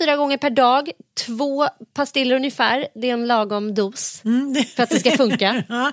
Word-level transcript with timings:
fyra 0.00 0.16
gånger 0.16 0.36
per 0.36 0.50
dag, 0.50 0.90
två 1.26 1.68
pastiller 1.94 2.36
ungefär. 2.36 2.88
Det 2.94 3.08
är 3.08 3.12
en 3.12 3.26
lagom 3.26 3.74
dos 3.74 4.22
för 4.76 4.82
att 4.82 4.90
det 4.90 5.00
ska 5.00 5.10
funka. 5.10 5.64
Ja. 5.68 5.92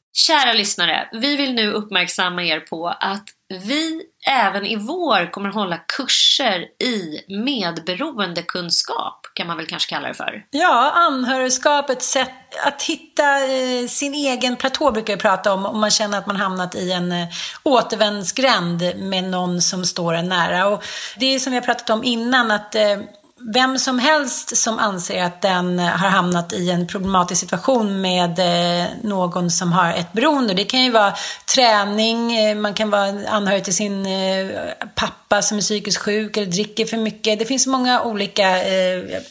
Kära 0.13 0.53
lyssnare, 0.53 1.09
vi 1.11 1.35
vill 1.35 1.53
nu 1.53 1.71
uppmärksamma 1.71 2.43
er 2.43 2.59
på 2.59 2.87
att 2.87 3.23
vi 3.49 4.01
även 4.27 4.65
i 4.65 4.75
vår 4.75 5.31
kommer 5.31 5.49
hålla 5.49 5.77
kurser 5.77 6.65
i 6.83 7.19
medberoendekunskap 7.27 9.21
kan 9.33 9.47
man 9.47 9.57
väl 9.57 9.65
kanske 9.65 9.89
kalla 9.89 10.07
det 10.07 10.13
för. 10.13 10.45
Ja, 10.51 10.91
anhörigskap, 10.91 11.89
ett 11.89 12.03
sätt 12.03 12.29
att 12.65 12.83
hitta 12.83 13.39
eh, 13.39 13.87
sin 13.87 14.13
egen 14.13 14.55
platå 14.55 14.91
brukar 14.91 15.15
vi 15.15 15.21
prata 15.21 15.53
om. 15.53 15.65
Om 15.65 15.79
man 15.79 15.91
känner 15.91 16.17
att 16.17 16.27
man 16.27 16.35
hamnat 16.35 16.75
i 16.75 16.91
en 16.91 17.11
eh, 17.11 17.27
återvändsgränd 17.63 18.81
med 18.97 19.23
någon 19.23 19.61
som 19.61 19.85
står 19.85 20.13
en 20.13 20.29
nära. 20.29 20.67
Och 20.67 20.83
det 21.17 21.25
är 21.25 21.39
som 21.39 21.51
vi 21.51 21.57
har 21.57 21.65
pratat 21.65 21.89
om 21.89 22.03
innan 22.03 22.51
att 22.51 22.75
eh, 22.75 22.97
vem 23.43 23.79
som 23.79 23.99
helst 23.99 24.57
som 24.57 24.79
anser 24.79 25.23
att 25.23 25.41
den 25.41 25.79
har 25.79 26.09
hamnat 26.09 26.53
i 26.53 26.69
en 26.69 26.87
problematisk 26.87 27.41
situation 27.41 28.01
med 28.01 28.39
eh, 28.39 28.87
någon 29.03 29.51
som 29.51 29.73
har 29.73 29.93
ett 29.93 30.13
beroende. 30.13 30.53
Det 30.53 30.63
kan 30.63 30.83
ju 30.83 30.91
vara 30.91 31.13
träning, 31.55 32.37
eh, 32.37 32.55
man 32.55 32.73
kan 32.73 32.89
vara 32.89 33.29
anhörig 33.29 33.63
till 33.63 33.75
sin 33.75 34.05
eh, 34.05 34.49
pappa 34.95 35.41
som 35.41 35.57
är 35.57 35.61
psykiskt 35.61 35.97
sjuk 35.97 36.37
eller 36.37 36.47
dricker 36.47 36.85
för 36.85 36.97
mycket. 36.97 37.39
Det 37.39 37.45
finns 37.45 37.67
många 37.67 38.01
olika 38.01 38.63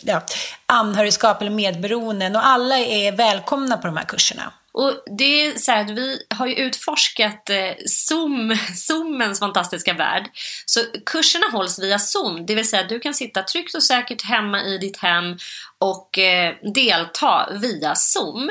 ja, 0.02 0.22
anhörigskap 0.66 1.40
eller 1.40 1.50
medberoenden 1.50 2.36
och 2.36 2.46
alla 2.46 2.78
är 2.78 3.12
välkomna 3.12 3.76
på 3.76 3.86
de 3.86 3.96
här 3.96 4.04
kurserna. 4.04 4.52
Och 4.72 5.02
det 5.19 5.46
är 5.46 5.58
så 5.58 5.72
här 5.72 5.84
att 5.84 5.90
vi 5.90 6.22
har 6.31 6.46
ju 6.46 6.55
utforskat 6.55 7.50
eh, 7.50 7.72
Zoom, 7.87 8.56
Zoomens 8.75 9.38
fantastiska 9.38 9.93
värld. 9.93 10.31
Så 10.67 10.81
kurserna 11.06 11.46
hålls 11.52 11.78
via 11.78 11.99
Zoom, 11.99 12.46
det 12.46 12.55
vill 12.55 12.69
säga 12.69 12.82
att 12.82 12.88
du 12.88 13.00
kan 13.00 13.14
sitta 13.14 13.43
tryggt 13.43 13.75
och 13.75 13.82
säkert 13.82 14.22
hemma 14.22 14.62
i 14.62 14.78
ditt 14.78 14.96
hem 14.96 15.37
och 15.78 16.19
eh, 16.19 16.55
delta 16.75 17.49
via 17.61 17.94
Zoom. 17.94 18.50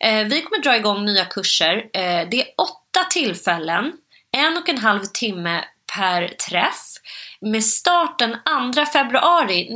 Eh, 0.00 0.24
vi 0.24 0.42
kommer 0.42 0.62
dra 0.62 0.76
igång 0.76 1.04
nya 1.04 1.24
kurser. 1.24 1.76
Eh, 1.76 2.28
det 2.30 2.40
är 2.40 2.46
åtta 2.58 3.04
tillfällen, 3.10 3.92
en 4.36 4.56
och 4.56 4.68
en 4.68 4.78
halv 4.78 5.04
timme 5.04 5.64
per 5.96 6.28
träff. 6.28 6.86
Med 7.40 7.64
start 7.64 8.18
den 8.18 8.36
2 8.74 8.86
februari 8.86 9.68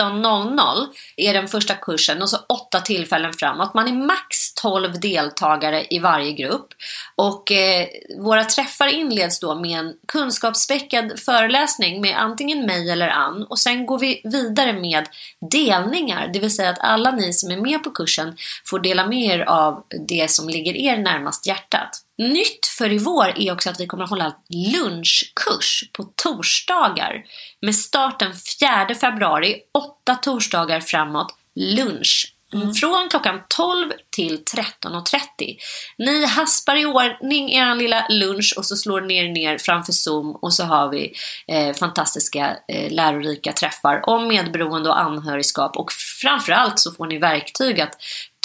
19.00 0.00 0.86
är 1.16 1.34
den 1.34 1.48
första 1.48 1.74
kursen 1.74 2.22
och 2.22 2.30
så 2.30 2.36
åtta 2.48 2.80
tillfällen 2.80 3.32
framåt. 3.32 3.74
Man 3.74 3.88
är 3.88 4.06
max 4.06 4.54
12 4.54 5.00
deltagare 5.00 5.86
i 5.90 5.98
varje 5.98 6.32
grupp. 6.32 6.68
Och 7.14 7.52
eh, 7.52 7.86
våra 8.18 8.44
träffar 8.44 8.86
inleds 8.86 9.40
då 9.40 9.54
med 9.54 9.78
en 9.78 9.94
kunskapsspäckad 10.08 11.20
föreläsning 11.20 12.00
med 12.00 12.20
antingen 12.20 12.66
mig 12.66 12.90
eller 12.90 13.08
Ann 13.08 13.42
och 13.42 13.58
sen 13.58 13.86
går 13.86 13.98
vi 13.98 14.20
vidare 14.24 14.72
med 14.72 15.04
delningar, 15.50 16.30
det 16.32 16.38
vill 16.38 16.54
säga 16.54 16.70
att 16.70 16.78
alla 16.80 17.10
ni 17.10 17.32
som 17.32 17.50
är 17.50 17.56
med 17.56 17.84
på 17.84 17.90
kursen 17.90 18.36
får 18.64 18.78
dela 18.78 19.06
med 19.06 19.22
er 19.22 19.40
av 19.40 19.84
det 20.08 20.30
som 20.30 20.48
ligger 20.48 20.76
er 20.76 20.96
närmast 20.96 21.46
hjärtat. 21.46 22.02
Nytt 22.18 22.66
för 22.66 22.92
i 22.92 22.98
vår 22.98 23.38
är 23.38 23.52
också 23.52 23.70
att 23.70 23.80
vi 23.80 23.86
kommer 23.86 24.04
att 24.04 24.10
hålla 24.10 24.36
lunchkurs 24.48 25.90
på 25.92 26.04
torsdagar 26.04 27.24
med 27.62 27.74
start 27.74 28.18
den 28.18 28.32
4 28.60 28.94
februari, 28.94 29.56
åtta 29.74 30.14
torsdagar 30.14 30.80
framåt, 30.80 31.34
lunch. 31.54 32.32
Mm. 32.52 32.74
Från 32.74 33.08
klockan 33.10 33.40
12 33.48 33.92
till 34.10 34.44
13.30. 34.44 35.56
Ni 35.98 36.26
haspar 36.26 36.76
i 36.76 36.86
ordning 36.86 37.52
er 37.52 37.74
lilla 37.74 38.06
lunch 38.08 38.54
och 38.56 38.66
så 38.66 38.76
slår 38.76 39.00
ni 39.00 39.16
er 39.16 39.28
ner 39.28 39.58
framför 39.58 39.92
Zoom 39.92 40.36
och 40.36 40.52
så 40.52 40.64
har 40.64 40.88
vi 40.88 41.12
eh, 41.48 41.74
fantastiska 41.74 42.56
eh, 42.68 42.92
lärorika 42.92 43.52
träffar 43.52 44.08
om 44.08 44.28
medberoende 44.28 44.88
och 44.90 45.00
anhörigskap 45.00 45.76
och 45.76 45.92
framförallt 45.92 46.78
så 46.78 46.92
får 46.92 47.06
ni 47.06 47.18
verktyg 47.18 47.80
att 47.80 47.94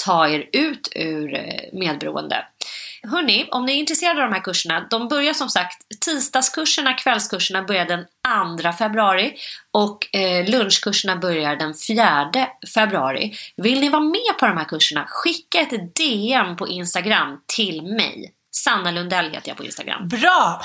ta 0.04 0.28
er 0.28 0.48
ut 0.52 0.88
ur 0.94 1.34
eh, 1.34 1.78
medberoende. 1.78 2.44
Hörni, 3.10 3.48
om 3.50 3.64
ni 3.64 3.72
är 3.72 3.76
intresserade 3.76 4.22
av 4.22 4.30
de 4.30 4.34
här 4.34 4.42
kurserna, 4.42 4.86
de 4.90 5.08
börjar 5.08 5.32
som 5.32 5.48
sagt, 5.48 6.00
tisdagskurserna, 6.00 6.94
kvällskurserna 6.94 7.62
börjar 7.62 7.86
den 7.86 8.04
2 8.62 8.72
februari 8.72 9.34
och 9.70 10.16
eh, 10.16 10.50
lunchkurserna 10.50 11.16
börjar 11.16 11.56
den 11.56 11.74
4 11.74 12.30
februari. 12.74 13.34
Vill 13.56 13.80
ni 13.80 13.88
vara 13.88 14.02
med 14.02 14.38
på 14.40 14.46
de 14.46 14.56
här 14.56 14.64
kurserna, 14.64 15.06
skicka 15.08 15.60
ett 15.60 15.96
DM 15.96 16.56
på 16.56 16.68
Instagram 16.68 17.40
till 17.56 17.82
mig. 17.82 18.32
Sanna 18.56 18.90
Lundell 18.90 19.30
heter 19.30 19.48
jag 19.48 19.56
på 19.56 19.64
Instagram. 19.64 20.08
Bra! 20.08 20.62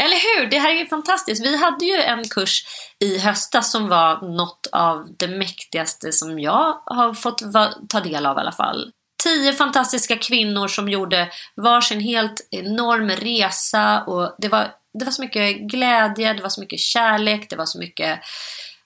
Eller 0.00 0.16
hur? 0.16 0.50
Det 0.50 0.58
här 0.58 0.70
är 0.70 0.78
ju 0.78 0.86
fantastiskt. 0.86 1.44
Vi 1.44 1.56
hade 1.56 1.84
ju 1.84 1.94
en 1.94 2.28
kurs 2.28 2.64
i 3.00 3.18
höstas 3.18 3.70
som 3.70 3.88
var 3.88 4.36
något 4.36 4.66
av 4.72 5.06
det 5.18 5.28
mäktigaste 5.28 6.12
som 6.12 6.38
jag 6.38 6.82
har 6.86 7.14
fått 7.14 7.42
ta 7.88 8.00
del 8.00 8.26
av 8.26 8.36
i 8.36 8.40
alla 8.40 8.52
fall. 8.52 8.92
Tio 9.22 9.52
fantastiska 9.52 10.16
kvinnor 10.16 10.68
som 10.68 10.88
gjorde 10.88 11.28
varsin 11.56 12.00
helt 12.00 12.48
enorm 12.50 13.10
resa 13.10 14.02
och 14.02 14.34
det 14.38 14.48
var, 14.48 14.70
det 14.98 15.04
var 15.04 15.12
så 15.12 15.22
mycket 15.22 15.56
glädje, 15.58 16.32
det 16.32 16.42
var 16.42 16.48
så 16.48 16.60
mycket 16.60 16.80
kärlek, 16.80 17.50
det 17.50 17.56
var 17.56 17.66
så 17.66 17.78
mycket 17.78 18.20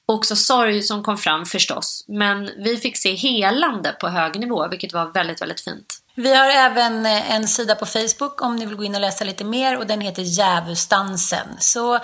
också 0.07 0.37
sorg 0.37 0.83
som 0.83 1.03
kom 1.03 1.19
fram 1.19 1.47
förstås. 1.47 2.05
Men 2.09 2.51
vi 2.65 2.77
fick 2.77 2.97
se 2.97 3.15
helande 3.15 3.93
på 4.01 4.09
hög 4.09 4.41
nivå, 4.41 4.69
vilket 4.69 4.93
var 4.93 5.13
väldigt, 5.13 5.43
väldigt 5.43 5.61
fint. 5.61 5.99
Vi 6.15 6.35
har 6.35 6.49
även 6.49 7.07
eh, 7.07 7.35
en 7.35 7.49
sida 7.49 7.75
på 7.75 7.87
Facebook 7.87 8.43
om 8.43 8.57
ni 8.57 8.67
vill 8.67 8.77
gå 8.77 8.85
in 8.85 8.95
och 8.95 9.01
läsa 9.01 9.25
lite 9.25 9.45
mer 9.45 9.79
och 9.79 9.87
den 9.87 10.01
heter 10.01 10.23
Djävulsdansen. 10.23 11.49
Så 11.59 11.99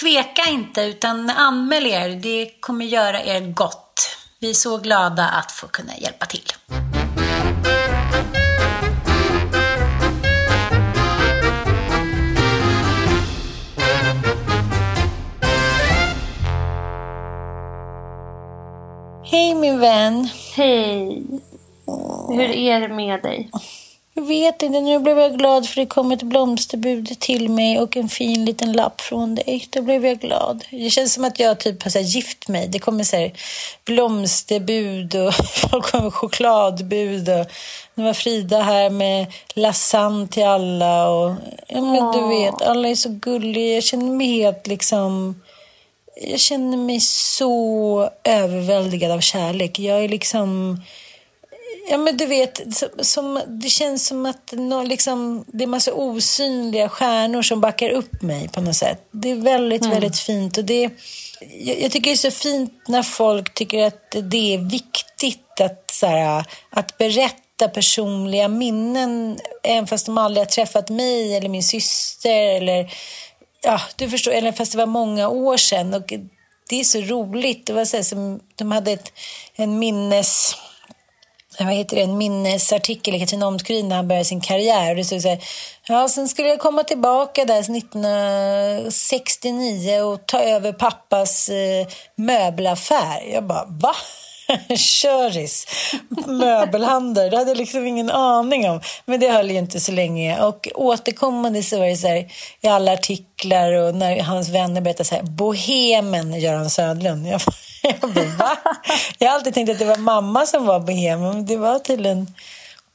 tveka 0.00 0.50
inte 0.50 0.82
utan 0.82 1.30
anmäl 1.30 1.86
er, 1.86 2.08
det 2.08 2.50
kommer 2.60 2.84
göra 2.84 3.22
er 3.22 3.40
gott. 3.40 4.16
Vi 4.38 4.50
är 4.50 4.54
så 4.54 4.78
glada 4.78 5.28
att 5.28 5.52
få 5.52 5.66
kunna 5.66 5.96
hjälpa 5.96 6.26
till. 6.26 6.52
Hej 19.28 19.54
min 19.54 19.80
vän. 19.80 20.28
Hej! 20.56 21.22
Hur 22.28 22.50
är 22.50 22.80
det 22.80 22.88
med 22.88 23.22
dig? 23.22 23.50
Jag 24.14 24.26
vet 24.26 24.62
inte, 24.62 24.80
nu 24.80 24.98
blev 24.98 25.18
jag 25.18 25.38
glad 25.38 25.68
för 25.68 25.80
det 25.80 25.86
kom 25.86 26.12
ett 26.12 26.22
blomsterbud 26.22 27.20
till 27.20 27.48
mig 27.48 27.80
och 27.80 27.96
en 27.96 28.08
fin 28.08 28.44
liten 28.44 28.72
lapp 28.72 29.00
från 29.00 29.34
dig. 29.34 29.68
Då 29.70 29.82
blev 29.82 30.06
jag 30.06 30.18
glad. 30.18 30.64
Det 30.70 30.90
känns 30.90 31.14
som 31.14 31.24
att 31.24 31.38
jag 31.38 31.60
typ 31.60 31.82
har 31.82 31.90
så 31.90 31.98
här, 31.98 32.06
gift 32.06 32.48
mig. 32.48 32.68
Det 32.68 32.78
kommer 32.78 33.04
så 33.04 33.16
här, 33.16 33.32
blomsterbud 33.84 35.14
och 35.14 35.34
folk 35.70 35.84
kommer 35.84 36.10
chokladbud. 36.10 37.28
Och 37.28 37.46
nu 37.94 38.04
var 38.04 38.12
Frida 38.12 38.62
här 38.62 38.90
med 38.90 39.26
lasagne 39.54 40.28
till 40.28 40.46
alla. 40.46 41.10
Och, 41.10 41.34
ja, 41.68 41.80
men 41.80 42.12
du 42.12 42.28
vet, 42.28 42.62
alla 42.62 42.88
är 42.88 42.94
så 42.94 43.08
gulliga. 43.08 43.74
Jag 43.74 43.84
känner 43.84 44.12
mig 44.12 44.26
helt 44.26 44.66
liksom... 44.66 45.34
Jag 46.20 46.40
känner 46.40 46.76
mig 46.76 47.00
så 47.00 48.10
överväldigad 48.24 49.10
av 49.10 49.20
kärlek. 49.20 49.78
Jag 49.78 50.04
är 50.04 50.08
liksom... 50.08 50.80
Ja, 51.90 51.98
men 51.98 52.16
du 52.16 52.26
vet, 52.26 52.62
som, 53.00 53.42
det 53.46 53.68
känns 53.68 54.06
som 54.06 54.26
att 54.26 54.52
nå, 54.52 54.82
liksom, 54.82 55.44
det 55.48 55.64
är 55.64 55.68
massa 55.68 55.92
osynliga 55.92 56.88
stjärnor 56.88 57.42
som 57.42 57.60
backar 57.60 57.90
upp 57.90 58.22
mig 58.22 58.48
på 58.48 58.60
något 58.60 58.76
sätt. 58.76 59.08
Det 59.10 59.30
är 59.30 59.34
väldigt, 59.36 59.86
väldigt 59.86 60.18
fint. 60.18 60.58
Och 60.58 60.64
det, 60.64 60.90
jag, 61.60 61.80
jag 61.80 61.92
tycker 61.92 62.10
det 62.10 62.14
är 62.14 62.30
så 62.30 62.30
fint 62.30 62.72
när 62.88 63.02
folk 63.02 63.54
tycker 63.54 63.84
att 63.84 64.10
det 64.22 64.54
är 64.54 64.58
viktigt 64.58 65.60
att, 65.60 65.90
så 65.90 66.06
här, 66.06 66.44
att 66.70 66.98
berätta 66.98 67.68
personliga 67.74 68.48
minnen, 68.48 69.38
även 69.62 69.86
fast 69.86 70.06
de 70.06 70.18
aldrig 70.18 70.46
har 70.46 70.50
träffat 70.50 70.90
mig 70.90 71.36
eller 71.36 71.48
min 71.48 71.62
syster 71.62 72.56
eller 72.56 72.92
ja, 73.66 73.80
du 73.96 74.10
förstår, 74.10 74.32
eller 74.32 74.52
fast 74.52 74.72
det 74.72 74.78
var 74.78 74.86
många 74.86 75.28
år 75.28 75.56
sedan. 75.56 75.94
Och 75.94 76.12
det 76.68 76.80
är 76.80 76.84
så 76.84 77.00
roligt. 77.00 77.66
Det 77.66 77.72
var 77.72 77.84
så 77.84 77.96
här, 77.96 78.04
som, 78.04 78.40
de 78.54 78.72
hade 78.72 78.92
ett, 78.92 79.12
en 79.56 79.78
minnes 79.78 80.56
vad 81.58 81.74
heter 81.74 81.96
det, 81.96 82.02
en 82.02 82.18
minnesartikel 82.18 83.14
i 83.14 83.20
Katrin 83.20 83.42
Omskrin 83.42 83.88
när 83.88 83.96
han 83.96 84.08
började 84.08 84.24
sin 84.24 84.40
karriär. 84.40 84.90
Och 84.90 84.96
det 84.96 85.04
stod 85.04 85.22
så 85.22 85.28
här, 85.28 85.44
ja, 85.88 86.08
sen 86.08 86.28
skulle 86.28 86.48
jag 86.48 86.58
komma 86.58 86.84
tillbaka 86.84 87.44
där 87.44 87.60
1969 87.60 90.00
och 90.00 90.26
ta 90.26 90.40
över 90.40 90.72
pappas 90.72 91.48
eh, 91.48 91.86
möbelaffär. 92.14 93.32
Jag 93.32 93.44
bara, 93.44 93.64
va? 93.68 93.94
Köris, 94.76 95.66
möbelhandel, 96.26 97.30
det 97.30 97.36
hade 97.36 97.50
jag 97.50 97.58
liksom 97.58 97.86
ingen 97.86 98.10
aning 98.10 98.70
om. 98.70 98.80
Men 99.04 99.20
det 99.20 99.30
höll 99.30 99.50
ju 99.50 99.58
inte 99.58 99.80
så 99.80 99.92
länge. 99.92 100.42
Och 100.42 100.68
återkommande 100.74 101.62
så 101.62 101.78
var 101.78 101.86
det 101.86 101.96
så 101.96 102.08
här, 102.08 102.32
i 102.60 102.68
alla 102.68 102.92
artiklar 102.92 103.72
och 103.72 103.94
när 103.94 104.22
hans 104.22 104.48
vänner 104.48 104.80
berättade 104.80 105.04
så 105.04 105.14
här, 105.14 105.22
bohemen 105.22 106.40
Göran 106.40 106.70
Södlund. 106.70 107.26
Jag, 107.26 107.40
jag 107.82 108.10
bara, 108.12 108.24
va? 108.24 108.58
Jag 109.18 109.28
har 109.28 109.34
alltid 109.34 109.54
tänkt 109.54 109.70
att 109.70 109.78
det 109.78 109.84
var 109.84 109.96
mamma 109.96 110.46
som 110.46 110.66
var 110.66 110.80
bohemen, 110.80 111.28
men 111.28 111.46
det 111.46 111.56
var 111.56 111.78
tydligen 111.78 112.34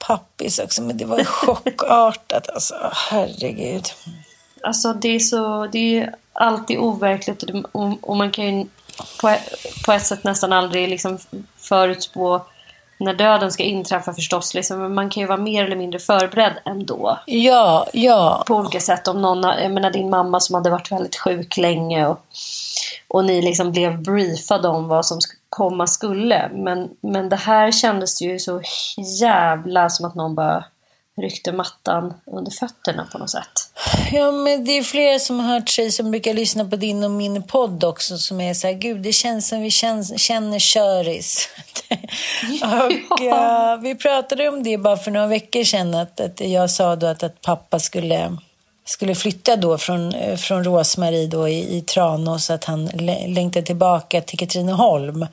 pappis 0.07 0.59
också. 0.59 0.81
Men 0.81 0.97
det 0.97 1.05
var 1.05 1.23
chockartat 1.23 2.49
alltså, 2.49 2.75
herregud. 2.93 3.85
Alltså 4.63 4.93
det 4.93 5.15
är 5.15 5.19
så, 5.19 5.67
det 5.67 5.99
är 5.99 6.15
alltid 6.33 6.77
overkligt 6.77 7.43
och, 7.43 7.53
det, 7.53 7.63
och, 7.71 8.09
och 8.09 8.17
man 8.17 8.31
kan 8.31 8.45
ju 8.45 8.65
på, 9.21 9.35
på 9.85 9.91
ett 9.91 10.05
sätt 10.05 10.23
nästan 10.23 10.53
aldrig 10.53 10.89
liksom 10.89 11.19
förutspå 11.57 12.41
när 13.01 13.13
döden 13.13 13.51
ska 13.51 13.63
inträffa 13.63 14.13
förstås. 14.13 14.53
Liksom, 14.53 14.79
men 14.79 14.93
man 14.93 15.09
kan 15.09 15.21
ju 15.21 15.27
vara 15.27 15.37
mer 15.37 15.65
eller 15.65 15.75
mindre 15.75 15.99
förberedd 15.99 16.53
ändå. 16.65 17.19
Ja, 17.25 17.87
ja. 17.93 18.43
På 18.47 18.55
olika 18.55 18.79
sätt. 18.79 19.07
Om 19.07 19.21
någon, 19.21 19.43
jag 19.43 19.71
menar 19.71 19.91
din 19.91 20.09
mamma 20.09 20.39
som 20.39 20.55
hade 20.55 20.69
varit 20.69 20.91
väldigt 20.91 21.15
sjuk 21.15 21.57
länge 21.57 22.07
och, 22.07 22.25
och 23.07 23.25
ni 23.25 23.41
liksom 23.41 23.71
blev 23.71 24.01
briefade 24.01 24.67
om 24.67 24.87
vad 24.87 25.05
som 25.05 25.19
komma 25.49 25.87
skulle. 25.87 26.49
Men, 26.53 26.89
men 27.01 27.29
det 27.29 27.35
här 27.35 27.71
kändes 27.71 28.21
ju 28.21 28.39
så 28.39 28.61
jävla 29.21 29.89
som 29.89 30.05
att 30.05 30.15
någon 30.15 30.35
bara 30.35 30.65
ryckte 31.17 31.51
mattan 31.51 32.13
under 32.25 32.51
fötterna 32.51 33.07
på 33.11 33.17
något 33.17 33.29
sätt. 33.29 33.60
Ja, 34.11 34.31
men 34.31 34.65
det 34.65 34.77
är 34.77 34.83
flera 34.83 35.19
som 35.19 35.39
har 35.39 35.53
hört 35.53 35.69
sig 35.69 35.91
som 35.91 36.11
brukar 36.11 36.33
lyssna 36.33 36.65
på 36.65 36.75
din 36.75 37.03
och 37.03 37.11
min 37.11 37.43
podd 37.43 37.83
också 37.83 38.17
som 38.17 38.41
är 38.41 38.53
så 38.53 38.67
här, 38.67 38.73
gud 38.73 39.01
det 39.01 39.13
känns 39.13 39.47
som 39.47 39.61
vi 39.61 39.71
känns, 39.71 40.19
känner 40.21 40.59
köris. 40.59 41.49
och 42.61 43.21
ja, 43.21 43.79
vi 43.81 43.95
pratade 43.95 44.49
om 44.49 44.63
det 44.63 44.77
bara 44.77 44.97
för 44.97 45.11
några 45.11 45.27
veckor 45.27 45.63
sedan 45.63 45.95
att, 45.95 46.19
att 46.19 46.41
jag 46.41 46.71
sa 46.71 46.95
då 46.95 47.07
att, 47.07 47.23
att 47.23 47.41
pappa 47.41 47.79
skulle 47.79 48.37
skulle 48.85 49.15
flytta 49.15 49.55
då 49.55 49.77
från, 49.77 50.13
från 50.37 50.63
Rosmarie 50.63 51.27
då 51.27 51.47
i, 51.47 51.77
i 51.77 51.81
Tranås 51.81 52.49
att 52.49 52.65
han 52.65 52.85
lä- 52.87 53.27
längtade 53.27 53.65
tillbaka 53.65 54.21
till 54.21 54.39
Katrineholm. 54.39 55.25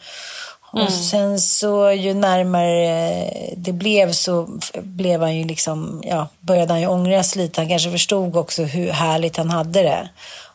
Och 0.70 0.92
sen 0.92 1.40
så 1.40 1.90
ju 1.90 2.14
närmare 2.14 2.84
eh, 2.84 3.52
det 3.56 3.72
blev 3.72 4.12
så 4.12 4.48
blev 4.74 5.20
han 5.20 5.36
ju 5.36 5.44
liksom, 5.44 6.02
ja, 6.04 6.28
började 6.40 6.72
han 6.72 6.80
ju 6.80 6.86
ångras 6.86 7.36
lite. 7.36 7.60
Han 7.60 7.68
kanske 7.68 7.90
förstod 7.90 8.36
också 8.36 8.62
hur 8.62 8.90
härligt 8.90 9.36
han 9.36 9.50
hade 9.50 9.82
det. 9.82 10.08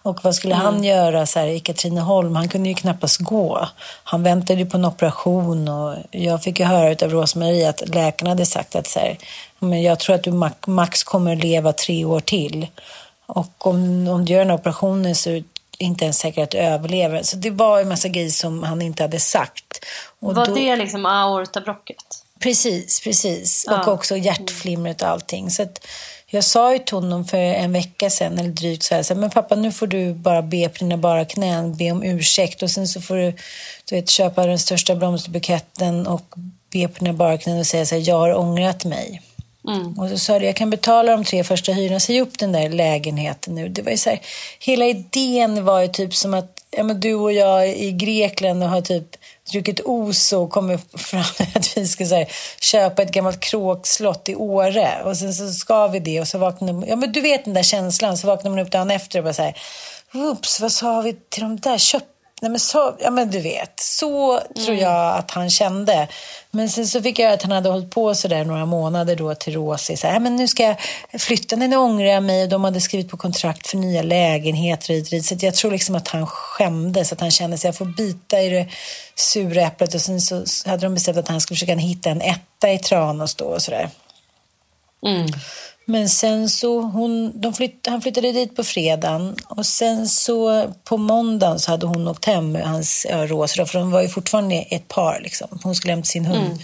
Och 0.04 0.24
vad 0.24 0.36
skulle 0.36 0.56
han 0.56 0.84
göra 0.84 1.26
så 1.26 1.40
här 1.40 1.48
i 1.48 1.60
Katrineholm? 1.60 2.36
Han 2.36 2.50
kunde 2.50 2.70
ju 2.70 2.76
knappast 2.76 3.20
gå. 3.20 3.68
Han 4.04 4.24
väntade 4.24 4.60
ju 4.60 4.66
på 4.66 4.78
en 4.78 4.86
operation 4.86 5.68
och 5.68 5.96
jag 6.12 6.44
fick 6.44 6.60
ju 6.60 6.66
höra 6.66 7.06
av 7.06 7.12
Rosmarie 7.12 7.70
att 7.70 7.90
läkarna 7.96 8.30
hade 8.30 8.46
sagt 8.46 8.76
att 8.76 8.88
så 8.88 9.00
här, 9.00 9.18
men 9.60 9.82
jag 9.82 10.00
tror 10.00 10.16
att 10.16 10.24
du 10.24 10.32
max, 10.68 11.04
kommer 11.04 11.36
leva 11.36 11.74
tre 11.74 12.06
år 12.06 12.20
till. 12.20 12.68
Och 13.26 13.68
om, 13.68 14.08
om 14.08 14.26
du 14.26 14.34
gör 14.34 14.40
den 14.40 14.50
här 14.50 14.58
operationen 14.58 15.16
så 15.16 15.42
inte 15.78 16.06
ens 16.06 16.18
säkert 16.20 16.44
att 16.44 16.52
du 16.52 16.58
överlever. 16.58 17.24
Så 17.24 17.38
det 17.38 17.50
var 17.50 17.80
en 17.82 17.90
massa 17.90 18.08
grejer 18.08 18.30
som 18.30 18.64
han 18.64 18.82
inte 18.82 19.04
hade 19.04 19.20
sagt. 19.20 19.86
Och 20.20 20.36
Var 20.36 20.46
då- 20.46 20.56
det 20.56 20.76
liksom 20.76 21.06
aortabrocket? 21.06 21.98
Precis, 22.40 23.02
precis. 23.02 23.66
Ja. 23.68 23.82
Och 23.82 23.88
också 23.94 24.18
hjärtflimret 24.18 25.02
och 25.02 25.08
allting. 25.08 25.50
Så 25.52 25.66
jag 26.28 26.44
sa 26.44 26.74
ju 26.74 26.80
till 26.80 26.96
honom 26.96 27.26
för 27.26 27.38
en 27.38 27.74
vecka 27.74 28.10
sedan, 28.10 28.40
eller 28.40 28.50
drygt 28.50 28.84
så 28.84 28.96
här, 28.96 29.04
så 29.04 29.14
här, 29.14 29.22
men 29.22 29.30
pappa 29.30 29.56
nu 29.56 29.72
får 29.72 29.88
du 29.88 30.14
bara 30.14 30.42
be 30.42 30.70
på 30.70 30.78
dina 30.78 30.98
bara 30.98 31.26
knän, 31.26 31.78
be 31.78 31.92
om 31.92 32.04
ursäkt 32.04 32.64
och 32.64 32.72
sen 32.72 32.88
så 32.88 33.02
får 33.02 33.16
du, 33.16 33.36
du 33.90 33.96
vet, 33.96 34.10
köpa 34.10 34.46
den 34.46 34.60
största 34.60 34.96
blomsterbuketten 34.96 36.08
och 36.08 36.34
be 36.74 36.88
på 36.88 37.00
dina 37.00 37.14
bara 37.14 37.38
knän 37.38 37.60
och 37.60 37.68
säga 37.68 37.86
så 37.86 37.96
här, 37.96 38.10
jag 38.10 38.20
har 38.20 38.36
ångrat 38.36 38.86
mig. 38.86 39.22
Mm. 39.68 40.00
Och 40.00 40.10
så 40.10 40.18
sa 40.18 40.40
du, 40.40 40.46
jag 40.46 40.56
kan 40.56 40.70
betala 40.70 41.12
de 41.12 41.24
tre 41.24 41.44
första 41.44 41.72
hyrorna, 41.72 42.00
säg 42.00 42.22
upp 42.22 42.40
den 42.40 42.52
där 42.52 42.70
lägenheten 42.70 43.56
nu. 43.56 43.70
Det 43.70 43.82
var 43.82 43.92
ju 43.92 43.98
så 43.98 44.10
här, 44.10 44.22
hela 44.60 44.86
idén 44.86 45.66
var 45.66 45.82
ju 45.82 45.88
typ 45.88 46.16
som 46.16 46.34
att 46.34 46.64
ja, 46.72 46.84
men 46.84 47.00
du 47.00 47.14
och 47.14 47.34
jag 47.34 47.64
är 47.64 47.74
i 47.74 47.92
Grekland 47.92 48.64
och 48.64 48.70
har 48.70 48.82
typ 48.82 49.16
druckit 49.52 49.80
os 49.86 50.34
och 50.34 50.50
kommit 50.50 50.82
fram 51.02 51.24
att 51.56 51.78
vi 51.78 51.88
ska 51.88 52.06
så 52.06 52.16
här, 52.16 52.28
köpa 52.62 53.02
ett 53.02 53.12
gammalt 53.12 53.40
kråkslott 53.40 54.30
i 54.30 54.36
Åre. 54.36 55.04
Och 55.06 55.18
sen 55.18 55.34
så 55.34 55.50
ska 55.50 55.88
vi 55.88 56.00
det 56.00 56.22
och 56.22 56.28
så 56.28 56.38
vaknar 56.38 56.74
man, 56.74 56.88
ja 56.88 56.96
men 56.96 57.12
du 57.12 57.22
vet 57.22 57.46
den 57.46 57.54
där 57.54 57.64
känslan, 57.64 58.18
så 58.18 58.28
vaknar 58.28 58.52
man 58.52 58.60
upp 58.60 58.72
dagen 58.72 58.92
efter 58.92 59.20
och 59.20 59.24
bara 59.24 59.34
så 59.34 59.44
här, 59.44 59.58
oops, 60.14 60.60
vad 60.60 60.72
sa 60.72 61.02
vi 61.02 61.14
till 61.14 61.42
de 61.42 61.60
där? 61.60 61.78
Köp 61.78 62.04
Nej, 62.44 62.50
men 62.50 62.60
så, 62.60 62.96
ja, 63.00 63.12
men 63.12 63.32
du 63.32 63.40
vet, 63.40 63.80
så 63.80 64.40
tror 64.66 64.78
jag 64.78 65.18
att 65.18 65.32
han 65.32 65.50
kände. 65.50 66.08
Men 66.52 66.70
sen 66.70 66.88
så 66.88 67.02
fick 67.02 67.20
jag 67.20 67.26
höra 67.26 67.34
att 67.34 67.44
han 67.44 67.52
hade 67.52 67.70
hållit 67.70 67.92
på 67.92 68.16
så 68.16 68.28
där 68.28 68.46
några 68.46 68.66
månader 68.66 69.16
då 69.16 69.36
till 69.36 69.54
Rosie. 69.54 69.98
Så 69.98 70.08
här, 70.08 70.20
men 70.20 70.36
nu 70.36 70.48
ska 70.48 70.64
jag 70.64 70.76
flytta, 71.22 71.56
nu 71.56 71.76
ångrar 71.76 72.08
jag 72.08 72.24
mig. 72.24 72.44
Och 72.44 72.50
de 72.50 72.64
hade 72.64 72.82
skrivit 72.82 73.10
på 73.10 73.18
kontrakt 73.18 73.68
för 73.68 73.78
nya 73.78 74.02
lägenheter. 74.02 74.94
hit 74.94 75.06
och 75.06 75.10
dit. 75.10 75.26
Så 75.26 75.36
jag 75.40 75.56
tror 75.56 75.72
liksom 75.72 75.96
att 75.96 76.08
han 76.08 76.28
skämdes, 76.28 77.14
att 77.14 77.22
han 77.22 77.32
kände 77.32 77.58
sig 77.58 77.68
jag 77.68 77.76
får 77.76 77.86
bita 77.86 78.42
i 78.42 78.50
det 78.50 78.68
sura 79.16 79.62
äpplet. 79.62 79.94
Och 79.94 80.02
sen 80.02 80.22
så 80.22 80.46
hade 80.66 80.86
de 80.86 80.94
bestämt 80.94 81.18
att 81.18 81.28
han 81.28 81.42
skulle 81.42 81.56
försöka 81.56 81.76
hitta 81.76 82.10
en 82.10 82.22
etta 82.22 82.72
i 82.72 82.80
Tranås 82.80 83.36
då 83.36 83.46
och 83.46 83.62
sådär. 83.62 83.90
Men 85.86 86.10
sen 86.10 86.50
så, 86.50 86.82
hon, 86.82 87.42
de 87.42 87.54
flytt, 87.54 87.88
han 87.88 88.02
flyttade 88.02 88.32
dit 88.32 88.56
på 88.56 88.64
fredagen 88.64 89.36
och 89.48 89.66
sen 89.66 90.08
så 90.08 90.68
på 90.84 90.98
måndagen 90.98 91.60
så 91.60 91.72
hade 91.72 91.86
hon 91.86 92.08
åkt 92.08 92.26
hem 92.26 92.52
med 92.52 92.68
hans 92.68 93.06
ja, 93.10 93.28
Rosa 93.28 93.66
för 93.66 93.80
de 93.80 93.92
var 93.92 94.02
ju 94.02 94.10
fortfarande 94.10 94.56
ett 94.56 94.88
par 94.88 95.20
liksom. 95.24 95.60
Hon 95.64 95.76
skulle 95.76 95.94
hämta 95.94 96.06
sin 96.06 96.26
hund. 96.26 96.64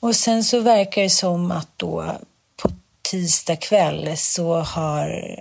Och 0.00 0.16
sen 0.16 0.44
så 0.44 0.60
verkar 0.60 1.02
det 1.02 1.10
som 1.10 1.50
att 1.50 1.68
då 1.76 2.16
på 2.56 2.70
tisdag 3.02 3.56
kväll 3.56 4.16
så 4.16 4.54
har, 4.54 5.38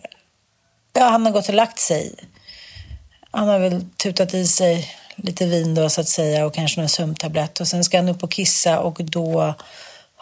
ja 0.93 1.03
han 1.03 1.25
har 1.25 1.33
gått 1.33 1.49
och 1.49 1.55
lagt 1.55 1.79
sig. 1.79 2.15
Han 3.31 3.47
har 3.47 3.59
väl 3.59 3.85
tutat 3.97 4.33
i 4.33 4.47
sig 4.47 4.89
lite 5.15 5.45
vin 5.45 5.75
då 5.75 5.89
så 5.89 6.01
att 6.01 6.07
säga 6.07 6.45
och 6.45 6.53
kanske 6.53 6.79
någon 6.79 6.89
sömntablett 6.89 7.59
och 7.59 7.67
sen 7.67 7.83
ska 7.83 7.97
han 7.97 8.09
upp 8.09 8.23
och 8.23 8.31
kissa 8.31 8.79
och 8.79 8.97
då 9.03 9.53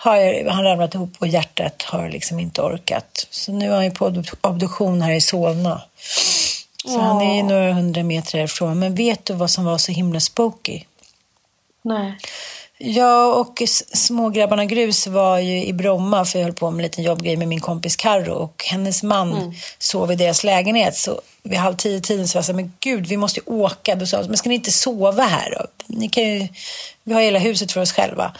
har 0.03 0.49
han 0.49 0.63
ramlat 0.63 0.95
ihop 0.95 1.13
och 1.19 1.27
hjärtat 1.27 1.81
har 1.81 2.09
liksom 2.09 2.39
inte 2.39 2.61
orkat. 2.61 3.27
Så 3.29 3.51
nu 3.51 3.65
är 3.65 3.75
han 3.75 3.85
ju 3.85 3.91
på 3.91 4.23
obduktion 4.41 5.01
här 5.01 5.11
i 5.11 5.21
Solna. 5.21 5.81
Så 6.85 6.99
han 6.99 7.21
är 7.21 7.35
ju 7.35 7.43
några 7.43 7.73
hundra 7.73 8.03
meter 8.03 8.37
härifrån. 8.37 8.79
Men 8.79 8.95
vet 8.95 9.25
du 9.25 9.33
vad 9.33 9.51
som 9.51 9.65
var 9.65 9.77
så 9.77 9.91
himla 9.91 10.19
spooky? 10.19 10.83
Nej. 11.81 12.17
Jag 12.77 13.39
och 13.39 13.61
smågrabbarna 13.93 14.65
Grus 14.65 15.07
var 15.07 15.37
ju 15.39 15.65
i 15.65 15.73
Bromma 15.73 16.25
för 16.25 16.39
jag 16.39 16.45
höll 16.45 16.53
på 16.53 16.71
med 16.71 16.79
en 16.79 16.83
liten 16.83 17.03
jobbgrej 17.03 17.37
med 17.37 17.47
min 17.47 17.61
kompis 17.61 17.95
Karro 17.95 18.33
och 18.33 18.63
hennes 18.67 19.03
man 19.03 19.55
sov 19.79 20.11
i 20.11 20.15
deras 20.15 20.43
lägenhet. 20.43 20.95
Så 20.95 21.21
vid 21.43 21.59
halv 21.59 21.75
tio 21.75 22.01
tiden 22.01 22.27
så 22.27 22.35
var 22.35 22.39
jag 22.39 22.45
så 22.45 22.51
här, 22.51 22.57
men 22.57 22.73
gud 22.79 23.07
vi 23.07 23.17
måste 23.17 23.39
ju 23.39 23.45
åka. 23.45 23.95
Då 23.95 24.05
sa 24.05 24.21
de, 24.21 24.27
men 24.27 24.37
ska 24.37 24.49
ni 24.49 24.55
inte 24.55 24.71
sova 24.71 25.23
här 25.23 25.57
då? 25.59 25.65
Ni 25.87 26.09
kan 26.09 26.23
ju, 26.23 26.47
vi 27.03 27.13
har 27.13 27.21
hela 27.21 27.39
huset 27.39 27.71
för 27.71 27.81
oss 27.81 27.91
själva 27.91 28.33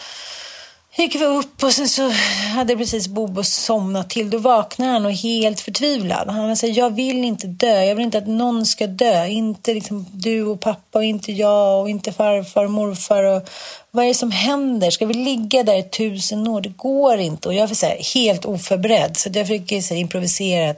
gick 0.96 1.14
vi 1.14 1.24
upp 1.24 1.62
och 1.62 1.72
sen 1.72 1.88
så 1.88 2.10
hade 2.54 2.76
precis 2.76 3.08
Bobo 3.08 3.44
somnat 3.44 4.10
till. 4.10 4.30
Då 4.30 4.38
vaknade 4.38 4.92
han 4.92 5.06
och 5.06 5.12
helt 5.12 5.60
förtvivlad. 5.60 6.28
Han 6.28 6.56
sa, 6.56 6.66
jag 6.66 6.94
vill 6.94 7.24
inte 7.24 7.46
dö. 7.46 7.84
Jag 7.84 7.94
vill 7.94 8.04
inte 8.04 8.18
att 8.18 8.26
någon 8.26 8.66
ska 8.66 8.86
dö. 8.86 9.26
Inte 9.26 9.74
liksom 9.74 10.06
du 10.12 10.44
och 10.44 10.60
pappa 10.60 10.98
och 10.98 11.04
inte 11.04 11.32
jag 11.32 11.80
och 11.80 11.90
inte 11.90 12.12
farfar 12.12 12.64
och 12.64 12.70
morfar. 12.70 13.22
Och 13.24 13.48
vad 13.90 14.04
är 14.04 14.08
det 14.08 14.14
som 14.14 14.30
händer? 14.30 14.90
Ska 14.90 15.06
vi 15.06 15.14
ligga 15.14 15.62
där 15.62 15.78
i 15.78 15.82
tusen 15.82 16.48
år? 16.48 16.60
Det 16.60 16.68
går 16.76 17.18
inte. 17.18 17.48
Och 17.48 17.54
jag 17.54 17.66
var 17.66 17.74
så 17.74 17.86
här, 17.86 18.14
helt 18.14 18.44
oförberedd. 18.44 19.16
Så 19.16 19.30
jag 19.32 19.46
fick 19.46 19.68
så 19.84 19.94
här, 19.94 20.00
improvisera. 20.00 20.74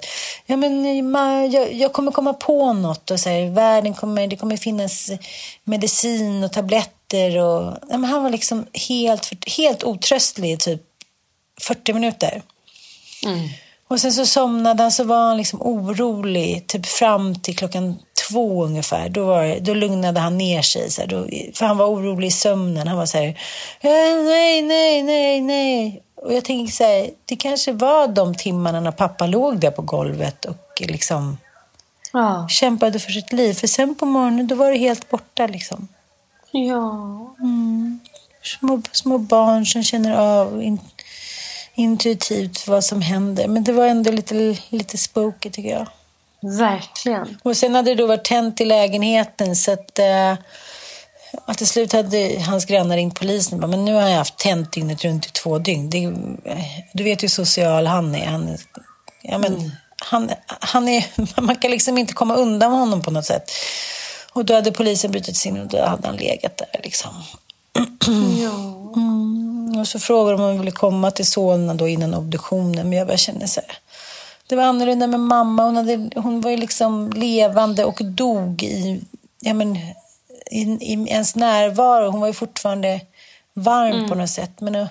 Ja, 0.47 0.57
men, 0.57 1.11
ma, 1.11 1.45
jag, 1.45 1.73
jag 1.73 1.93
kommer 1.93 2.13
komma 2.13 2.33
på 2.33 2.73
något. 2.73 3.11
Och 3.11 3.21
så 3.21 3.29
här, 3.29 3.51
världen 3.51 3.95
kommer, 3.95 4.27
det 4.27 4.37
kommer 4.37 4.57
finnas 4.57 5.11
medicin 5.65 6.45
och 6.45 6.53
tabletter. 6.53 6.94
Och, 7.13 7.77
ja, 7.91 7.97
han 7.97 8.23
var 8.23 8.31
liksom 8.31 8.67
helt, 8.89 9.31
helt 9.57 9.85
otröstlig 9.85 10.53
i 10.53 10.57
typ 10.57 10.83
40 11.61 11.93
minuter. 11.93 12.43
Och 13.89 14.01
sen 14.01 14.13
så 14.13 14.27
somnade 14.27 14.83
han 14.83 14.93
så 14.93 15.05
var 15.05 15.17
han 15.29 15.37
liksom 15.37 15.63
orolig 15.63 16.67
typ 16.67 16.87
fram 16.87 17.35
till 17.41 17.57
klockan 17.59 17.99
två 18.29 18.65
ungefär. 18.65 19.09
Då, 19.09 19.25
var, 19.27 19.59
då 19.61 19.75
lugnade 19.75 20.21
han 20.21 20.39
ner 20.39 20.63
sig. 20.63 20.91
Så 20.91 21.01
här, 21.01 21.09
då, 21.09 21.27
för 21.55 21.67
han 21.67 21.77
var 21.77 21.87
orolig 21.87 22.29
i 22.29 22.31
sömnen. 22.31 22.89
Han 22.89 22.97
var 22.97 23.07
så 23.07 23.19
här, 23.19 23.27
"Eh, 23.81 24.25
nej, 24.25 24.63
nej, 24.63 25.03
nej, 25.03 25.41
nej. 25.41 26.03
Och 26.17 26.33
jag 26.35 26.45
tänker 26.45 26.73
så 26.73 26.85
här, 26.85 27.11
det 27.25 27.37
kanske 27.37 27.73
var 27.73 28.09
de 28.09 28.35
timmarna 28.35 28.81
när 28.81 28.91
pappa 28.93 29.27
låg 29.27 29.61
där 29.61 29.71
på 29.71 29.83
golvet 29.83 30.45
och 30.45 30.81
liksom 30.81 31.39
Ja. 32.13 32.47
kämpade 32.51 32.99
för 33.01 33.13
sitt 33.13 33.33
liv. 33.33 33.55
För 33.55 33.67
sen 33.67 33.95
på 33.95 34.07
morgonen 34.07 34.47
då 34.47 34.55
var 34.55 34.71
det 34.73 34.79
helt 34.79 35.11
borta 35.11 35.47
liksom. 35.47 35.89
Ja. 36.55 37.35
Små, 38.43 38.83
små 38.93 39.19
barn 39.19 39.67
som 39.67 39.83
känner 39.83 40.17
av 40.17 40.63
in, 40.63 40.81
intuitivt 41.75 42.69
vad 42.69 42.85
som 42.85 43.03
händer. 43.03 43.49
Men 43.49 43.65
det 43.65 43.73
var 43.73 43.87
ändå 43.87 44.11
lite, 44.11 44.57
lite 44.69 44.99
spooky 44.99 45.51
tycker 45.51 45.71
jag. 45.71 45.89
Verkligen. 46.59 47.39
Och 47.43 47.57
sen 47.57 47.75
hade 47.75 47.91
det 47.91 47.95
då 47.95 48.07
varit 48.07 48.25
tänt 48.25 48.61
i 48.61 48.65
lägenheten 48.65 49.57
så 49.57 49.73
att, 49.73 49.99
eh, 49.99 50.33
att 51.47 51.59
till 51.59 51.67
slut 51.67 51.93
hade 51.93 52.43
hans 52.47 52.65
grannar 52.65 52.97
ringt 52.97 53.21
polisen. 53.21 53.65
och 53.65 53.71
Men 53.71 53.85
nu 53.85 53.95
har 53.95 54.09
jag 54.09 54.17
haft 54.17 54.39
tänt 54.39 54.73
dygnet 54.73 55.05
runt 55.05 55.27
i 55.27 55.31
två 55.31 55.59
dygn. 55.59 55.91
Det, 55.91 56.13
du 56.93 57.05
vet 57.05 57.23
hur 57.23 57.29
social 57.29 57.87
han 57.87 58.15
är. 58.15 58.27
Han, 58.27 58.57
ja, 59.23 59.39
men, 59.39 59.73
han, 59.97 60.31
han 60.47 60.89
är 60.89 61.07
man 61.41 61.57
kan 61.57 61.71
liksom 61.71 61.99
inte 61.99 62.13
komma 62.13 62.35
undan 62.35 62.73
honom 62.73 63.03
på 63.03 63.11
något 63.11 63.27
sätt. 63.27 63.51
Och 64.35 64.45
då 64.45 64.55
hade 64.55 64.73
polisen 64.73 65.11
brutit 65.11 65.37
sig 65.37 65.51
in 65.51 65.61
och 65.61 65.67
då 65.67 65.85
hade 65.85 66.07
han 66.07 66.17
legat 66.17 66.57
där 66.57 66.81
liksom. 66.83 67.11
Mm, 68.97 69.81
och 69.81 69.89
så 69.89 69.99
frågade 69.99 70.37
de 70.37 70.43
om 70.43 70.49
han 70.49 70.59
ville 70.59 70.71
komma 70.71 71.11
till 71.11 71.27
Solna 71.27 71.75
då 71.75 71.89
innan 71.89 72.15
obduktionen. 72.15 72.89
Men 72.89 72.99
jag 72.99 73.07
bara 73.07 73.17
kände 73.17 73.49
så 73.49 73.61
här. 73.61 73.79
Det 74.47 74.57
var 74.57 74.63
annorlunda 74.63 75.07
med 75.07 75.21
mamma. 75.21 75.63
Hon, 75.63 75.77
hade, 75.77 76.11
hon 76.15 76.41
var 76.41 76.51
ju 76.51 76.57
liksom 76.57 77.13
levande 77.17 77.85
och 77.85 78.05
dog 78.05 78.63
i, 78.63 79.01
ja 79.41 79.55
men, 79.55 79.77
i, 80.51 80.61
i 80.61 81.07
ens 81.09 81.37
närvaro. 81.37 82.11
Hon 82.11 82.21
var 82.21 82.27
ju 82.27 82.33
fortfarande 82.33 83.01
varm 83.55 84.09
på 84.09 84.15
något 84.15 84.31
sätt. 84.31 84.61
Men 84.61 84.77
uh, 84.77 84.87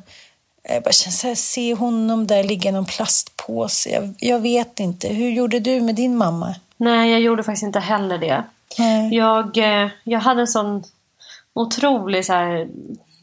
jag 0.64 0.84
bara 0.84 0.92
kände 0.92 1.18
så 1.18 1.28
här, 1.28 1.36
se 1.36 1.74
honom 1.74 2.28
där 2.28 2.44
ligga 2.44 2.70
i 2.70 2.74
någon 2.74 2.86
plastpåse. 2.86 3.90
Jag, 3.90 4.14
jag 4.20 4.40
vet 4.40 4.80
inte. 4.80 5.08
Hur 5.08 5.30
gjorde 5.30 5.60
du 5.60 5.82
med 5.82 5.96
din 5.96 6.18
mamma? 6.18 6.56
Nej, 6.78 7.12
jag 7.12 7.22
gjorde 7.22 7.44
faktiskt 7.44 7.64
inte 7.64 7.80
heller 7.80 8.18
det. 8.18 8.44
Jag, 9.12 9.58
eh, 9.58 9.90
jag 10.04 10.20
hade 10.20 10.42
en 10.42 10.48
sån 10.48 10.84
otrolig 11.54 12.26
så 12.26 12.34
här 12.34 12.68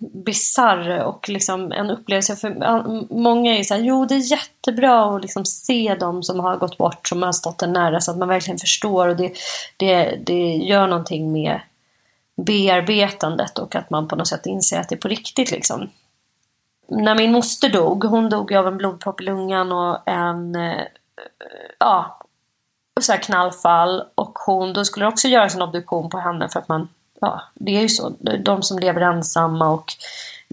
bizarr 0.00 1.04
och 1.04 1.28
liksom 1.28 1.72
en 1.72 1.90
upplevelse. 1.90 2.36
För 2.36 3.14
många 3.14 3.56
är 3.56 3.62
så 3.62 3.74
här, 3.74 3.80
jo 3.80 4.06
det 4.06 4.14
är 4.14 4.32
jättebra 4.32 5.16
att 5.16 5.22
liksom 5.22 5.44
se 5.44 5.96
dem 6.00 6.22
som 6.22 6.40
har 6.40 6.56
gått 6.56 6.78
bort, 6.78 7.08
som 7.08 7.22
har 7.22 7.32
stått 7.32 7.62
en 7.62 7.72
nära 7.72 8.00
så 8.00 8.10
att 8.10 8.18
man 8.18 8.28
verkligen 8.28 8.58
förstår 8.58 9.08
och 9.08 9.16
det, 9.16 9.32
det, 9.76 10.18
det 10.26 10.56
gör 10.56 10.86
någonting 10.86 11.32
med 11.32 11.60
bearbetandet 12.36 13.58
och 13.58 13.76
att 13.76 13.90
man 13.90 14.08
på 14.08 14.16
något 14.16 14.28
sätt 14.28 14.46
inser 14.46 14.80
att 14.80 14.88
det 14.88 14.94
är 14.94 15.00
på 15.00 15.08
riktigt 15.08 15.50
liksom. 15.50 15.90
När 16.88 17.14
min 17.14 17.32
moster 17.32 17.68
dog, 17.68 18.04
hon 18.04 18.30
dog 18.30 18.54
av 18.54 18.66
en 18.66 18.76
blodpropp 18.76 19.20
i 19.20 19.24
lungan 19.24 19.72
och 19.72 20.08
en 20.08 20.54
eh, 20.54 20.82
ja, 21.78 22.20
så 23.02 23.12
här 23.12 23.22
knallfall 23.22 24.04
och 24.14 24.38
hon, 24.46 24.72
då 24.72 24.84
skulle 24.84 25.04
det 25.04 25.12
också 25.12 25.28
göras 25.28 25.54
en 25.54 25.62
obduktion 25.62 26.10
på 26.10 26.18
henne 26.18 26.48
för 26.48 26.60
att 26.60 26.68
man, 26.68 26.88
ja, 27.20 27.42
det 27.54 27.76
är 27.76 27.80
ju 27.80 27.88
så, 27.88 28.12
de 28.44 28.62
som 28.62 28.78
lever 28.78 29.00
ensamma 29.00 29.68
och 29.68 29.92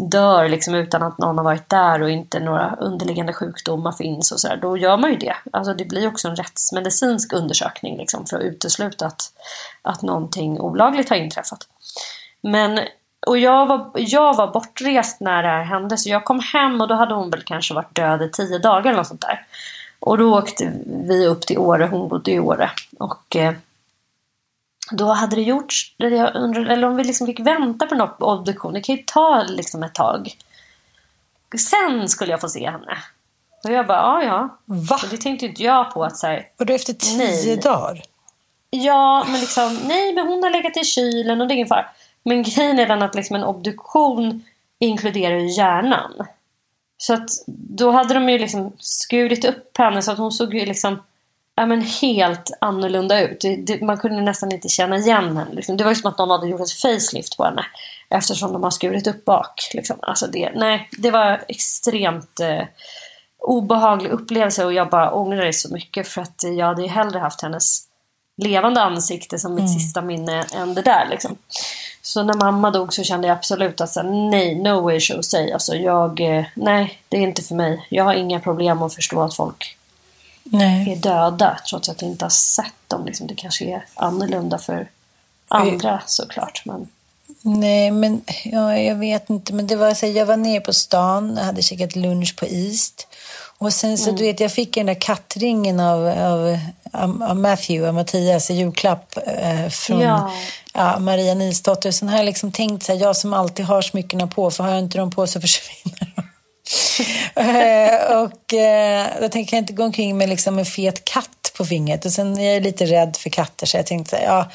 dör 0.01 0.49
liksom 0.49 0.75
utan 0.75 1.03
att 1.03 1.17
någon 1.17 1.37
har 1.37 1.45
varit 1.45 1.69
där 1.69 2.01
och 2.01 2.09
inte 2.09 2.39
några 2.39 2.75
underliggande 2.79 3.33
sjukdomar 3.33 3.91
finns 3.91 4.31
och 4.31 4.39
sådär, 4.39 4.57
då 4.61 4.77
gör 4.77 4.97
man 4.97 5.11
ju 5.11 5.17
det. 5.17 5.35
Alltså 5.53 5.73
det 5.73 5.85
blir 5.85 6.07
också 6.07 6.27
en 6.27 6.35
rättsmedicinsk 6.35 7.33
undersökning 7.33 7.97
liksom 7.97 8.25
för 8.25 8.37
att 8.37 8.43
utesluta 8.43 9.05
att, 9.05 9.21
att 9.81 10.01
någonting 10.01 10.59
olagligt 10.59 11.09
har 11.09 11.15
inträffat. 11.15 11.67
Men, 12.41 12.79
och 13.27 13.37
jag 13.37 13.65
var, 13.65 13.91
jag 13.95 14.35
var 14.35 14.47
bortrest 14.47 15.19
när 15.19 15.43
det 15.43 15.49
här 15.49 15.63
hände 15.63 15.97
så 15.97 16.09
jag 16.09 16.25
kom 16.25 16.39
hem 16.39 16.81
och 16.81 16.87
då 16.87 16.95
hade 16.95 17.13
hon 17.13 17.29
väl 17.29 17.43
kanske 17.43 17.73
varit 17.73 17.95
död 17.95 18.21
i 18.21 18.29
tio 18.31 18.59
dagar 18.59 18.85
eller 18.85 18.97
något 18.97 19.07
sånt 19.07 19.21
där. 19.21 19.45
Och 19.99 20.17
då 20.17 20.37
åkte 20.37 20.73
vi 20.85 21.25
upp 21.25 21.41
till 21.41 21.57
Åre, 21.57 21.85
hon 21.85 22.07
bodde 22.09 22.31
i 22.31 22.39
Åre. 22.39 22.71
Och 22.99 23.35
eh, 23.35 23.53
då 24.91 25.05
hade 25.05 25.35
det 25.35 25.41
gjorts, 25.41 25.95
jag 25.97 26.35
undrar, 26.35 26.65
eller 26.65 26.87
om 26.87 26.95
vi 26.95 27.03
liksom 27.03 27.27
fick 27.27 27.39
vänta 27.39 27.85
på 27.87 27.95
ob- 27.95 28.23
obduktion, 28.23 28.73
det 28.73 28.81
kan 28.81 28.95
ju 28.95 29.03
ta 29.05 29.43
liksom 29.47 29.83
ett 29.83 29.93
tag. 29.95 30.37
sen 31.57 32.09
skulle 32.09 32.31
jag 32.31 32.41
få 32.41 32.49
se 32.49 32.69
henne. 32.69 32.97
Och 33.63 33.71
jag 33.71 33.87
bara, 33.87 33.97
ja 33.97 34.23
ja. 34.23 34.57
Va? 34.65 34.99
Och 35.03 35.09
det 35.09 35.17
tänkte 35.17 35.45
inte 35.45 35.63
jag 35.63 35.93
på 35.93 36.03
att 36.03 36.17
så 36.17 36.27
här, 36.27 36.47
Och 36.59 36.65
då 36.65 36.73
efter 36.73 36.93
tio 36.93 37.17
Nej. 37.17 37.57
dagar? 37.57 38.01
Ja, 38.69 39.25
men 39.29 39.39
liksom, 39.39 39.79
nej 39.83 40.13
men 40.13 40.27
hon 40.27 40.43
har 40.43 40.49
legat 40.49 40.77
i 40.77 40.83
kylen 40.83 41.41
och 41.41 41.47
det 41.47 41.53
är 41.53 41.55
ingen 41.55 41.67
fara. 41.67 41.85
Men 42.23 42.43
grejen 42.43 42.79
är 42.79 42.85
den 42.87 43.01
att 43.01 43.15
liksom 43.15 43.35
en 43.35 43.43
obduktion 43.43 44.43
inkluderar 44.79 45.35
ju 45.35 45.47
hjärnan. 45.51 46.13
Så 46.97 47.13
att 47.13 47.29
då 47.47 47.91
hade 47.91 48.13
de 48.13 48.29
ju 48.29 48.37
liksom 48.37 48.73
skurit 48.79 49.45
upp 49.45 49.77
henne 49.77 50.01
så 50.01 50.11
att 50.11 50.17
hon 50.17 50.31
såg 50.31 50.53
ju 50.53 50.65
liksom 50.65 50.99
ja, 51.57 51.65
men 51.65 51.81
helt 51.81 52.51
annorlunda 52.61 53.21
ut. 53.21 53.41
Det, 53.41 53.55
det, 53.55 53.81
man 53.81 53.97
kunde 53.97 54.21
nästan 54.21 54.51
inte 54.51 54.69
känna 54.69 54.97
igen 54.97 55.37
henne. 55.37 55.53
Liksom. 55.53 55.77
Det 55.77 55.83
var 55.83 55.91
ju 55.91 55.95
som 55.95 56.11
att 56.11 56.17
någon 56.17 56.29
hade 56.29 56.47
gjort 56.47 56.61
ett 56.61 56.71
facelift 56.71 57.37
på 57.37 57.43
henne. 57.43 57.65
Eftersom 58.09 58.53
de 58.53 58.63
har 58.63 58.71
skurit 58.71 59.07
upp 59.07 59.25
bak. 59.25 59.71
Liksom. 59.73 59.97
Alltså 60.01 60.27
det, 60.27 60.51
nej, 60.55 60.89
det 60.97 61.11
var 61.11 61.43
extremt 61.47 62.39
eh, 62.39 62.63
obehaglig 63.39 64.09
upplevelse 64.09 64.65
och 64.65 64.73
jag 64.73 64.89
bara 64.89 65.11
ångrar 65.11 65.45
det 65.45 65.53
så 65.53 65.73
mycket 65.73 66.07
för 66.07 66.21
att 66.21 66.43
jag 66.57 66.65
hade 66.65 66.81
ju 66.81 66.87
hellre 66.87 67.19
haft 67.19 67.41
hennes 67.41 67.83
levande 68.37 68.81
ansikte 68.81 69.39
som 69.39 69.55
mitt 69.55 69.73
sista 69.73 70.01
minne 70.01 70.45
än 70.55 70.73
det 70.73 70.81
där. 70.81 71.07
Liksom. 71.09 71.37
Så 72.07 72.23
när 72.23 72.33
mamma 72.33 72.71
dog 72.71 72.93
så 72.93 73.03
kände 73.03 73.27
jag 73.27 73.37
absolut 73.37 73.81
att 73.81 73.89
så, 73.89 74.03
nej, 74.03 74.55
no 74.55 74.81
way 74.81 74.97
Jose. 75.01 75.53
Alltså 75.53 75.75
jag, 75.75 76.19
eh, 76.19 76.45
nej, 76.53 77.01
det 77.09 77.17
är 77.17 77.21
inte 77.21 77.41
för 77.41 77.55
mig. 77.55 77.87
Jag 77.89 78.03
har 78.03 78.13
inga 78.13 78.39
problem 78.39 78.81
att 78.81 78.93
förstå 78.93 79.21
att 79.21 79.35
folk 79.35 79.77
Nej. 80.43 80.91
är 80.91 80.95
döda 80.95 81.59
trots 81.69 81.89
att 81.89 82.01
jag 82.01 82.11
inte 82.11 82.25
har 82.25 82.29
sett 82.29 82.73
dem. 82.87 83.05
Liksom. 83.05 83.27
Det 83.27 83.35
kanske 83.35 83.65
är 83.65 83.85
annorlunda 83.93 84.57
för 84.57 84.89
andra 85.47 86.01
såklart. 86.05 86.61
Men... 86.65 86.87
Nej, 87.41 87.91
men 87.91 88.21
ja, 88.43 88.77
jag 88.77 88.95
vet 88.95 89.29
inte. 89.29 89.53
Men 89.53 89.67
det 89.67 89.75
var 89.75 89.93
så 89.93 90.05
jag 90.05 90.25
var 90.25 90.37
nere 90.37 90.59
på 90.59 90.73
stan 90.73 91.37
och 91.37 91.45
hade 91.45 91.61
käkat 91.61 91.95
lunch 91.95 92.35
på 92.39 92.45
East. 92.45 93.07
Och 93.59 93.73
sen 93.73 93.97
så, 93.97 94.11
du 94.11 94.23
vet, 94.23 94.39
jag 94.39 94.51
fick 94.51 94.73
den 94.73 94.85
där 94.85 95.01
kattringen 95.01 95.79
av, 95.79 96.07
av, 96.07 96.59
av, 97.23 97.35
Matthew, 97.35 97.87
av 97.87 97.93
Mattias 97.93 98.49
i 98.49 98.53
julklapp 98.53 99.17
eh, 99.27 99.69
från 99.69 99.99
Ja. 99.99 100.31
ja, 100.73 100.99
Maria 100.99 101.33
Nilsdotter. 101.33 101.91
Sen 101.91 102.09
har 102.09 102.17
jag 102.17 102.25
liksom 102.25 102.51
tänkt 102.51 102.83
så 102.83 102.93
här, 102.93 102.99
jag 102.99 103.15
som 103.15 103.33
alltid 103.33 103.65
har 103.65 103.81
smyckena 103.81 104.27
på, 104.27 104.51
för 104.51 104.63
har 104.63 104.71
jag 104.71 104.79
inte 104.79 104.97
dem 104.97 105.11
på 105.11 105.27
så 105.27 105.41
försvinner 105.41 106.13
de. 106.15 106.23
Eh, 107.35 108.21
och 108.21 108.53
eh, 108.53 109.07
då 109.21 109.29
tänker 109.29 109.57
jag 109.57 109.61
inte 109.61 109.73
gå 109.73 109.83
omkring 109.83 110.17
med 110.17 110.29
liksom 110.29 110.59
en 110.59 110.65
fet 110.65 111.05
katt 111.05 111.53
på 111.57 111.65
fingret. 111.65 112.05
Och 112.05 112.11
sen 112.11 112.37
är 112.37 112.53
jag 112.53 112.63
lite 112.63 112.85
rädd 112.85 113.17
för 113.17 113.29
katter 113.29 113.65
så 113.65 113.77
jag 113.77 113.85
tänkte 113.85 114.09
så 114.09 114.15
här, 114.15 114.23
ja, 114.23 114.51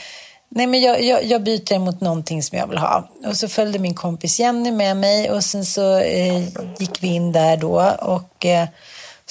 nej 0.49 0.67
men 0.67 0.81
jag, 0.81 1.03
jag, 1.03 1.25
jag 1.25 1.43
byter 1.43 1.79
mot 1.79 2.01
någonting 2.01 2.43
som 2.43 2.59
jag 2.59 2.67
vill 2.67 2.79
ha. 2.79 3.09
Och 3.27 3.37
så 3.37 3.49
följde 3.49 3.79
min 3.79 3.95
kompis 3.95 4.41
Jenny 4.41 4.73
med 4.73 4.97
mig 4.97 5.31
och 5.31 5.45
sen 5.45 5.65
så 5.65 5.99
eh, 5.99 6.43
gick 6.79 7.03
vi 7.03 7.09
in 7.09 7.33
där 7.33 7.57
då 7.57 7.97
och 8.01 8.47
eh, 8.47 8.69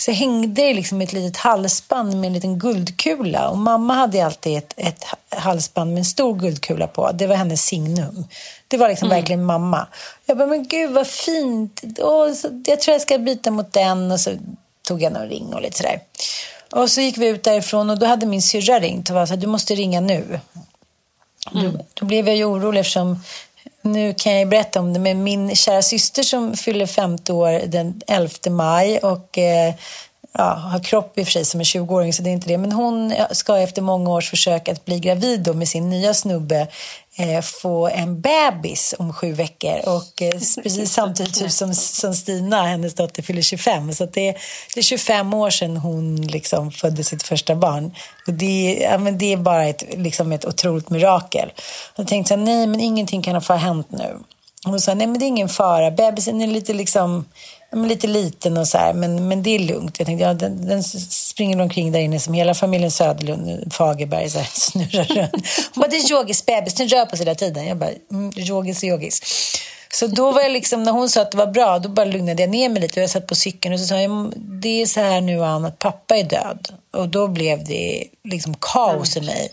så 0.01 0.11
hängde 0.11 0.61
det 0.61 0.73
liksom 0.73 1.01
ett 1.01 1.13
litet 1.13 1.37
halsband 1.37 2.15
med 2.15 2.27
en 2.27 2.33
liten 2.33 2.59
guldkula. 2.59 3.49
Och 3.49 3.57
mamma 3.57 3.93
hade 3.93 4.25
alltid 4.25 4.57
ett, 4.57 4.73
ett 4.77 5.05
halsband 5.29 5.91
med 5.91 5.99
en 5.99 6.05
stor 6.05 6.35
guldkula 6.35 6.87
på. 6.87 7.11
Det 7.11 7.27
var 7.27 7.35
hennes 7.35 7.65
signum. 7.65 8.25
Det 8.67 8.77
var 8.77 8.89
liksom 8.89 9.09
verkligen 9.09 9.45
mamma. 9.45 9.87
Jag 10.25 10.37
bara, 10.37 10.47
men 10.47 10.67
gud 10.67 10.91
vad 10.91 11.07
fint. 11.07 11.81
Åh, 11.99 12.33
så, 12.33 12.63
jag 12.65 12.81
tror 12.81 12.93
jag 12.93 13.01
ska 13.01 13.17
byta 13.17 13.51
mot 13.51 13.73
den. 13.73 14.11
Och 14.11 14.19
så 14.19 14.31
tog 14.81 15.01
jag 15.01 15.13
någon 15.13 15.29
ring 15.29 15.53
och 15.53 15.61
lite 15.61 15.77
sådär. 15.77 15.99
Och 16.71 16.91
så 16.91 17.01
gick 17.01 17.17
vi 17.17 17.27
ut 17.27 17.43
därifrån 17.43 17.89
och 17.89 17.99
då 17.99 18.05
hade 18.05 18.25
min 18.25 18.41
syrra 18.41 18.79
ringt 18.79 19.09
och 19.09 19.15
var 19.15 19.25
så 19.25 19.33
här, 19.33 19.41
du 19.41 19.47
måste 19.47 19.75
ringa 19.75 20.01
nu. 20.01 20.39
Då, 21.51 21.71
då 21.93 22.05
blev 22.05 22.27
jag 22.27 22.37
ju 22.37 22.45
orolig 22.45 22.79
eftersom 22.79 23.23
nu 23.81 24.13
kan 24.13 24.39
jag 24.39 24.49
berätta 24.49 24.79
om 24.79 24.93
det 24.93 24.99
men 24.99 25.23
min 25.23 25.55
kära 25.55 25.81
syster 25.81 26.23
som 26.23 26.53
fyller 26.53 26.85
50 26.85 27.31
år 27.31 27.67
den 27.67 28.01
11 28.07 28.29
maj 28.49 28.97
och 28.97 29.37
eh, 29.37 29.73
ja, 30.33 30.53
har 30.53 30.83
kropp 30.83 31.17
i 31.17 31.21
och 31.21 31.25
för 31.25 31.31
sig 31.31 31.45
som 31.45 31.59
en 31.59 31.63
20-åring 31.63 32.13
så 32.13 32.23
det 32.23 32.29
är 32.29 32.31
inte 32.31 32.47
det. 32.47 32.57
Men 32.57 32.71
hon 32.71 33.13
ska 33.31 33.57
efter 33.57 33.81
många 33.81 34.09
års 34.09 34.29
försök 34.29 34.69
att 34.69 34.85
bli 34.85 34.99
gravid 34.99 35.39
då 35.39 35.53
med 35.53 35.67
sin 35.67 35.89
nya 35.89 36.13
snubbe 36.13 36.67
få 37.41 37.87
en 37.87 38.21
bebis 38.21 38.95
om 38.99 39.13
sju 39.13 39.33
veckor 39.33 39.79
och 39.89 40.21
eh, 40.21 40.31
precis 40.63 40.93
samtidigt 40.93 41.53
som, 41.53 41.73
som 41.75 42.13
Stina, 42.13 42.63
hennes 42.63 42.93
dotter, 42.93 43.23
fyller 43.23 43.41
25. 43.41 43.93
Så 43.93 44.05
det, 44.05 44.31
det 44.73 44.79
är 44.79 44.81
25 44.81 45.33
år 45.33 45.49
sedan 45.49 45.77
hon 45.77 46.15
liksom 46.27 46.71
födde 46.71 47.03
sitt 47.03 47.23
första 47.23 47.55
barn. 47.55 47.95
Och 48.27 48.33
det, 48.33 48.83
är- 48.85 48.91
ja, 48.91 48.97
men 48.97 49.17
det 49.17 49.33
är 49.33 49.37
bara 49.37 49.65
ett, 49.65 49.83
liksom 49.97 50.31
ett 50.31 50.45
otroligt 50.45 50.89
mirakel. 50.89 51.53
Jag 51.95 52.07
tänkte 52.07 52.35
nej 52.35 52.67
men 52.67 52.79
ingenting 52.79 53.21
kan 53.21 53.35
ha 53.35 53.55
hänt 53.55 53.87
nu. 53.91 54.17
Hon 54.65 54.81
sa, 54.81 54.93
nej 54.93 55.07
men 55.07 55.19
det 55.19 55.25
är 55.25 55.27
ingen 55.27 55.49
fara, 55.49 55.91
bebisen 55.91 56.41
är 56.41 56.47
lite 56.47 56.73
liksom 56.73 57.25
lite 57.75 58.07
liten 58.07 58.57
och 58.57 58.67
så 58.67 58.77
här, 58.77 58.93
men, 58.93 59.27
men 59.27 59.43
det 59.43 59.49
är 59.49 59.59
lugnt. 59.59 59.99
Jag 59.99 60.05
tänkte, 60.05 60.23
ja, 60.23 60.33
den, 60.33 60.67
den 60.67 60.83
springer 60.83 61.61
omkring 61.61 61.91
där 61.91 61.99
inne 61.99 62.19
som 62.19 62.33
hela 62.33 62.53
familjen 62.53 62.91
Söderlund, 62.91 63.73
Fagerberg, 63.73 64.29
så 64.29 64.37
här, 64.37 64.49
snurrar 64.53 65.05
runt. 65.05 65.45
Hon 65.73 65.81
bara, 65.81 65.87
det 65.87 65.95
är 65.95 66.11
yogis 66.11 66.45
bebis, 66.45 66.73
den 66.73 66.87
rör 66.87 67.05
på 67.05 67.17
sig 67.17 67.25
hela 67.25 67.35
tiden. 67.35 67.67
Jag 67.67 67.77
bara, 67.77 67.89
mm, 68.11 68.31
yogis 68.35 68.77
och 68.77 68.89
yogis. 68.89 69.21
Så 69.93 70.07
då 70.07 70.31
var 70.31 70.41
jag 70.41 70.51
liksom, 70.51 70.83
när 70.83 70.91
hon 70.91 71.09
sa 71.09 71.21
att 71.21 71.31
det 71.31 71.37
var 71.37 71.47
bra, 71.47 71.79
då 71.79 71.89
bara 71.89 72.05
lugnade 72.05 72.43
jag 72.43 72.49
ner 72.49 72.69
mig 72.69 72.81
lite. 72.81 72.99
Och 72.99 73.03
jag 73.03 73.09
satt 73.09 73.27
på 73.27 73.35
cykeln 73.35 73.73
och 73.73 73.79
så 73.79 73.85
sa 73.85 74.01
jag, 74.01 74.33
det 74.35 74.81
är 74.81 74.85
så 74.85 74.99
här 74.99 75.21
nu 75.21 75.43
Ann, 75.43 75.65
att 75.65 75.79
pappa 75.79 76.17
är 76.17 76.23
död. 76.23 76.67
Och 76.93 77.09
då 77.09 77.27
blev 77.27 77.63
det 77.65 78.03
liksom 78.23 78.55
kaos 78.59 79.17
i 79.17 79.21
mig. 79.21 79.51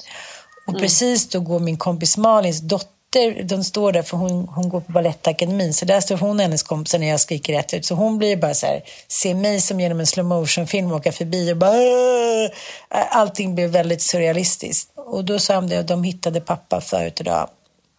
Och 0.67 0.79
precis 0.79 1.29
då 1.29 1.41
går 1.41 1.59
min 1.59 1.77
kompis 1.77 2.17
Malins 2.17 2.61
dotter, 2.61 2.98
de 3.45 3.65
står 3.65 3.93
där 3.93 4.03
för 4.03 4.17
hon, 4.17 4.49
hon 4.49 4.69
går 4.69 4.81
på 4.81 4.93
Balettakademin, 4.93 5.75
så 5.75 5.85
där 5.85 6.01
står 6.01 6.17
hon 6.17 6.37
och 6.37 6.43
hennes 6.43 6.63
kompisar 6.63 6.99
när 6.99 7.09
jag 7.09 7.21
skriker 7.21 7.53
rätt 7.53 7.75
ut. 7.75 7.87
Så 7.87 7.95
hon 7.95 8.19
blir 8.19 8.37
bara 8.37 8.55
så 8.55 8.67
här, 8.67 8.83
ser 9.09 9.35
mig 9.35 9.61
som 9.61 9.81
genom 9.81 10.01
en 10.01 10.07
slow 10.07 10.27
motion 10.27 10.67
film 10.67 10.93
åka 10.93 11.13
förbi 11.13 11.53
och 11.53 11.57
bara 11.57 11.71
"Åh!" 11.71 12.51
Allting 12.89 13.55
blev 13.55 13.71
väldigt 13.71 14.03
surrealistiskt. 14.03 14.91
Och 14.97 15.25
då 15.25 15.39
sa 15.39 15.55
de 15.55 15.69
det, 15.69 15.83
de 15.83 16.05
hittade 16.05 16.41
pappa 16.41 16.81
förut 16.81 17.21
idag. 17.21 17.51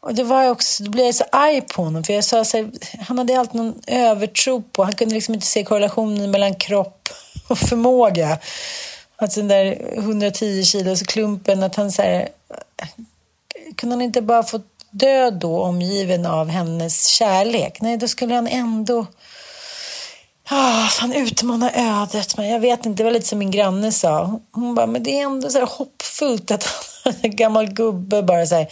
Och 0.02 0.14
det 0.14 0.24
var 0.24 0.44
jag 0.44 0.52
också, 0.52 0.84
då 0.84 0.92
blev 0.92 1.06
jag 1.06 1.16
så 1.16 1.26
arg 1.32 1.62
på 1.62 1.84
honom 1.84 2.04
för 2.04 2.14
jag 2.14 2.24
sa 2.24 2.46
så 2.46 2.58
här, 2.58 2.72
han 3.00 3.18
hade 3.18 3.40
alltid 3.40 3.56
någon 3.56 3.82
övertro 3.88 4.62
på, 4.62 4.84
han 4.84 4.94
kunde 4.94 5.16
liksom 5.16 5.34
inte 5.34 5.48
se 5.48 5.64
korrelationen 5.64 6.32
mellan 6.32 6.56
kropp 6.56 7.10
och 7.48 7.58
förmåga. 7.58 8.40
Alltså 9.16 9.40
den 9.40 9.48
där 9.48 9.94
110 9.98 10.64
kilos 10.64 11.02
klumpen, 11.02 11.64
att 11.64 11.76
han 11.76 11.92
så 11.92 12.02
här, 12.02 12.30
kunde 13.76 13.96
han 13.96 14.02
inte 14.02 14.22
bara 14.22 14.44
fått 14.44 14.66
dö 14.92 15.30
då 15.30 15.64
omgiven 15.64 16.26
av 16.26 16.50
hennes 16.50 17.08
kärlek? 17.08 17.82
Nej, 17.82 17.98
då 17.98 18.08
skulle 18.08 18.36
han 18.36 18.48
ändå 18.48 19.06
Ah, 20.52 20.88
fan 20.88 21.14
utmana 21.14 21.72
ödet. 21.72 22.38
Men 22.38 22.50
jag 22.50 22.60
vet 22.60 22.86
inte, 22.86 22.98
det 22.98 23.04
var 23.04 23.12
lite 23.12 23.28
som 23.28 23.40
min 23.40 23.52
granne 23.52 23.92
sa. 23.92 24.40
Hon 24.52 24.76
bara, 24.76 24.88
men 24.88 25.04
det 25.04 25.20
är 25.20 25.24
ändå 25.24 25.50
så 25.50 25.66
hoppfullt 25.66 26.52
att 26.52 26.64
han, 27.04 27.14
en 27.22 27.36
gammal 27.36 27.68
gubbe 27.68 28.24
bara 28.24 28.46
säger 28.46 28.68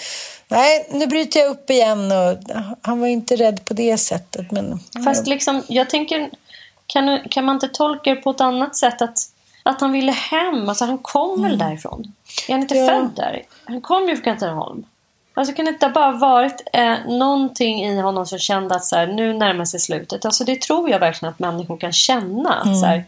nej, 0.48 0.88
nu 0.92 1.08
bryter 1.08 1.40
jag 1.40 1.50
upp 1.50 1.70
igen. 1.70 2.12
Och 2.12 2.38
han 2.82 3.00
var 3.00 3.08
ju 3.08 3.14
inte 3.14 3.36
rädd 3.36 3.66
på 3.66 3.74
det 3.74 3.98
sättet. 3.98 4.52
Men, 4.52 4.80
Fast 5.06 5.28
liksom, 5.28 5.64
jag 5.68 5.90
tänker, 5.90 6.30
kan, 6.88 7.20
kan 7.30 7.46
man 7.46 7.56
inte 7.56 7.68
tolka 7.68 8.10
det 8.10 8.22
på 8.22 8.30
ett 8.30 8.42
annat 8.42 8.76
sätt? 8.76 9.02
Att, 9.02 9.20
att 9.64 9.82
han 9.82 9.92
ville 9.92 10.12
hem, 10.12 10.70
alltså 10.70 10.86
han 10.86 10.98
kom 10.98 11.44
väl 11.44 11.58
därifrån? 11.58 12.14
Är 12.48 12.52
han 12.52 12.62
inte 12.62 12.76
Ja. 12.76 12.88
född 12.88 13.12
där? 13.16 13.44
Han 13.66 13.82
kom 13.82 14.10
ju 14.10 14.16
från 14.16 14.24
Katrineholm. 14.34 14.84
Alltså 15.38 15.54
kan 15.54 15.66
det 15.80 15.90
bara 15.94 16.12
varit 16.12 16.62
eh, 16.74 16.94
någonting 17.08 17.86
i 17.86 18.00
honom 18.02 18.26
som 18.26 18.40
kände 18.40 18.76
att 18.76 18.86
så 18.86 18.96
här, 18.96 19.08
nu 19.08 19.34
närmar 19.34 19.66
sig 19.66 19.80
slutet. 19.80 20.26
Alltså 20.26 20.44
det 20.44 20.62
tror 20.62 20.90
jag 20.90 21.00
verkligen 21.00 21.34
att 21.34 21.40
människor 21.40 21.78
kan 21.78 21.94
känna. 21.94 22.54
Att, 22.54 22.80
så 22.80 22.86
här, 22.86 23.04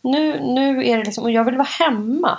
nu, 0.00 0.40
nu 0.40 0.86
är 0.88 0.98
det 0.98 1.04
liksom, 1.04 1.24
och 1.24 1.30
jag 1.30 1.44
vill 1.44 1.56
vara 1.56 1.68
hemma. 1.78 2.38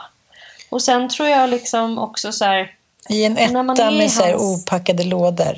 Och 0.70 0.82
sen 0.82 1.10
tror 1.10 1.30
jag 1.30 1.50
liksom 1.50 2.00
också 2.00 2.32
så 2.32 2.46
här, 2.46 2.72
I 3.10 3.26
en 3.26 3.38
etta 3.38 3.64
med 3.92 4.12
så 4.12 4.24
här 4.24 4.32
hans- 4.34 4.42
opackade 4.64 5.04
lådor. 5.04 5.58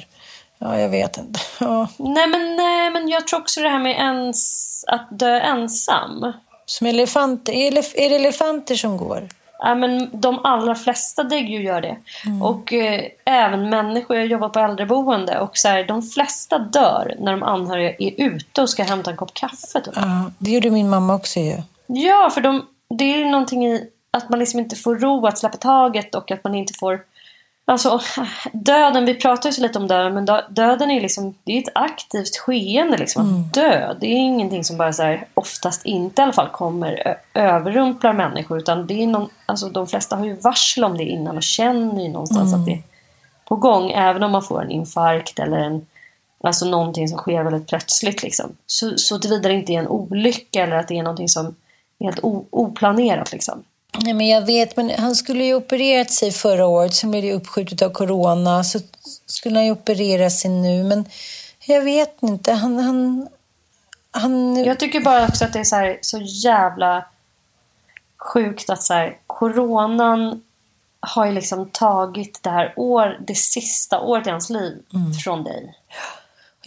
Ja, 0.60 0.80
jag 0.80 0.90
vet 0.90 1.18
inte. 1.18 1.40
Ja. 1.60 1.88
nej 1.98 2.28
men, 2.28 2.56
nej 2.56 2.90
men 2.90 3.10
jag 3.10 3.28
tror 3.28 3.40
också 3.40 3.62
det 3.62 3.70
här 3.70 3.80
med 3.80 3.92
ens, 3.98 4.84
att 4.88 5.08
dö 5.20 5.40
ensam. 5.40 6.34
Som 6.66 6.88
elefanter. 6.88 7.54
Är, 7.54 7.72
elef- 7.72 7.94
är 7.96 8.10
det 8.10 8.16
elefanter 8.16 8.76
som 8.76 8.98
går? 8.98 9.28
Ja, 9.60 9.76
men 9.76 10.10
de 10.14 10.40
allra 10.44 10.76
flesta 10.76 11.24
däggdjur 11.24 11.60
gör 11.60 11.82
det. 11.82 11.98
Och 12.44 12.74
eh, 12.74 13.06
även 13.26 13.70
människor. 13.70 14.18
Jag 14.18 14.26
jobbar 14.26 14.50
på 14.50 14.60
äldreboende. 14.60 15.40
Och 15.40 15.58
så 15.58 15.68
här, 15.68 15.84
de 15.84 16.02
flesta 16.02 16.60
dör 16.60 17.16
när 17.20 17.32
de 17.32 17.44
anhöriga 17.44 17.96
är 18.00 18.14
ute 18.18 18.62
och 18.62 18.70
ska 18.70 18.84
hämta 18.84 19.12
en 19.12 19.18
kopp 19.18 19.34
kaffe. 19.34 19.82
Typ. 19.82 19.94
Ja, 19.96 20.32
det 20.38 20.52
gjorde 20.52 20.70
min 20.72 20.90
mamma 20.90 21.16
också 21.16 21.40
ju. 21.40 21.58
Ja, 21.88 22.30
för 22.34 22.42
de, 22.42 22.66
det 22.90 23.22
är 23.22 23.26
någonting 23.26 23.66
i 23.66 23.90
att 24.12 24.30
man 24.30 24.40
liksom 24.40 24.60
inte 24.60 24.76
får 24.76 24.96
ro 24.96 25.28
att 25.28 25.38
släppa 25.38 25.58
taget 25.58 26.16
och 26.16 26.32
att 26.32 26.44
man 26.44 26.56
inte 26.56 26.74
får... 26.74 27.00
Alltså 27.68 28.00
döden, 28.54 29.06
vi 29.06 29.14
pratar 29.14 29.50
ju 29.50 29.54
så 29.54 29.62
lite 29.62 29.80
om 29.80 29.88
döden 29.88 30.14
men 30.14 30.26
dö- 30.26 30.46
döden 30.50 30.92
är 30.92 31.02
liksom, 31.02 31.36
det 31.44 31.58
är 31.58 31.62
ett 31.62 31.72
aktivt 31.76 32.38
skeende 32.38 32.98
liksom. 32.98 33.22
Att 33.48 33.54
dö, 33.54 33.94
det 34.02 34.08
är 34.08 34.18
ingenting 34.18 34.64
som 34.64 34.78
bara 34.78 34.94
så 34.94 35.04
här, 35.04 35.28
oftast 35.34 35.86
inte 35.86 36.22
i 36.22 36.24
alla 36.24 36.34
fall 36.34 36.50
kommer 36.50 37.18
överrumplar 37.34 38.14
människor 38.14 38.58
utan 38.58 38.88
det 38.88 39.04
är 39.04 39.08
någon, 39.08 39.30
alltså 39.46 39.70
de 39.70 39.88
flesta 39.88 40.16
har 40.16 40.26
ju 40.26 40.34
varsel 40.34 40.84
om 40.84 40.98
det 40.98 41.04
innan 41.04 41.38
och 41.38 41.44
känner 41.44 42.04
ju 42.04 42.10
någonstans 42.10 42.54
att 42.54 42.66
det 42.66 42.72
är 42.72 42.82
på 43.48 43.56
gång 43.56 43.92
även 43.92 44.24
om 44.24 44.32
man 44.32 44.44
får 44.44 44.62
en 44.62 44.72
infarkt 44.72 45.40
eller 45.40 45.58
en 45.58 45.86
Alltså 46.44 46.66
någonting 46.66 47.08
som 47.08 47.18
sker 47.18 47.44
väldigt 47.44 47.68
plötsligt 47.68 48.24
liksom. 48.24 48.56
Så, 48.66 48.98
så 48.98 49.20
tillvida 49.20 49.50
det 49.50 49.56
inte 49.56 49.74
är 49.74 49.80
en 49.80 49.88
olycka 49.88 50.64
eller 50.64 50.76
att 50.76 50.88
det 50.88 50.98
är 51.00 51.04
någonting 51.04 51.30
som 51.30 51.56
är 52.00 52.06
helt 52.06 52.20
oplanerat 52.52 53.32
liksom. 53.32 53.64
Nej, 54.02 54.14
men 54.14 54.28
jag 54.28 54.46
vet, 54.46 54.78
men 54.78 54.90
han 54.90 55.16
skulle 55.16 55.44
ju 55.44 55.56
opererat 55.56 56.12
sig 56.12 56.32
förra 56.32 56.68
året, 56.68 56.94
sen 56.94 57.12
blev 57.12 57.24
det 57.24 57.34
uppskjutet 57.34 57.82
av 57.82 57.90
corona, 57.90 58.64
så 58.64 58.80
skulle 59.26 59.56
han 59.56 59.66
ju 59.66 59.72
operera 59.72 60.30
sig 60.30 60.52
nu, 60.52 60.84
men 60.84 61.06
jag 61.66 61.82
vet 61.82 62.24
inte, 62.24 62.54
han... 62.54 62.80
han, 62.80 63.28
han... 64.12 64.64
Jag 64.64 64.80
tycker 64.80 65.02
bara 65.02 65.28
också 65.28 65.46
att 65.46 65.54
det 65.54 65.60
är 65.60 65.64
så, 65.64 65.76
här, 65.76 66.00
så 66.02 66.22
jävla 66.22 67.06
sjukt 68.18 68.70
att 68.70 68.84
så 68.84 68.94
här, 68.94 69.18
coronan 69.28 70.42
har 71.00 71.26
ju 71.26 71.32
liksom 71.32 71.70
tagit 71.70 72.44
det 72.44 72.50
här 72.50 72.74
år, 72.76 73.20
det 73.28 73.36
sista 73.36 74.00
året 74.00 74.28
i 74.28 74.30
hans 74.30 74.50
liv 74.50 74.84
Mm. 74.94 75.14
från 75.14 75.44
dig. 75.44 75.74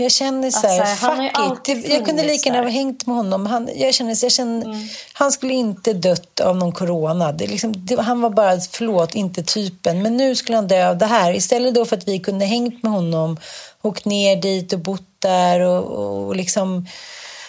Jag 0.00 0.12
känner 0.12 0.50
så 0.50 0.66
här, 0.66 0.80
Alltså, 0.80 1.06
fuck 1.06 1.68
it. 1.68 1.90
Jag 1.90 2.06
kunde 2.06 2.22
lika 2.22 2.48
gärna 2.48 2.62
ha 2.62 2.70
hängt 2.70 3.06
med 3.06 3.16
honom. 3.16 3.46
Han, 3.46 3.68
jag 3.74 3.94
känner, 3.94 4.24
jag 4.24 4.32
känner, 4.32 4.88
Han 5.12 5.32
skulle 5.32 5.54
inte 5.54 5.92
dött 5.92 6.40
av 6.40 6.56
någon 6.56 6.72
corona. 6.72 7.32
Det 7.32 7.46
liksom, 7.46 7.86
det, 7.86 8.00
han 8.00 8.20
var 8.20 8.30
bara, 8.30 8.60
förlåt, 8.60 9.14
inte 9.14 9.42
typen. 9.42 10.02
Men 10.02 10.16
nu 10.16 10.34
skulle 10.34 10.56
han 10.56 10.68
dö 10.68 10.88
av 10.88 10.98
det 10.98 11.06
här. 11.06 11.32
Istället 11.32 11.74
då 11.74 11.84
för 11.84 11.96
att 11.96 12.08
vi 12.08 12.18
kunde 12.18 12.44
hängt 12.44 12.82
med 12.82 12.92
honom, 12.92 13.36
åkt 13.82 14.04
ner 14.04 14.36
dit 14.36 14.72
och 14.72 14.78
bott 14.78 15.08
där 15.18 15.60
och, 15.60 15.84
och 16.26 16.36
liksom... 16.36 16.86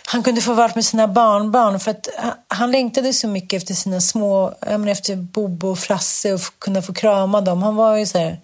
Han 0.05 0.23
kunde 0.23 0.41
få 0.41 0.53
vara 0.53 0.71
med 0.75 0.85
sina 0.85 1.07
barnbarn 1.07 1.79
för 1.79 1.91
att 1.91 2.07
han, 2.47 2.71
längtade 2.71 3.13
så 3.13 3.27
mycket 3.27 3.57
efter 3.57 3.73
sina 3.73 4.01
små, 4.01 4.53
jag 4.61 4.79
menar, 4.79 4.91
efter 4.91 5.15
Bobo 5.15 5.67
och 5.67 5.79
Frasse 5.79 6.33
och 6.33 6.41
kunna 6.59 6.81
få 6.81 6.93
krama 6.93 7.41
dem. 7.41 7.63
Han 7.63 7.75
var 7.75 7.97
ju 7.97 8.05
så 8.05 8.17
här, 8.17 8.39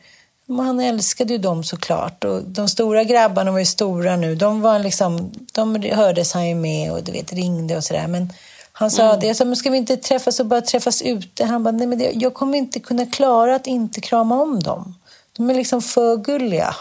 han 0.47 0.79
älskade 0.79 1.34
ju 1.34 1.39
dem 1.39 1.63
såklart. 1.63 2.23
Och 2.23 2.43
de 2.43 2.67
stora 2.67 3.03
grabbarna 3.03 3.51
var 3.51 3.60
ju 3.60 3.65
stora 3.65 4.15
nu. 4.15 4.36
De 4.36 4.62
var 4.62 4.79
liksom, 4.79 5.31
de 5.53 5.84
hördes 5.84 6.34
han 6.34 6.47
ju 6.47 6.55
med 6.55 6.91
och 6.91 7.03
du 7.03 7.12
vet, 7.12 7.34
ringde 7.34 7.77
och 7.77 7.84
sådär. 7.84 8.08
Men 8.08 8.34
han 8.71 8.91
sa 8.91 9.17
det, 9.17 9.27
jag 9.27 9.36
sa, 9.36 9.45
men 9.45 9.55
ska 9.55 9.69
vi 9.69 9.77
inte 9.77 9.97
träffas 9.97 10.39
och 10.39 10.45
bara 10.45 10.62
träffas 10.62 11.01
ute? 11.01 11.45
Han 11.45 11.63
bara, 11.63 11.71
nej 11.71 11.88
men 11.88 11.99
det, 11.99 12.12
jag 12.13 12.34
kommer 12.34 12.58
inte 12.58 12.79
kunna 12.79 13.05
klara 13.05 13.55
att 13.55 13.67
inte 13.67 14.01
krama 14.01 14.41
om 14.41 14.63
dem. 14.63 14.95
De 15.38 15.49
är 15.49 15.53
liksom 15.53 15.81
för 15.81 16.17
gulliga. 16.17 16.75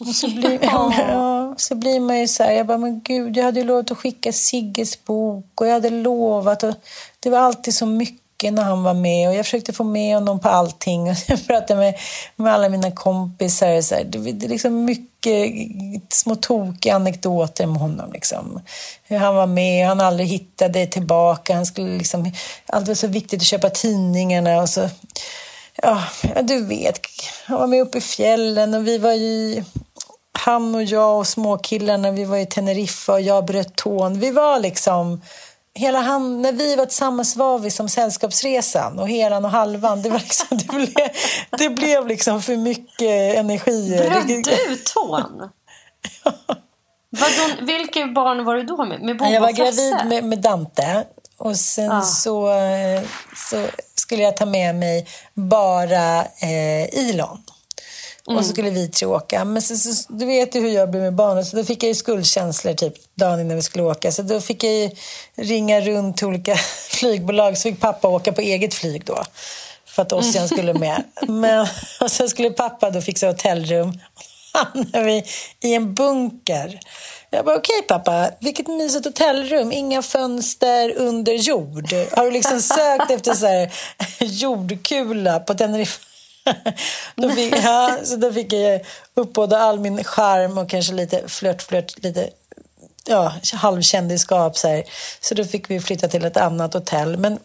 Och 0.00 0.14
så 0.14 0.28
blir, 0.28 0.58
ja, 0.62 1.54
så 1.56 1.74
blir 1.74 2.00
man 2.00 2.20
ju 2.20 2.28
så 2.28 2.42
här, 2.42 2.52
jag 2.52 2.66
bara, 2.66 2.78
men 2.78 3.00
gud, 3.00 3.36
jag 3.36 3.44
hade 3.44 3.60
ju 3.60 3.66
lovat 3.66 3.90
att 3.90 3.98
skicka 3.98 4.32
Sigges 4.32 5.04
bok 5.04 5.60
och 5.60 5.66
jag 5.66 5.72
hade 5.72 5.90
lovat 5.90 6.62
och 6.62 6.74
det 7.20 7.30
var 7.30 7.38
alltid 7.38 7.74
så 7.74 7.86
mycket 7.86 8.25
när 8.42 8.62
han 8.62 8.82
var 8.82 8.94
med 8.94 9.28
och 9.28 9.34
jag 9.34 9.44
försökte 9.44 9.72
få 9.72 9.84
med 9.84 10.14
honom 10.14 10.40
på 10.40 10.48
allting 10.48 11.10
och 11.10 11.16
jag 11.26 11.46
pratade 11.46 11.80
med, 11.80 11.94
med 12.36 12.54
alla 12.54 12.68
mina 12.68 12.90
kompisar 12.90 13.80
så 13.80 13.94
här, 13.94 14.04
det, 14.04 14.18
är 14.18 14.48
liksom 14.48 14.84
mycket 14.84 15.12
små 16.08 16.34
tokiga 16.34 16.94
anekdoter 16.94 17.66
med 17.66 17.80
honom 17.80 18.12
liksom. 18.12 18.60
Hur 19.02 19.16
han 19.16 19.34
var 19.34 19.46
med, 19.46 19.86
han 19.86 20.00
aldrig 20.00 20.28
hittade 20.28 20.86
tillbaka, 20.86 21.54
han 21.54 21.66
skulle 21.66 21.98
liksom, 21.98 22.32
allt 22.66 22.88
var 22.88 22.94
så 22.94 23.06
viktigt 23.06 23.40
att 23.40 23.46
köpa 23.46 23.70
tidningarna 23.70 24.62
och 24.62 24.68
så 24.68 24.88
Ja, 25.82 26.02
ja, 26.34 26.42
du 26.42 26.64
vet. 26.64 27.00
Han 27.46 27.60
var 27.60 27.66
med 27.66 27.82
uppe 27.82 27.98
i 27.98 28.00
fjällen 28.00 28.74
och 28.74 28.86
vi 28.86 28.98
var 28.98 29.12
i... 29.12 29.64
Han 30.32 30.74
och 30.74 30.84
jag 30.84 31.18
och 31.18 31.26
småkillarna, 31.26 32.10
vi 32.10 32.24
var 32.24 32.36
i 32.36 32.46
Teneriffa 32.46 33.12
och 33.12 33.20
jag 33.20 33.44
bröt 33.44 33.76
tån. 33.76 34.20
Vi 34.20 34.30
var 34.30 34.58
liksom... 34.58 35.22
Hela 35.76 36.00
han, 36.00 36.42
när 36.42 36.52
vi 36.52 36.76
var 36.76 36.86
tillsammans 36.86 37.36
var 37.36 37.58
vi 37.58 37.70
som 37.70 37.88
Sällskapsresan 37.88 38.98
och 38.98 39.08
helan 39.08 39.44
och 39.44 39.50
halvan. 39.50 40.02
Det, 40.02 40.10
var 40.10 40.18
liksom, 40.18 40.46
det, 40.50 40.66
blev, 40.66 41.08
det 41.58 41.68
blev 41.70 42.06
liksom 42.06 42.42
för 42.42 42.56
mycket 42.56 43.36
energi. 43.36 43.96
Bröt 44.08 44.44
du 44.44 44.76
tån? 44.76 45.48
Vadå, 47.10 47.66
vilka 47.66 48.06
barn 48.06 48.44
var 48.44 48.54
du 48.54 48.62
då 48.62 48.84
med? 48.84 49.02
Med 49.02 49.16
Bobo 49.18 49.30
Jag 49.30 49.40
var 49.40 49.52
gravid 49.52 49.94
med, 50.06 50.24
med 50.24 50.38
Dante 50.38 51.04
och 51.38 51.56
sen 51.56 51.92
Ah. 51.92 52.02
så, 52.02 52.50
eh, 52.50 53.02
så 53.50 53.66
skulle 53.94 54.22
jag 54.22 54.36
ta 54.36 54.46
med 54.46 54.74
mig 54.74 55.06
bara 55.34 56.20
eh, 56.24 56.94
Ilon. 56.98 57.42
Och 58.26 58.44
så 58.44 58.52
skulle 58.52 58.70
vi 58.70 58.88
tre 58.88 59.06
åka. 59.06 59.44
Men 59.44 59.62
så, 59.62 59.76
så, 59.76 60.12
du 60.12 60.26
vet 60.26 60.54
ju 60.54 60.60
hur 60.60 60.68
jag 60.68 60.90
blev 60.90 61.02
med 61.02 61.14
barnen, 61.14 61.44
så 61.44 61.56
då 61.56 61.64
fick 61.64 61.82
jag 61.82 61.88
ju 61.88 61.94
skuldkänslor 61.94 62.74
typ 62.74 62.94
dagen 63.14 63.40
innan 63.40 63.56
vi 63.56 63.62
skulle 63.62 63.84
åka. 63.84 64.12
Så 64.12 64.22
då 64.22 64.40
fick 64.40 64.64
jag 64.64 64.92
ringa 65.34 65.80
runt 65.80 66.16
till 66.16 66.26
olika 66.26 66.56
flygbolag, 66.90 67.58
så 67.58 67.62
fick 67.62 67.80
pappa 67.80 68.08
åka 68.08 68.32
på 68.32 68.40
eget 68.40 68.74
flyg 68.74 69.04
då. 69.04 69.24
För 69.86 70.02
att 70.02 70.12
Ossian 70.12 70.48
skulle 70.48 70.74
med. 70.78 71.04
Men, 71.28 71.66
och 72.00 72.10
sen 72.10 72.28
skulle 72.28 72.50
pappa 72.50 72.90
då 72.90 73.00
fixa 73.00 73.26
hotellrum. 73.26 73.92
hamnade 74.52 75.04
vi 75.04 75.24
i 75.60 75.74
en 75.74 75.94
bunker. 75.94 76.80
Jag 77.30 77.44
bara, 77.44 77.56
okej 77.56 77.82
pappa, 77.88 78.30
vilket 78.40 78.68
mysigt 78.68 79.04
hotellrum. 79.04 79.72
Inga 79.72 80.02
fönster 80.02 80.96
under 80.96 81.32
jord. 81.32 81.92
Har 82.12 82.24
du 82.24 82.30
liksom 82.30 82.62
sökt 82.62 83.10
efter 83.10 83.34
så 83.34 83.46
här 83.46 83.72
jordkula 84.20 85.40
på 85.40 85.54
Teneriffa? 85.54 86.05
Då 87.14 87.30
fick, 87.30 87.54
ja, 87.56 87.98
så 88.04 88.16
då 88.16 88.32
fick 88.32 88.52
jag 88.52 88.80
uppbåda 89.14 89.58
all 89.58 89.80
min 89.80 90.04
charm 90.04 90.58
och 90.58 90.70
kanske 90.70 90.92
lite 90.92 91.28
flört, 91.28 91.62
flört, 91.62 92.02
lite 92.02 92.30
ja, 93.06 93.32
halvkändisskap. 93.52 94.56
Så, 94.58 94.68
här. 94.68 94.84
så 95.20 95.34
då 95.34 95.44
fick 95.44 95.70
vi 95.70 95.80
flytta 95.80 96.08
till 96.08 96.24
ett 96.24 96.36
annat 96.36 96.74
hotell. 96.74 97.16
Men 97.16 97.38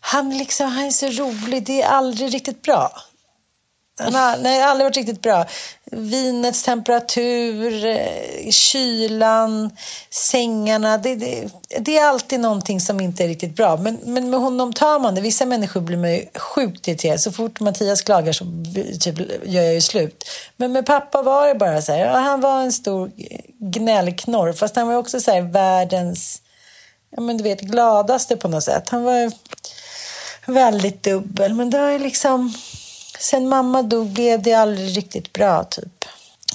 han, 0.00 0.38
liksom, 0.38 0.66
han 0.66 0.84
är 0.84 0.90
så 0.90 1.06
rolig, 1.06 1.66
det 1.66 1.82
är 1.82 1.88
aldrig 1.88 2.34
riktigt 2.34 2.62
bra. 2.62 2.92
Nej, 4.00 4.38
det 4.42 4.48
har 4.48 4.68
aldrig 4.68 4.86
varit 4.86 4.96
riktigt 4.96 5.22
bra. 5.22 5.46
Vinets 5.84 6.62
temperatur, 6.62 7.86
eh, 7.86 8.50
kylan, 8.50 9.70
sängarna. 10.10 10.98
Det, 10.98 11.14
det, 11.14 11.48
det 11.78 11.98
är 11.98 12.06
alltid 12.06 12.40
någonting 12.40 12.80
som 12.80 13.00
inte 13.00 13.24
är 13.24 13.28
riktigt 13.28 13.56
bra. 13.56 13.76
Men, 13.76 13.98
men 14.02 14.30
med 14.30 14.40
honom 14.40 14.72
tar 14.72 14.98
man 14.98 15.14
det. 15.14 15.20
Vissa 15.20 15.46
människor 15.46 15.80
blir 15.80 15.96
man 15.96 16.12
ju 16.12 16.26
sjukt 16.34 16.88
irriterad. 16.88 17.20
Så 17.20 17.32
fort 17.32 17.60
Mattias 17.60 18.02
klagar 18.02 18.32
så 18.32 18.44
typ, 19.00 19.18
gör 19.44 19.62
jag 19.62 19.74
ju 19.74 19.80
slut. 19.80 20.24
Men 20.56 20.72
med 20.72 20.86
pappa 20.86 21.22
var 21.22 21.48
det 21.48 21.54
bara 21.54 21.82
så 21.82 21.92
här. 21.92 21.98
Ja, 21.98 22.18
han 22.18 22.40
var 22.40 22.60
en 22.60 22.72
stor 22.72 23.10
gnällknorr. 23.58 24.52
Fast 24.52 24.76
han 24.76 24.88
var 24.88 24.96
också 24.96 25.20
så 25.20 25.30
här 25.30 25.42
världens 25.42 26.42
ja, 27.16 27.20
men 27.22 27.36
du 27.36 27.44
vet, 27.44 27.60
gladaste 27.60 28.36
på 28.36 28.48
något 28.48 28.64
sätt. 28.64 28.88
Han 28.88 29.02
var 29.02 29.32
väldigt 30.46 31.02
dubbel. 31.02 31.54
Men 31.54 31.70
det 31.70 31.78
var 31.78 31.90
ju 31.90 31.98
liksom... 31.98 32.54
Sen 33.22 33.48
mamma 33.48 33.82
dog 33.82 34.06
blev 34.06 34.42
det 34.42 34.54
aldrig 34.54 34.96
riktigt 34.96 35.32
bra, 35.32 35.64
typ. 35.64 36.04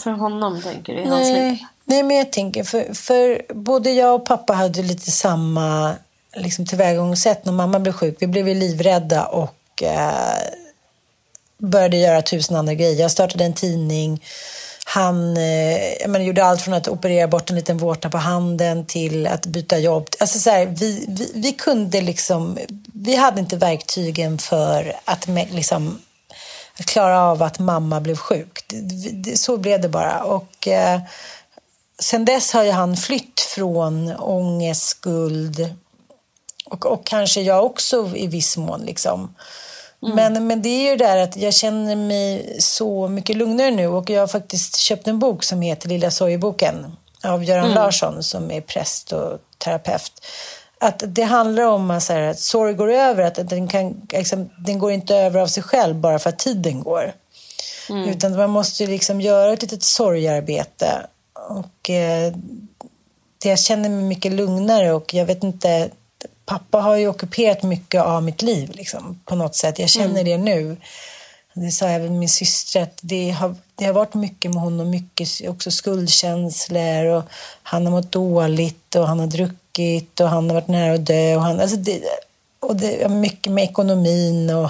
För 0.03 0.12
honom, 0.12 0.62
tänker 0.62 0.93
du? 0.93 1.01
I 1.01 1.06
hans 1.06 1.27
liv? 1.27 1.36
Nej, 1.36 1.67
nej 1.86 2.03
men 2.03 2.17
jag 2.17 2.32
tänker, 2.32 2.63
för, 2.63 2.93
för 2.93 3.41
både 3.53 3.91
jag 3.91 4.15
och 4.15 4.25
pappa 4.25 4.53
hade 4.53 4.82
lite 4.82 5.12
samma 5.12 5.95
liksom, 6.36 6.65
tillvägagångssätt 6.65 7.45
när 7.45 7.53
mamma 7.53 7.80
blev 7.80 7.93
sjuk. 7.93 8.15
Vi 8.19 8.27
blev 8.27 8.47
ju 8.47 8.53
livrädda 8.53 9.25
och 9.25 9.84
eh, 9.84 10.41
började 11.58 11.97
göra 11.97 12.21
tusen 12.21 12.56
andra 12.56 12.73
grejer. 12.73 13.01
Jag 13.01 13.12
startade 13.12 13.45
en 13.45 13.53
tidning. 13.53 14.23
Han 14.86 15.38
eh, 15.38 16.08
menar, 16.08 16.19
gjorde 16.19 16.45
allt 16.45 16.62
från 16.62 16.73
att 16.73 16.88
operera 16.88 17.27
bort 17.27 17.49
en 17.49 17.56
liten 17.56 17.77
vårta 17.77 18.10
på 18.10 18.17
handen 18.17 18.86
till 18.86 19.27
att 19.27 19.45
byta 19.45 19.77
jobb. 19.77 20.08
Alltså, 20.19 20.39
så 20.39 20.49
här, 20.49 20.65
vi, 20.65 21.06
vi, 21.08 21.32
vi 21.36 21.51
kunde 21.51 22.01
liksom... 22.01 22.58
Vi 22.93 23.15
hade 23.15 23.39
inte 23.39 23.56
verktygen 23.56 24.38
för 24.38 24.93
att 25.06 25.27
liksom, 25.51 25.99
att 26.79 26.85
klara 26.85 27.21
av 27.21 27.43
att 27.43 27.59
mamma 27.59 28.01
blev 28.01 28.15
sjuk. 28.15 28.65
Så 29.35 29.57
blev 29.57 29.81
det 29.81 29.89
bara. 29.89 30.23
Och 30.23 30.67
eh, 30.67 31.01
sen 31.99 32.25
dess 32.25 32.53
har 32.53 32.63
ju 32.63 32.71
han 32.71 32.97
flytt 32.97 33.39
från 33.39 34.15
ångest, 34.15 34.87
skuld 34.87 35.75
och, 36.65 36.85
och 36.85 37.05
kanske 37.05 37.41
jag 37.41 37.65
också 37.65 38.11
i 38.15 38.27
viss 38.27 38.57
mån. 38.57 38.81
Liksom. 38.81 39.35
Men, 39.99 40.47
men 40.47 40.61
det 40.61 40.69
är 40.69 40.91
ju 40.91 40.95
där 40.95 41.17
att 41.17 41.37
jag 41.37 41.53
känner 41.53 41.95
mig 41.95 42.57
så 42.59 43.07
mycket 43.07 43.37
lugnare 43.37 43.71
nu 43.71 43.87
och 43.87 44.09
jag 44.09 44.19
har 44.19 44.27
faktiskt 44.27 44.75
köpt 44.75 45.07
en 45.07 45.19
bok 45.19 45.43
som 45.43 45.61
heter 45.61 45.89
Lilla 45.89 46.11
sorgeboken 46.11 46.97
av 47.23 47.43
Göran 47.43 47.71
Larsson 47.71 48.23
som 48.23 48.51
är 48.51 48.61
präst 48.61 49.11
och 49.11 49.39
terapeut. 49.57 50.11
Att 50.79 51.03
det 51.07 51.23
handlar 51.23 51.63
om 51.63 51.91
att, 51.91 52.03
så 52.03 52.13
här, 52.13 52.21
att 52.21 52.39
sorg 52.39 52.73
går 52.73 52.91
över, 52.91 53.23
att 53.23 53.49
den, 53.49 53.67
kan, 53.67 54.07
liksom, 54.11 54.49
den 54.65 54.79
går 54.79 54.91
inte 54.91 55.15
över 55.15 55.39
av 55.39 55.47
sig 55.47 55.63
själv 55.63 55.95
bara 55.95 56.19
för 56.19 56.29
att 56.29 56.39
tiden 56.39 56.83
går. 56.83 57.13
Utan 57.89 58.35
man 58.35 58.49
måste 58.49 58.83
ju 58.83 58.89
liksom 58.89 59.21
göra 59.21 59.53
ett 59.53 59.61
litet 59.61 59.83
sorgarbete. 59.83 61.07
Och 61.33 61.89
eh, 61.89 62.33
det 63.37 63.49
jag 63.49 63.59
känner 63.59 63.89
mig 63.89 64.03
mycket 64.03 64.31
lugnare 64.31 64.93
och 64.93 65.13
jag 65.13 65.25
vet 65.25 65.43
inte, 65.43 65.89
pappa 66.45 66.79
har 66.79 66.95
ju 66.95 67.07
ockuperat 67.07 67.63
mycket 67.63 68.01
av 68.01 68.23
mitt 68.23 68.41
liv 68.41 68.71
liksom, 68.73 69.21
på 69.25 69.35
något 69.35 69.55
sätt. 69.55 69.79
Jag 69.79 69.89
känner 69.89 70.23
det 70.23 70.37
nu. 70.37 70.77
Det 71.53 71.71
sa 71.71 71.87
även 71.87 72.19
min 72.19 72.29
syster 72.29 72.81
att 72.81 72.99
det 73.01 73.29
har, 73.29 73.55
det 73.75 73.85
har 73.85 73.93
varit 73.93 74.13
mycket 74.13 74.53
med 74.53 74.63
honom, 74.63 74.89
mycket 74.89 75.29
också 75.47 75.71
skuldkänslor 75.71 77.05
och 77.05 77.23
han 77.63 77.85
har 77.85 77.91
mått 77.91 78.11
dåligt 78.11 78.95
och 78.95 79.07
han 79.07 79.19
har 79.19 79.27
druckit 79.27 79.66
och 80.19 80.29
han 80.29 80.49
har 80.49 80.53
varit 80.53 80.67
nära 80.67 80.93
att 80.93 81.05
dö 81.05 81.35
och 81.35 81.41
han, 81.41 81.59
alltså 81.59 81.77
det, 81.77 82.01
och 82.59 82.75
det 82.75 83.03
är 83.03 83.09
mycket 83.09 83.51
med 83.51 83.63
ekonomin 83.63 84.49
och 84.49 84.69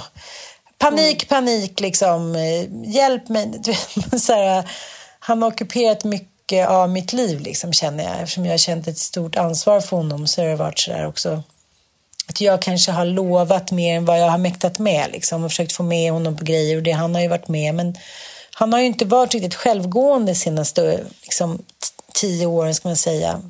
panik, 0.77 1.29
panik 1.29 1.79
liksom, 1.79 2.35
hjälp 2.85 3.29
mig. 3.29 3.61
Så 4.19 4.33
här, 4.33 4.69
han 5.19 5.41
har 5.41 5.49
ockuperat 5.49 6.03
mycket 6.03 6.67
av 6.67 6.89
mitt 6.89 7.13
liv, 7.13 7.39
liksom, 7.39 7.73
känner 7.73 8.03
jag. 8.03 8.21
Eftersom 8.21 8.45
jag 8.45 8.53
har 8.53 8.57
känt 8.57 8.87
ett 8.87 8.97
stort 8.97 9.35
ansvar 9.35 9.81
för 9.81 9.97
honom 9.97 10.27
så 10.27 10.41
har 10.41 10.49
det 10.49 10.55
varit 10.55 10.79
sådär 10.79 11.07
också 11.07 11.43
att 12.29 12.41
jag 12.41 12.61
kanske 12.61 12.91
har 12.91 13.05
lovat 13.05 13.71
mer 13.71 13.97
än 13.97 14.05
vad 14.05 14.19
jag 14.19 14.29
har 14.29 14.37
mäktat 14.37 14.79
med 14.79 15.11
liksom, 15.11 15.43
och 15.43 15.51
försökt 15.51 15.71
få 15.71 15.83
med 15.83 16.11
honom 16.11 16.37
på 16.37 16.43
grejer 16.43 16.77
och 16.77 16.83
det 16.83 16.91
han 16.91 17.15
har 17.15 17.21
ju 17.21 17.27
varit 17.27 17.47
med. 17.47 17.75
Men 17.75 17.97
han 18.51 18.73
har 18.73 18.79
ju 18.79 18.85
inte 18.85 19.05
varit 19.05 19.33
riktigt 19.33 19.55
självgående 19.55 20.31
de 20.31 20.35
senaste 20.35 21.03
liksom, 21.21 21.61
tio 22.13 22.45
åren, 22.45 22.75
ska 22.75 22.87
man 22.87 22.97
säga. 22.97 23.41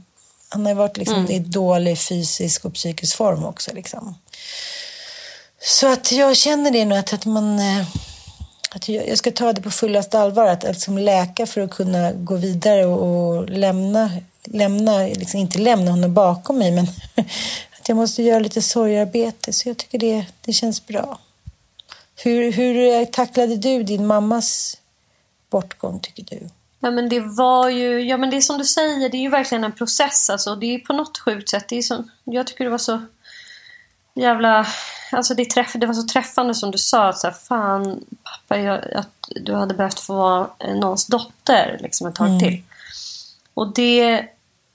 Han 0.50 0.66
har 0.66 0.74
varit 0.74 0.98
liksom, 0.98 1.20
mm. 1.20 1.32
i 1.32 1.40
dålig 1.40 2.00
fysisk 2.00 2.66
och 2.66 2.74
psykisk 2.74 3.16
form 3.16 3.46
också. 3.46 3.74
Liksom. 3.74 4.16
Så 5.62 5.94
att 5.94 6.12
jag 6.12 6.38
känner 6.38 6.72
det 6.72 6.86
nu 6.86 6.96
att, 6.96 7.14
att 7.14 7.26
man... 7.26 7.60
Eh, 7.60 7.88
att 8.70 8.90
jag 8.90 9.18
ska 9.18 9.32
ta 9.32 9.54
det 9.54 9.62
på 9.62 9.72
fullaste 9.72 10.20
allvar, 10.20 10.48
att 10.48 10.64
liksom 10.64 10.98
läka 10.98 11.46
för 11.46 11.62
att 11.62 11.72
kunna 11.72 12.12
gå 12.12 12.36
vidare 12.36 12.86
och, 12.86 13.38
och 13.38 13.50
lämna, 13.50 14.12
lämna 14.44 14.98
liksom 14.98 15.40
inte 15.40 15.60
lämna 15.60 15.92
honom 15.92 16.14
bakom 16.14 16.58
mig, 16.58 16.72
men 16.72 16.88
att 17.80 17.90
jag 17.90 17.96
måste 17.96 18.24
göra 18.24 18.40
lite 18.40 18.62
sorgarbete. 18.62 19.54
Så 19.54 19.70
jag 19.70 19.78
tycker 19.78 20.00
det, 20.00 20.26
det 20.42 20.54
känns 20.54 20.86
bra. 20.88 21.20
Hur, 22.16 22.52
hur 22.52 23.06
tacklade 23.06 23.58
du 23.58 23.84
din 23.84 24.06
mammas 24.06 24.78
bortgång, 25.50 26.00
tycker 26.00 26.24
du? 26.24 26.50
Ja, 26.80 26.92
men 26.92 27.10
det 27.10 27.20
var 27.20 27.70
ju, 27.70 28.02
ja 28.02 28.18
men 28.18 28.30
det 28.30 28.38
är 28.38 28.42
som 28.42 28.58
du 28.58 28.66
säger, 28.66 29.10
det 29.10 29.18
är 29.18 29.22
ju 29.22 29.30
verkligen 29.30 29.64
en 29.64 29.72
process. 29.72 30.30
Alltså. 30.30 30.56
Det 30.56 30.76
är 30.76 30.80
på 30.80 30.94
något 30.94 31.18
sjukt 31.18 31.50
sätt. 31.50 31.70
Det 31.70 31.78
är 31.78 31.82
som, 31.82 32.12
jag 32.24 32.48
tycker 32.48 32.64
det 32.64 32.70
var 32.70 32.78
så 32.78 33.02
jävla... 34.16 34.68
Alltså 35.12 35.34
det, 35.34 35.46
träff, 35.46 35.74
det 35.74 35.86
var 35.86 35.94
så 35.94 36.08
träffande 36.08 36.56
som 36.56 36.72
du 36.72 36.78
sa. 36.78 37.08
Att 37.08 37.18
så 37.18 37.28
här, 37.28 37.34
fan, 37.34 38.06
pappa, 38.24 38.60
jag, 38.60 38.94
att 38.94 39.30
du 39.36 39.54
hade 39.54 39.74
behövt 39.74 40.00
få 40.00 40.14
vara 40.14 40.50
någons 40.76 41.08
dotter 41.08 41.78
liksom 41.82 42.08
ett 42.08 42.16
tag 42.16 42.28
mm. 42.28 42.40
till. 42.40 42.64
Och 43.54 43.74
det, 43.74 44.26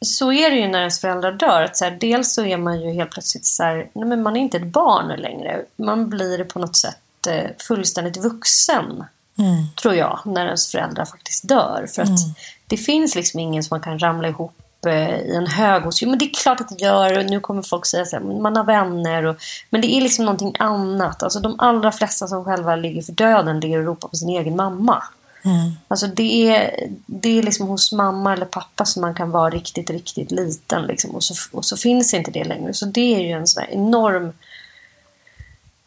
så 0.00 0.32
är 0.32 0.50
det 0.50 0.56
ju 0.56 0.68
när 0.68 0.78
ens 0.78 1.00
föräldrar 1.00 1.32
dör. 1.32 1.62
Att 1.62 1.76
så 1.76 1.84
här, 1.84 1.90
dels 2.00 2.34
så 2.34 2.44
är 2.44 2.56
man 2.56 2.80
ju 2.80 2.92
helt 2.92 3.10
plötsligt 3.10 3.46
så 3.46 3.62
här, 3.62 3.90
nej 3.92 4.08
men 4.08 4.22
man 4.22 4.36
är 4.36 4.40
inte 4.40 4.56
ett 4.56 4.72
barn 4.72 5.20
längre. 5.20 5.64
Man 5.76 6.08
blir 6.08 6.44
på 6.44 6.58
något 6.58 6.76
sätt 6.76 7.26
eh, 7.28 7.50
fullständigt 7.58 8.16
vuxen. 8.16 9.04
Mm. 9.38 9.66
Tror 9.82 9.94
jag, 9.94 10.20
när 10.24 10.46
ens 10.46 10.70
föräldrar 10.70 11.04
faktiskt 11.04 11.48
dör. 11.48 11.86
För 11.94 12.02
att 12.02 12.08
mm. 12.08 12.34
det 12.66 12.76
finns 12.76 13.14
liksom 13.14 13.40
ingen 13.40 13.62
som 13.62 13.74
man 13.74 13.80
kan 13.80 13.98
ramla 13.98 14.28
ihop 14.28 14.54
eh, 14.86 15.20
i 15.20 15.34
en 15.36 15.46
hög 15.46 15.82
hos. 15.82 16.02
Jo, 16.02 16.10
men 16.10 16.18
det 16.18 16.24
är 16.24 16.34
klart 16.42 16.60
att 16.60 16.68
det 16.68 16.84
gör. 16.84 17.18
Och 17.18 17.24
nu 17.24 17.40
kommer 17.40 17.62
folk 17.62 17.86
säga 17.86 18.04
så 18.04 18.16
här, 18.16 18.24
man 18.24 18.56
har 18.56 18.64
vänner. 18.64 19.24
Och, 19.24 19.36
men 19.70 19.80
det 19.80 19.96
är 19.96 20.00
liksom 20.00 20.24
någonting 20.24 20.56
annat. 20.58 21.22
Alltså 21.22 21.40
de 21.40 21.54
allra 21.58 21.92
flesta 21.92 22.28
som 22.28 22.44
själva 22.44 22.76
ligger 22.76 23.02
för 23.02 23.12
döden 23.12 23.60
ligger 23.60 23.78
och 23.78 23.84
ropar 23.84 24.08
på 24.08 24.16
sin 24.16 24.28
egen 24.28 24.56
mamma. 24.56 25.02
Mm. 25.44 25.72
Alltså 25.88 26.06
det 26.06 26.48
är, 26.50 26.88
det 27.06 27.38
är 27.38 27.42
liksom 27.42 27.66
hos 27.66 27.92
mamma 27.92 28.32
eller 28.32 28.46
pappa 28.46 28.84
som 28.84 29.02
man 29.02 29.14
kan 29.14 29.30
vara 29.30 29.50
riktigt, 29.50 29.90
riktigt 29.90 30.30
liten. 30.30 30.82
Liksom, 30.82 31.10
och, 31.10 31.24
så, 31.24 31.34
och 31.52 31.64
så 31.64 31.76
finns 31.76 32.14
inte 32.14 32.30
det 32.30 32.44
längre. 32.44 32.74
Så 32.74 32.86
det 32.86 33.14
är 33.14 33.20
ju 33.20 33.32
en 33.32 33.46
sån 33.46 33.64
enorm 33.64 34.32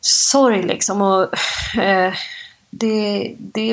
sorg 0.02 0.64
liksom. 0.64 1.02
Och, 1.02 1.24
eh, 1.78 2.14
det, 2.78 3.36
det, 3.38 3.68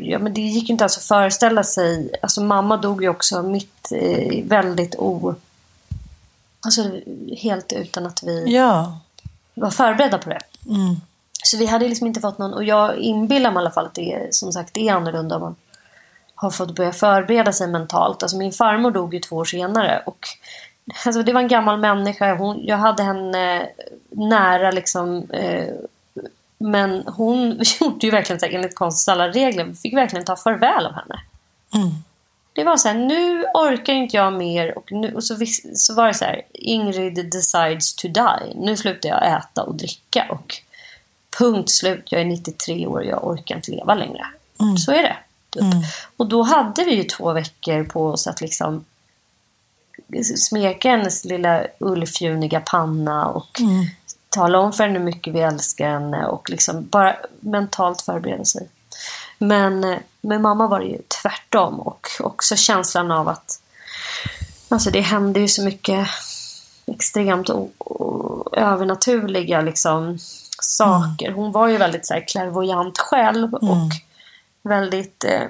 ja, 0.00 0.18
men 0.18 0.34
det 0.34 0.40
gick 0.40 0.70
inte 0.70 0.84
alls 0.84 0.96
att 0.96 1.04
föreställa 1.04 1.64
sig. 1.64 2.10
Alltså 2.22 2.40
mamma 2.40 2.76
dog 2.76 3.02
ju 3.02 3.08
också 3.08 3.42
mitt 3.42 3.92
eh, 3.92 4.44
väldigt 4.44 4.94
o... 4.98 5.34
Alltså 6.60 6.90
helt 7.36 7.72
utan 7.72 8.06
att 8.06 8.22
vi 8.22 8.54
ja. 8.54 8.98
var 9.54 9.70
förberedda 9.70 10.18
på 10.18 10.30
det. 10.30 10.40
Mm. 10.66 10.96
Så 11.44 11.56
vi 11.56 11.66
hade 11.66 11.88
liksom 11.88 12.06
inte 12.06 12.20
fått 12.20 12.38
någon... 12.38 12.54
Och 12.54 12.64
jag 12.64 12.96
inbillar 12.96 13.50
mig 13.50 13.60
i 13.60 13.60
alla 13.60 13.70
fall 13.70 13.86
att 13.86 13.94
det 13.94 14.34
som 14.34 14.52
sagt 14.52 14.74
det 14.74 14.88
är 14.88 14.94
annorlunda 14.94 15.36
om 15.36 15.42
man 15.42 15.56
har 16.34 16.50
fått 16.50 16.74
börja 16.74 16.92
förbereda 16.92 17.52
sig 17.52 17.66
mentalt. 17.68 18.22
Alltså 18.22 18.36
min 18.36 18.52
farmor 18.52 18.90
dog 18.90 19.14
ju 19.14 19.20
två 19.20 19.36
år 19.36 19.44
senare. 19.44 20.02
Och 20.06 20.26
Alltså 21.06 21.22
det 21.22 21.32
var 21.32 21.40
en 21.40 21.48
gammal 21.48 21.78
människa. 21.78 22.36
Hon, 22.36 22.64
jag 22.64 22.76
hade 22.76 23.02
henne 23.02 23.68
nära 24.10 24.70
liksom, 24.70 25.30
eh, 25.30 25.74
men 26.58 27.06
hon 27.06 27.60
gjorde 27.80 28.06
ju 28.06 28.10
verkligen 28.10 28.40
så 28.40 28.46
här, 28.46 28.52
enligt 28.52 28.74
konstens 28.74 29.08
alla 29.08 29.28
regler. 29.28 29.64
Vi 29.64 29.74
fick 29.74 29.94
verkligen 29.94 30.24
ta 30.24 30.36
farväl 30.36 30.86
av 30.86 30.92
henne. 30.92 31.20
Mm. 31.74 31.90
Det 32.52 32.64
var 32.64 32.76
så 32.76 32.88
här, 32.88 32.94
nu 32.94 33.44
orkar 33.54 33.92
inte 33.92 34.16
jag 34.16 34.32
mer. 34.32 34.78
Och, 34.78 34.92
nu, 34.92 35.14
och 35.14 35.24
så, 35.24 35.36
så 35.74 35.94
var 35.94 36.06
det 36.06 36.14
så 36.14 36.24
här, 36.24 36.42
Ingrid 36.52 37.30
decides 37.32 37.94
to 37.94 38.08
die. 38.08 38.54
Nu 38.54 38.76
slutar 38.76 39.08
jag 39.08 39.38
äta 39.38 39.62
och 39.62 39.74
dricka. 39.74 40.26
Och 40.30 40.56
punkt 41.38 41.70
slut. 41.70 42.12
Jag 42.12 42.20
är 42.20 42.24
93 42.24 42.86
år 42.86 42.98
och 42.98 43.06
jag 43.06 43.26
orkar 43.26 43.56
inte 43.56 43.70
leva 43.70 43.94
längre. 43.94 44.26
Mm. 44.60 44.76
Så 44.76 44.92
är 44.92 45.02
det. 45.02 45.16
Typ. 45.50 45.62
Mm. 45.62 45.82
Och 46.16 46.26
då 46.26 46.42
hade 46.42 46.84
vi 46.84 46.94
ju 46.94 47.04
två 47.04 47.32
veckor 47.32 47.84
på 47.84 48.06
oss 48.06 48.26
att 48.26 48.40
liksom 48.40 48.84
smeka 50.36 50.90
hennes 50.90 51.24
lilla 51.24 51.66
ullfjuniga 51.78 52.60
panna 52.60 53.26
och 53.26 53.60
mm 53.60 53.86
tala 54.28 54.58
om 54.58 54.72
för 54.72 54.84
henne 54.84 54.98
hur 54.98 55.04
mycket 55.04 55.34
vi 55.34 55.40
älskar 55.40 55.90
henne 55.90 56.26
och 56.26 56.50
liksom 56.50 56.86
bara 56.88 57.16
mentalt 57.40 58.02
förbereda 58.02 58.44
sig. 58.44 58.68
Men 59.38 59.80
med 60.20 60.40
mamma 60.40 60.66
var 60.66 60.80
det 60.80 60.86
ju 60.86 60.98
tvärtom 61.22 61.80
och 61.80 62.06
också 62.20 62.56
känslan 62.56 63.10
av 63.10 63.28
att 63.28 63.60
alltså 64.68 64.90
det 64.90 65.00
hände 65.00 65.40
ju 65.40 65.48
så 65.48 65.64
mycket 65.64 66.08
extremt 66.86 67.50
övernaturliga 68.52 69.60
liksom, 69.60 70.18
saker. 70.62 71.26
Mm. 71.26 71.38
Hon 71.38 71.52
var 71.52 71.68
ju 71.68 71.76
väldigt 71.76 72.06
så 72.06 72.14
här, 72.14 72.28
klärvoajant 72.28 72.98
själv 72.98 73.54
mm. 73.62 73.70
och 73.70 73.92
väldigt 74.62 75.24
eh, 75.24 75.48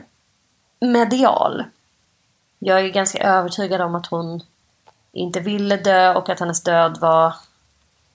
medial. 0.81 1.65
Jag 2.59 2.81
är 2.81 2.89
ganska 2.89 3.19
övertygad 3.19 3.81
om 3.81 3.95
att 3.95 4.07
hon 4.07 4.41
inte 5.13 5.41
ville 5.41 5.77
dö 5.77 6.15
och 6.15 6.29
att 6.29 6.41
hennes 6.41 6.63
död 6.63 6.99
var 7.01 7.35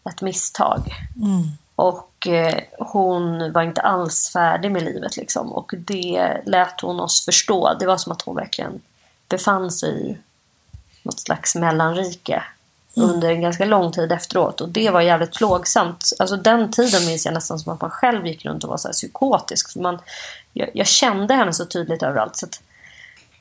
ett 0.10 0.22
misstag. 0.22 0.94
Mm. 1.16 1.44
Och 1.76 2.28
eh, 2.28 2.64
hon 2.80 3.52
var 3.52 3.62
inte 3.62 3.82
alls 3.82 4.30
färdig 4.34 4.72
med 4.72 4.84
livet 4.84 5.18
liksom. 5.18 5.54
Och 5.54 5.74
det 5.78 6.42
lät 6.46 6.82
hon 6.82 7.00
oss 7.00 7.26
förstå. 7.26 7.74
Det 7.80 7.86
var 7.86 7.98
som 7.98 8.12
att 8.12 8.22
hon 8.22 8.36
verkligen 8.36 8.82
befann 9.30 9.72
sig 9.72 10.10
i 10.10 10.18
något 11.04 11.20
slags 11.20 11.56
mellanrike 11.56 12.44
mm. 12.98 13.10
under 13.10 13.30
en 13.30 13.42
ganska 13.42 13.66
lång 13.66 13.92
tid 13.92 14.12
efteråt. 14.12 14.62
Och 14.62 14.70
det 14.70 14.90
var 14.90 15.02
jävligt 15.02 15.34
plågsamt. 15.34 16.14
Alltså 16.20 16.38
den 16.38 16.72
tiden 16.72 17.06
minns 17.06 17.26
jag 17.26 17.34
nästan 17.34 17.60
som 17.60 17.74
att 17.74 17.82
man 17.82 17.92
själv 17.92 18.28
gick 18.28 18.46
runt 18.46 18.64
och 18.64 18.70
var 18.70 18.78
så 18.78 18.92
psykotisk. 18.92 19.74
För 19.74 19.80
man, 19.80 20.00
jag, 20.54 20.70
jag 20.74 20.88
kände 20.88 21.34
henne 21.34 21.54
så 21.54 21.66
tydligt 21.66 22.04
överallt. 22.04 22.36
Så 22.36 22.48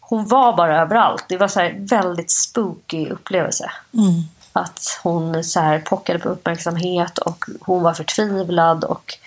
hon 0.01 0.27
var 0.27 0.57
bara 0.57 0.83
överallt. 0.83 1.25
Det 1.29 1.37
var 1.37 1.49
så 1.49 1.71
väldigt 1.75 2.31
spooky 2.31 3.09
upplevelse. 3.09 3.71
Mm. 3.95 4.23
Att 4.53 5.01
hon 5.03 5.45
så 5.45 5.61
här 5.61 5.79
pockade 5.79 6.19
på 6.19 6.29
uppmärksamhet 6.29 7.19
och 7.19 7.45
hon 7.61 7.83
var 7.83 7.95
förtvivlad. 7.95 8.85
Och 8.85 9.19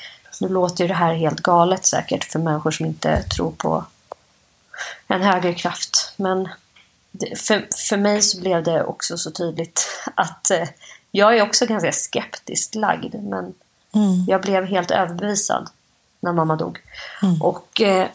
nu 0.41 0.49
låter 0.49 0.83
ju 0.83 0.87
det 0.87 0.93
här 0.93 1.13
helt 1.13 1.39
galet 1.39 1.85
säkert 1.85 2.23
för 2.23 2.39
människor 2.39 2.71
som 2.71 2.85
inte 2.85 3.23
tror 3.23 3.51
på 3.51 3.85
en 5.07 5.21
högre 5.21 5.53
kraft. 5.53 6.13
Men 6.17 6.49
för, 7.35 7.67
för 7.87 7.97
mig 7.97 8.21
så 8.21 8.39
blev 8.39 8.63
det 8.63 8.83
också 8.83 9.17
så 9.17 9.31
tydligt 9.31 9.87
att 10.15 10.51
eh, 10.51 10.67
jag 11.11 11.37
är 11.37 11.41
också 11.41 11.65
ganska 11.65 11.91
skeptiskt 11.91 12.75
lagd. 12.75 13.15
Men 13.15 13.53
mm. 13.93 14.25
jag 14.27 14.41
blev 14.41 14.65
helt 14.65 14.91
överbevisad 14.91 15.69
när 16.19 16.33
mamma 16.33 16.55
dog. 16.55 16.79
Mm. 17.21 17.41
Och 17.41 17.81
eh, 17.81 18.07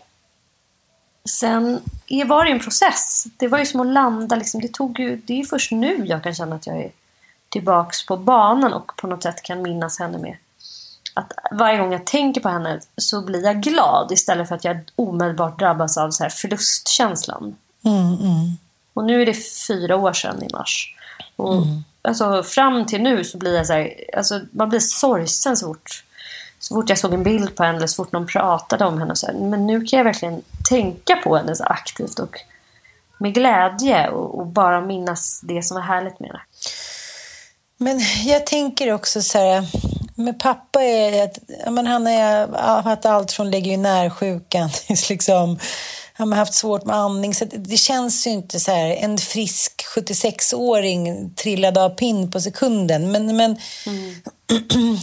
sen 1.25 1.81
var 2.27 2.45
det 2.45 2.51
en 2.51 2.61
process. 2.61 3.27
Det 3.37 3.49
var 3.49 3.59
ju 3.59 3.67
som 3.67 3.81
att 3.81 3.87
landa. 3.87 4.37
Liksom. 4.37 4.61
Det, 4.61 4.73
tog 4.73 4.99
ju, 4.99 5.17
det 5.17 5.41
är 5.41 5.45
först 5.45 5.73
nu 5.73 6.07
jag 6.07 6.23
kan 6.23 6.35
känna 6.35 6.57
att 6.57 6.67
jag 6.67 6.77
är 6.77 6.91
tillbaks 7.51 8.07
på 8.07 8.17
banan 8.17 8.73
och 8.73 8.97
på 8.97 9.07
något 9.07 9.23
sätt 9.23 9.43
kan 9.43 9.63
minnas 9.63 9.99
henne 9.99 10.19
med. 10.19 10.37
Att 11.15 11.33
varje 11.51 11.79
gång 11.79 11.93
jag 11.93 12.07
tänker 12.07 12.41
på 12.41 12.49
henne 12.49 12.81
så 12.97 13.23
blir 13.23 13.45
jag 13.45 13.63
glad 13.63 14.13
istället 14.13 14.49
för 14.49 14.55
att 14.55 14.65
jag 14.65 14.81
omedelbart 14.97 15.59
drabbas 15.59 15.99
av 15.99 16.11
så 16.11 16.23
här 16.23 16.31
förlustkänslan. 16.31 17.57
Mm, 17.85 18.15
mm. 18.15 18.57
Och 18.95 19.05
nu 19.05 19.23
är 19.23 19.27
det 19.27 19.67
fyra 19.67 19.97
år 19.97 20.13
sedan 20.13 20.43
i 20.43 20.49
mars. 20.53 20.97
Och 21.37 21.55
mm. 21.55 21.85
alltså, 22.03 22.43
fram 22.43 22.87
till 22.87 23.03
nu 23.03 23.25
så 23.25 23.39
blir 23.39 23.57
jag 23.57 23.67
så 23.67 23.73
här, 23.73 23.95
alltså, 24.17 24.41
man 24.53 24.69
blir 24.69 24.81
sorgsen 24.81 25.57
så 25.57 25.67
fort, 25.67 26.05
så 26.59 26.75
fort 26.75 26.89
jag 26.89 26.99
såg 26.99 27.15
en 27.15 27.23
bild 27.23 27.57
på 27.57 27.65
henne 27.65 27.77
eller 27.77 27.87
så 27.87 28.05
fort 28.05 28.13
någon 28.13 28.27
pratade 28.27 28.85
om 28.85 28.99
henne. 28.99 29.17
Så 29.17 29.27
här, 29.27 29.35
men 29.35 29.67
nu 29.67 29.85
kan 29.85 29.97
jag 29.97 30.05
verkligen 30.05 30.43
tänka 30.69 31.17
på 31.17 31.37
henne 31.37 31.57
så 31.57 31.65
aktivt 31.65 32.19
och 32.19 32.37
med 33.19 33.35
glädje 33.35 34.09
och, 34.09 34.39
och 34.39 34.47
bara 34.47 34.81
minnas 34.81 35.41
det 35.41 35.63
som 35.63 35.75
var 35.75 35.83
härligt 35.83 36.21
med 36.21 36.29
henne. 36.29 36.41
Men 37.83 38.01
jag 38.25 38.47
tänker 38.47 38.93
också 38.93 39.23
så 39.23 39.39
här, 39.39 39.67
med 40.15 40.39
pappa 40.41 40.83
är 40.83 41.25
att 41.25 41.39
men 41.71 41.87
han 41.87 42.07
har 42.07 42.83
haft 42.83 43.07
allt 43.07 43.33
från 43.33 43.51
legionärsjukan 43.51 44.71
till 44.87 44.97
liksom, 45.09 45.59
han 46.13 46.33
har 46.33 46.39
haft 46.39 46.55
svårt 46.55 46.85
med 46.85 46.97
andning. 46.97 47.35
Så 47.35 47.45
det 47.45 47.77
känns 47.77 48.27
ju 48.27 48.31
inte 48.31 48.61
så 48.61 48.71
här, 48.71 48.91
en 48.91 49.19
frisk 49.19 49.85
76-åring 49.97 51.35
trillade 51.35 51.83
av 51.83 51.91
pinn 51.91 52.31
på 52.31 52.41
sekunden. 52.41 53.13
Men, 53.13 53.37
men 53.37 53.57
mm. 53.87 54.15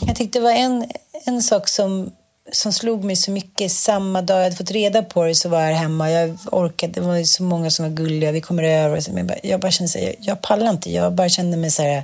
jag 0.08 0.16
tyckte 0.16 0.40
det 0.40 0.44
var 0.44 0.52
en, 0.52 0.86
en 1.26 1.44
sak 1.44 1.68
som 1.68 2.12
som 2.52 2.74
slog 2.74 3.04
mig 3.04 3.16
så 3.16 3.32
mycket. 3.32 3.72
Samma 3.72 4.22
dag 4.22 4.38
jag 4.38 4.44
hade 4.44 4.56
fått 4.56 4.72
reda 4.72 5.04
på 5.04 5.24
det 5.24 5.36
så 5.36 5.50
var 5.50 5.62
jag 5.62 5.76
hemma. 5.76 6.12
Jag 6.12 6.38
orkade, 6.52 6.94
det 6.94 7.02
var 7.02 7.24
så 7.24 7.44
många 7.44 7.72
som 7.72 7.86
var 7.86 7.90
gulliga. 7.90 8.32
Vi 8.32 8.42
kommer 8.42 8.64
över. 8.64 9.04
Jag 9.18 9.26
bara, 9.26 9.38
jag 9.44 9.60
bara 9.60 9.72
kände 9.72 9.90
så 9.90 10.00
här, 10.00 10.06
jag, 10.06 10.16
jag 10.20 10.42
pallar 10.42 10.70
inte. 10.70 10.92
Jag 10.92 11.14
bara 11.14 11.30
kände 11.30 11.58
mig 11.58 11.72
så 11.72 11.82
här, 11.82 12.04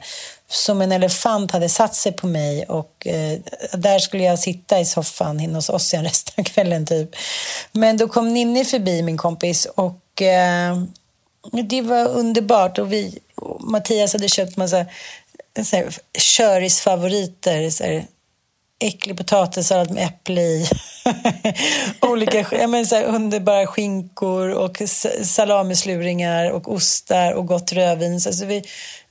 som 0.49 0.81
en 0.81 0.91
elefant 0.91 1.51
hade 1.51 1.69
satt 1.69 1.95
sig 1.95 2.11
på 2.11 2.27
mig 2.27 2.65
och 2.65 3.07
eh, 3.07 3.39
där 3.73 3.99
skulle 3.99 4.23
jag 4.23 4.39
sitta 4.39 4.79
i 4.79 4.85
soffan 4.85 5.39
inne 5.39 5.55
hos 5.55 5.69
oss 5.69 5.93
resten 6.03 6.33
av 6.37 6.43
kvällen 6.43 6.85
typ. 6.85 7.15
Men 7.71 7.97
då 7.97 8.07
kom 8.07 8.33
Ninni 8.33 8.65
förbi, 8.65 9.01
min 9.01 9.17
kompis, 9.17 9.65
och 9.65 10.21
eh, 10.21 10.83
det 11.63 11.81
var 11.81 12.07
underbart. 12.07 12.77
Och 12.77 12.93
vi, 12.93 13.19
och 13.35 13.63
Mattias 13.63 14.13
hade 14.13 14.29
köpt 14.29 14.57
massa 14.57 14.79
eh, 15.57 15.63
så 15.63 15.75
här, 15.75 15.95
körisfavoriter, 16.17 17.69
så 17.69 17.83
här, 17.83 18.05
äcklig 18.79 19.17
potatissallad 19.17 19.91
med 19.91 20.05
äpple 20.05 20.41
i. 20.41 20.69
Olika 22.01 22.45
ja, 22.51 22.67
men 22.67 22.85
så 22.85 22.95
här, 22.95 23.03
underbara 23.03 23.67
skinkor 23.67 24.49
och 24.49 24.81
salamisluringar 25.23 26.51
och 26.51 26.71
ostar 26.71 27.31
och 27.31 27.47
gott 27.47 27.71
rödvin. 27.71 28.21
Så 28.21 28.29
alltså, 28.29 28.45
vi, 28.45 28.63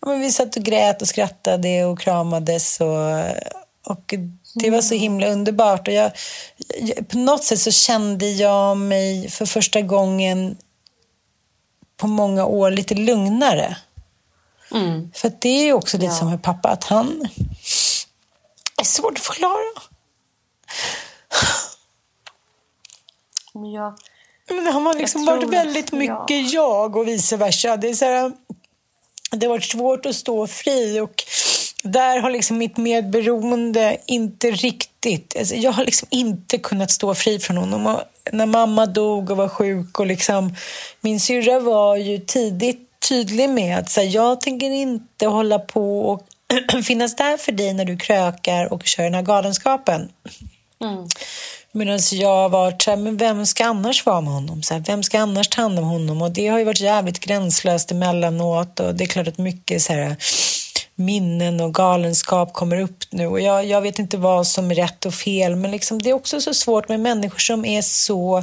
men 0.06 0.20
vi 0.20 0.32
satt 0.32 0.56
och 0.56 0.62
grät 0.62 1.02
och 1.02 1.08
skrattade 1.08 1.84
och 1.84 2.00
kramades. 2.00 2.80
Och, 2.80 3.08
och 3.86 4.14
det 4.54 4.70
var 4.70 4.80
så 4.80 4.94
himla 4.94 5.26
underbart. 5.26 5.88
Och 5.88 5.94
jag, 5.94 6.12
jag, 6.80 7.08
på 7.08 7.18
något 7.18 7.44
sätt 7.44 7.60
så 7.60 7.70
kände 7.70 8.30
jag 8.30 8.76
mig 8.76 9.30
för 9.30 9.46
första 9.46 9.80
gången 9.80 10.56
på 11.96 12.06
många 12.06 12.46
år 12.46 12.70
lite 12.70 12.94
lugnare. 12.94 13.76
Mm. 14.70 15.10
För 15.14 15.32
det 15.40 15.68
är 15.68 15.72
också 15.72 15.96
lite 15.96 16.12
ja. 16.12 16.18
som 16.18 16.30
med 16.30 16.42
pappa, 16.42 16.68
att 16.68 16.84
han 16.84 17.28
är 18.80 18.84
svårt 18.84 19.18
att 19.18 19.24
förklara. 19.24 19.82
Ja. 23.52 23.96
Men 24.48 24.66
han 24.66 24.86
har 24.86 24.94
liksom 24.94 25.24
varit 25.24 25.48
väldigt 25.48 25.92
mycket 25.92 26.30
ja. 26.30 26.50
jag 26.52 26.96
och 26.96 27.08
vice 27.08 27.36
versa. 27.36 27.76
Det, 27.76 27.88
är 27.88 27.94
så 27.94 28.04
här, 28.04 28.32
det 29.32 29.46
har 29.46 29.50
varit 29.50 29.64
svårt 29.64 30.06
att 30.06 30.14
stå 30.14 30.46
fri 30.46 31.00
och 31.00 31.24
där 31.82 32.20
har 32.20 32.30
liksom 32.30 32.58
mitt 32.58 32.76
medberoende 32.76 33.96
inte 34.06 34.50
riktigt... 34.50 35.36
Alltså 35.38 35.54
jag 35.54 35.72
har 35.72 35.84
liksom 35.84 36.08
inte 36.10 36.58
kunnat 36.58 36.90
stå 36.90 37.14
fri 37.14 37.38
från 37.38 37.56
honom. 37.56 37.86
Och 37.86 38.00
när 38.32 38.46
mamma 38.46 38.86
dog 38.86 39.30
och 39.30 39.36
var 39.36 39.48
sjuk 39.48 40.00
och 40.00 40.06
liksom... 40.06 40.56
Min 41.00 41.20
syrra 41.20 41.60
var 41.60 41.96
ju 41.96 42.18
tidigt 42.18 42.88
tydlig 43.08 43.50
med 43.50 43.78
att 43.78 43.90
så 43.90 44.00
här, 44.00 44.08
jag 44.08 44.40
tänker 44.40 44.70
inte 44.70 45.26
hålla 45.26 45.58
på 45.58 46.00
och 46.00 46.26
finnas 46.84 47.16
där 47.16 47.36
för 47.36 47.52
dig 47.52 47.74
när 47.74 47.84
du 47.84 47.96
krökar 47.96 48.72
och 48.72 48.86
kör 48.86 49.04
den 49.04 49.14
här 49.14 49.22
galenskapen. 49.22 50.08
Mm. 50.80 51.08
Medan 51.74 51.98
jag 52.12 52.28
har 52.28 52.48
varit 52.48 52.82
så 52.82 52.90
här, 52.90 52.96
men 52.96 53.16
vem 53.16 53.46
ska 53.46 53.64
annars 53.64 54.06
vara 54.06 54.20
med 54.20 54.32
honom? 54.32 54.62
Så 54.62 54.74
här, 54.74 54.80
vem 54.80 55.02
ska 55.02 55.20
annars 55.20 55.48
ta 55.48 55.62
hand 55.62 55.78
om 55.78 55.84
honom? 55.84 56.22
Och 56.22 56.30
det 56.30 56.48
har 56.48 56.58
ju 56.58 56.64
varit 56.64 56.80
jävligt 56.80 57.18
gränslöst 57.18 57.90
emellanåt 57.90 58.80
och 58.80 58.94
det 58.94 59.04
är 59.04 59.08
klart 59.08 59.28
att 59.28 59.38
mycket 59.38 59.82
så 59.82 59.92
här, 59.92 60.16
minnen 60.94 61.60
och 61.60 61.74
galenskap 61.74 62.52
kommer 62.52 62.80
upp 62.80 63.04
nu 63.10 63.26
och 63.26 63.40
jag, 63.40 63.64
jag 63.64 63.80
vet 63.80 63.98
inte 63.98 64.16
vad 64.16 64.46
som 64.46 64.70
är 64.70 64.74
rätt 64.74 65.06
och 65.06 65.14
fel 65.14 65.56
men 65.56 65.70
liksom, 65.70 66.02
det 66.02 66.10
är 66.10 66.14
också 66.14 66.40
så 66.40 66.54
svårt 66.54 66.88
med 66.88 67.00
människor 67.00 67.38
som 67.38 67.64
är 67.64 67.82
så 67.82 68.42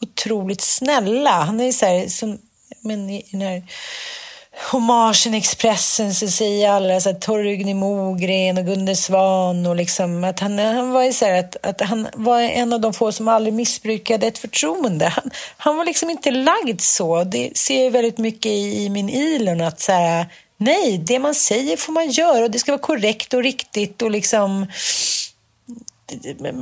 otroligt 0.00 0.60
snälla. 0.60 1.30
Han 1.30 1.60
är 1.60 1.72
så 1.72 1.86
här, 1.86 2.08
som, 2.08 2.38
men 2.80 3.10
i 3.10 3.26
den 3.30 3.40
här 3.40 3.62
hommagen 4.70 5.34
Expressen 5.34 6.14
Cecilia, 6.14 6.72
alla 6.72 7.00
så 7.00 7.08
här, 7.08 7.18
Torgny 7.18 7.74
Mogren 7.74 8.58
och 8.58 8.66
Gunde 8.66 8.96
Svan 8.96 9.66
och 9.66 9.76
liksom 9.76 10.24
att 10.24 10.40
han, 10.40 10.58
han 10.58 10.90
var 10.90 11.12
så 11.12 11.24
här, 11.24 11.40
att, 11.40 11.56
att 11.62 11.80
han 11.80 12.08
var 12.14 12.40
en 12.40 12.72
av 12.72 12.80
de 12.80 12.92
få 12.92 13.12
som 13.12 13.28
aldrig 13.28 13.54
missbrukade 13.54 14.26
ett 14.26 14.38
förtroende. 14.38 15.06
Han, 15.06 15.30
han 15.56 15.76
var 15.76 15.84
liksom 15.84 16.10
inte 16.10 16.30
lagd 16.30 16.80
så. 16.80 17.24
Det 17.24 17.56
ser 17.56 17.84
jag 17.84 17.90
väldigt 17.90 18.18
mycket 18.18 18.52
i, 18.52 18.84
i 18.84 18.88
min 18.88 19.08
Elon 19.08 19.60
att 19.60 19.80
så 19.80 19.92
här, 19.92 20.26
nej, 20.56 20.98
det 20.98 21.18
man 21.18 21.34
säger 21.34 21.76
får 21.76 21.92
man 21.92 22.10
göra 22.10 22.44
och 22.44 22.50
det 22.50 22.58
ska 22.58 22.72
vara 22.72 22.82
korrekt 22.82 23.34
och 23.34 23.42
riktigt 23.42 24.02
och 24.02 24.10
liksom 24.10 24.66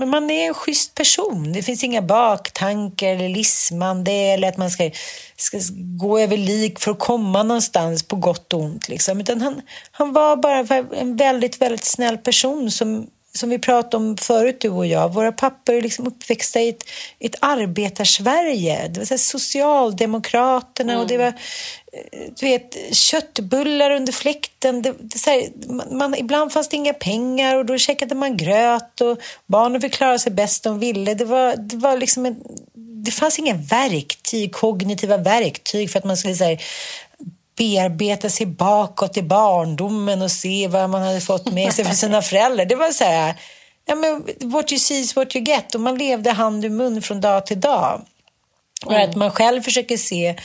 man 0.06 0.30
är 0.30 0.48
en 0.48 0.54
schysst 0.54 0.94
person. 0.94 1.52
Det 1.52 1.62
finns 1.62 1.84
inga 1.84 2.02
baktankar 2.02 3.08
eller 3.08 3.28
lismande 3.28 4.12
eller 4.12 4.48
att 4.48 4.56
man 4.56 4.70
ska, 4.70 4.90
ska 5.36 5.58
gå 5.98 6.18
över 6.18 6.36
lik 6.36 6.80
för 6.80 6.90
att 6.90 6.98
komma 6.98 7.42
någonstans 7.42 8.02
på 8.02 8.16
gott 8.16 8.52
och 8.52 8.60
ont. 8.60 8.88
Liksom. 8.88 9.20
Utan 9.20 9.40
han, 9.40 9.62
han 9.90 10.12
var 10.12 10.36
bara 10.36 10.58
en 10.96 11.16
väldigt, 11.16 11.60
väldigt 11.60 11.84
snäll 11.84 12.18
person 12.18 12.70
som, 12.70 13.06
som 13.34 13.50
vi 13.50 13.58
pratade 13.58 13.96
om 13.96 14.16
förut, 14.16 14.60
du 14.60 14.68
och 14.68 14.86
jag. 14.86 15.12
Våra 15.14 15.32
pappor 15.32 15.74
är 15.74 15.82
liksom 15.82 16.06
uppväxta 16.06 16.60
i 16.60 16.68
ett, 16.68 16.84
ett 17.18 17.36
arbetarsverige. 17.40 18.88
Det 18.88 18.98
var 18.98 19.04
så 19.04 19.18
Socialdemokraterna 19.18 20.92
mm. 20.92 21.02
och 21.02 21.08
det 21.08 21.18
var 21.18 21.32
du 22.36 22.46
vet, 22.46 22.94
köttbullar 22.94 23.90
under 23.90 24.12
fläkten. 24.12 24.82
Det, 24.82 24.94
det, 24.98 25.26
här, 25.26 25.48
man, 25.94 26.14
ibland 26.14 26.52
fanns 26.52 26.68
det 26.68 26.76
inga 26.76 26.92
pengar 26.92 27.56
och 27.56 27.66
då 27.66 27.78
käkade 27.78 28.14
man 28.14 28.36
gröt 28.36 29.00
och 29.00 29.18
barnen 29.46 29.80
fick 29.80 29.92
klara 29.92 30.18
sig 30.18 30.32
bäst 30.32 30.64
de 30.64 30.78
ville. 30.78 31.14
Det, 31.14 31.24
var, 31.24 31.56
det, 31.56 31.76
var 31.76 31.96
liksom 31.96 32.26
en, 32.26 32.36
det 33.04 33.10
fanns 33.10 33.38
inga 33.38 33.54
verktyg, 33.54 34.52
kognitiva 34.52 35.16
verktyg 35.16 35.90
för 35.90 35.98
att 35.98 36.04
man 36.04 36.16
skulle 36.16 36.34
här, 36.34 36.62
bearbeta 37.56 38.30
sig 38.30 38.46
bakåt 38.46 39.16
i 39.16 39.22
barndomen 39.22 40.22
och 40.22 40.30
se 40.30 40.68
vad 40.68 40.90
man 40.90 41.02
hade 41.02 41.20
fått 41.20 41.52
med 41.52 41.74
sig 41.74 41.84
från 41.84 41.96
sina 41.96 42.22
föräldrar. 42.22 42.64
Det 42.64 42.74
var 42.74 42.90
så 42.90 43.04
här, 43.04 43.34
ja, 43.86 43.94
men 43.94 44.24
what 44.40 44.72
you 44.72 44.78
see 44.78 45.00
is 45.00 45.16
what 45.16 45.36
you 45.36 45.44
get 45.44 45.74
och 45.74 45.80
man 45.80 45.98
levde 45.98 46.30
hand 46.30 46.64
i 46.64 46.68
mun 46.68 47.02
från 47.02 47.20
dag 47.20 47.46
till 47.46 47.60
dag. 47.60 48.00
Och 48.86 48.92
mm. 48.92 49.10
att 49.10 49.16
man 49.16 49.30
själv 49.30 49.62
försöker 49.62 49.96
se 49.96 50.36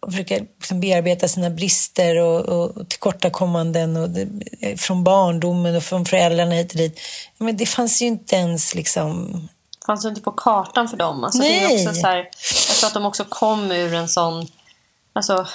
och 0.00 0.12
försöka 0.12 0.34
liksom 0.34 0.80
bearbeta 0.80 1.28
sina 1.28 1.50
brister 1.50 2.16
och, 2.16 2.40
och 2.40 2.88
tillkortakommanden 2.88 3.96
och 3.96 4.10
det, 4.10 4.28
från 4.80 5.04
barndomen 5.04 5.76
och 5.76 5.82
från 5.82 6.04
föräldrarna 6.04 6.54
hit 6.54 6.72
och 6.72 6.78
dit. 6.78 7.00
Men 7.38 7.56
det 7.56 7.66
fanns 7.66 8.02
ju 8.02 8.06
inte 8.06 8.36
ens 8.36 8.74
liksom... 8.74 9.32
Det 9.80 9.86
fanns 9.86 10.04
ju 10.04 10.08
inte 10.08 10.20
på 10.20 10.32
kartan 10.32 10.88
för 10.88 10.96
dem. 10.96 11.24
Alltså, 11.24 11.38
Nej. 11.38 11.58
Det 11.58 11.74
är 11.74 11.88
också 11.88 12.00
så 12.00 12.06
här, 12.06 12.16
jag 12.68 12.76
tror 12.76 12.88
att 12.88 12.94
de 12.94 13.06
också 13.06 13.24
kom 13.24 13.72
ur 13.72 13.94
en 13.94 14.08
sån, 14.08 14.46
alltså, 15.12 15.46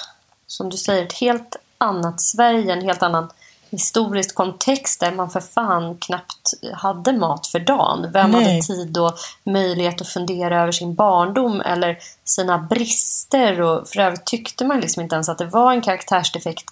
som 0.47 0.69
du 0.69 0.77
säger, 0.77 1.05
ett 1.05 1.13
helt 1.13 1.55
annat 1.77 2.21
Sverige, 2.21 2.73
en 2.73 2.81
helt 2.81 3.03
annan 3.03 3.29
historisk 3.71 4.35
kontext 4.35 4.99
där 4.99 5.11
man 5.11 5.29
för 5.29 5.39
fan 5.39 5.97
knappt 5.97 6.53
hade 6.73 7.13
mat 7.13 7.47
för 7.47 7.59
dagen. 7.59 8.11
Vem 8.13 8.31
Nej. 8.31 8.43
hade 8.43 8.61
tid 8.61 8.97
och 8.97 9.13
möjlighet 9.43 10.01
att 10.01 10.07
fundera 10.07 10.61
över 10.61 10.71
sin 10.71 10.95
barndom 10.95 11.61
eller 11.61 11.97
sina 12.23 12.57
brister? 12.57 13.61
Och 13.61 13.87
för 13.87 13.99
övrigt 13.99 14.25
tyckte 14.25 14.65
man 14.65 14.79
liksom 14.79 15.03
inte 15.03 15.15
ens 15.15 15.29
att 15.29 15.37
det 15.37 15.45
var 15.45 15.71
en 15.71 15.81
karaktärsdefekt 15.81 16.65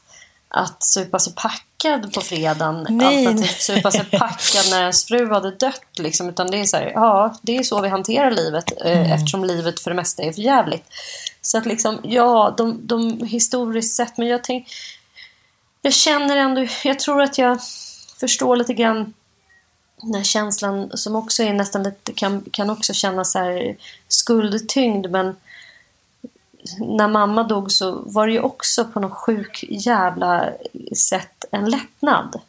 att 0.47 0.83
supa 0.83 1.19
sig 1.19 1.33
packad 1.35 2.13
på 2.13 2.21
fredagen. 2.21 2.87
Nej. 2.89 3.27
Alternativt 3.27 3.61
supa 3.61 3.91
sig 3.91 4.05
packad 4.05 4.69
när 4.69 4.81
ens 4.81 5.05
fru 5.05 5.29
hade 5.29 5.51
dött. 5.51 5.99
Liksom. 5.99 6.29
Utan 6.29 6.51
det 6.51 6.57
är 6.57 6.65
så 6.65 6.77
här, 6.77 6.91
ja, 6.95 7.35
det 7.41 7.57
är 7.57 7.63
så 7.63 7.81
vi 7.81 7.89
hanterar 7.89 8.31
livet 8.31 8.73
eh, 8.85 8.97
mm. 8.97 9.11
eftersom 9.11 9.43
livet 9.43 9.79
för 9.79 9.91
det 9.91 9.95
mesta 9.95 10.23
är 10.23 10.31
för 10.31 10.41
jävligt. 10.41 10.85
Så 11.45 11.57
att 11.57 11.65
liksom, 11.65 11.99
ja, 12.03 12.53
de, 12.57 12.87
de 12.87 13.25
historiskt 13.25 13.95
sett, 13.95 14.17
men 14.17 14.27
jag 14.27 14.43
tänker 14.43 14.73
jag 15.85 15.93
känner 15.93 16.37
ändå, 16.37 16.65
jag 16.83 16.99
tror 16.99 17.21
att 17.21 17.37
jag 17.37 17.59
förstår 18.19 18.55
lite 18.55 18.73
grann 18.73 19.13
den 20.01 20.15
här 20.15 20.23
känslan 20.23 20.97
som 20.97 21.15
också 21.15 21.43
är 21.43 21.53
nästan 21.53 21.83
lite, 21.83 22.13
kan, 22.13 22.45
kan 22.51 22.69
också 22.69 22.93
kännas 22.93 23.31
så 23.31 23.39
här 23.39 23.77
skuldtyngd 24.07 25.09
men 25.09 25.35
när 26.79 27.07
mamma 27.07 27.43
dog 27.43 27.71
så 27.71 27.91
var 28.05 28.27
det 28.27 28.33
ju 28.33 28.39
också 28.39 28.85
på 28.85 28.99
något 28.99 29.13
sjuk 29.13 29.65
jävla 29.69 30.49
sätt 30.97 31.45
en 31.51 31.69
lättnad. 31.69 32.39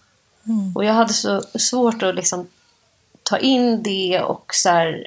Mm. 0.47 0.77
Och 0.77 0.85
jag 0.85 0.95
hade 0.95 1.13
så 1.13 1.43
svårt 1.59 2.03
att 2.03 2.15
liksom 2.15 2.47
ta 3.23 3.39
in 3.39 3.83
det 3.83 4.21
och 4.21 4.51
så 4.55 4.69
här, 4.69 5.07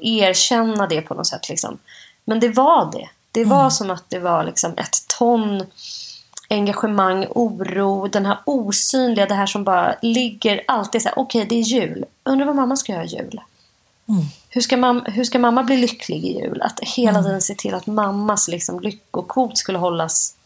erkänna 0.00 0.86
det 0.86 1.02
på 1.02 1.14
något 1.14 1.26
sätt. 1.26 1.48
Liksom. 1.48 1.78
Men 2.24 2.40
det 2.40 2.48
var 2.48 2.92
det. 2.92 3.08
Det 3.32 3.44
var 3.44 3.60
mm. 3.60 3.70
som 3.70 3.90
att 3.90 4.04
det 4.08 4.18
var 4.18 4.44
liksom 4.44 4.72
ett 4.76 5.08
ton 5.18 5.66
engagemang, 6.50 7.26
oro, 7.30 8.08
den 8.08 8.26
här 8.26 8.38
osynliga, 8.44 9.26
det 9.26 9.34
här 9.34 9.46
som 9.46 9.64
bara 9.64 9.94
ligger 10.02 10.64
alltid 10.66 11.02
så 11.02 11.08
här, 11.08 11.18
okej 11.18 11.42
okay, 11.42 11.48
det 11.48 11.60
är 11.60 11.64
jul, 11.64 12.04
undrar 12.24 12.46
vad 12.46 12.56
mamma 12.56 12.76
ska 12.76 12.92
göra 12.92 13.04
i 13.04 13.06
jul. 13.06 13.40
Mm. 14.08 14.24
Hur, 14.48 14.60
ska 14.60 14.76
mamma, 14.76 15.04
hur 15.06 15.24
ska 15.24 15.38
mamma 15.38 15.62
bli 15.62 15.76
lycklig 15.76 16.24
i 16.24 16.40
jul? 16.40 16.62
Att 16.62 16.80
hela 16.80 17.18
mm. 17.18 17.24
tiden 17.24 17.42
se 17.42 17.54
till 17.54 17.74
att 17.74 17.86
mammas 17.86 18.48
liksom, 18.48 18.80
lyckokvot 18.80 19.58
skulle 19.58 19.78
hållas 19.78 20.36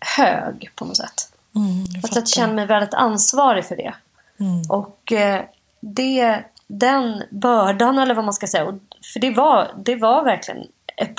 hög 0.00 0.70
på 0.74 0.84
något 0.84 0.96
sätt. 0.96 1.32
Mm, 1.54 1.84
jag, 2.02 2.10
jag 2.14 2.28
känner 2.28 2.54
mig 2.54 2.66
väldigt 2.66 2.94
ansvarig 2.94 3.64
för 3.64 3.76
det. 3.76 3.94
Mm. 4.40 4.62
Och 4.68 5.12
eh, 5.12 5.42
det, 5.80 6.44
den 6.66 7.22
bördan 7.30 7.98
eller 7.98 8.14
vad 8.14 8.24
man 8.24 8.34
ska 8.34 8.46
säga, 8.46 8.78
för 9.12 9.20
det 9.20 9.30
var, 9.30 9.74
det 9.84 9.96
var 9.96 10.24
verkligen 10.24 10.66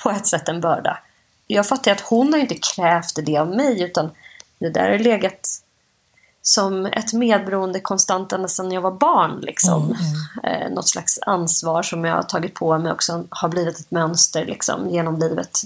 på 0.03 0.09
ett 0.09 0.27
sätt 0.27 0.49
en 0.49 0.61
börda 0.61 0.99
jag 1.47 1.67
fattar 1.67 1.91
att 1.91 2.01
hon 2.01 2.33
har 2.33 2.39
inte 2.39 2.55
krävt 2.75 3.25
det 3.25 3.37
av 3.37 3.49
mig 3.49 3.83
utan 3.83 4.11
det 4.59 4.69
där 4.69 4.91
har 4.91 4.97
legat 4.97 5.47
som 6.41 6.85
ett 6.85 7.13
medberoende 7.13 7.79
konstant 7.79 8.33
ända 8.33 8.47
sedan 8.47 8.71
jag 8.71 8.81
var 8.81 8.91
barn. 8.91 9.39
Liksom. 9.41 9.97
Eh, 10.43 10.71
något 10.71 10.87
slags 10.87 11.19
ansvar 11.21 11.83
som 11.83 12.05
jag 12.05 12.15
har 12.15 12.23
tagit 12.23 12.53
på 12.53 12.77
mig 12.77 12.91
också 12.91 13.25
har 13.29 13.49
blivit 13.49 13.79
ett 13.79 13.91
mönster 13.91 14.45
liksom, 14.45 14.89
genom 14.89 15.19
livet. 15.19 15.61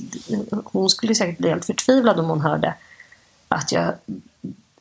Hon 0.64 0.90
skulle 0.90 1.16
säkert 1.16 1.38
bli 1.38 1.50
helt 1.50 1.66
förtvivlad 1.66 2.20
om 2.20 2.30
hon 2.30 2.42
hörde 2.42 2.76
att 3.48 3.72
jag 3.72 3.94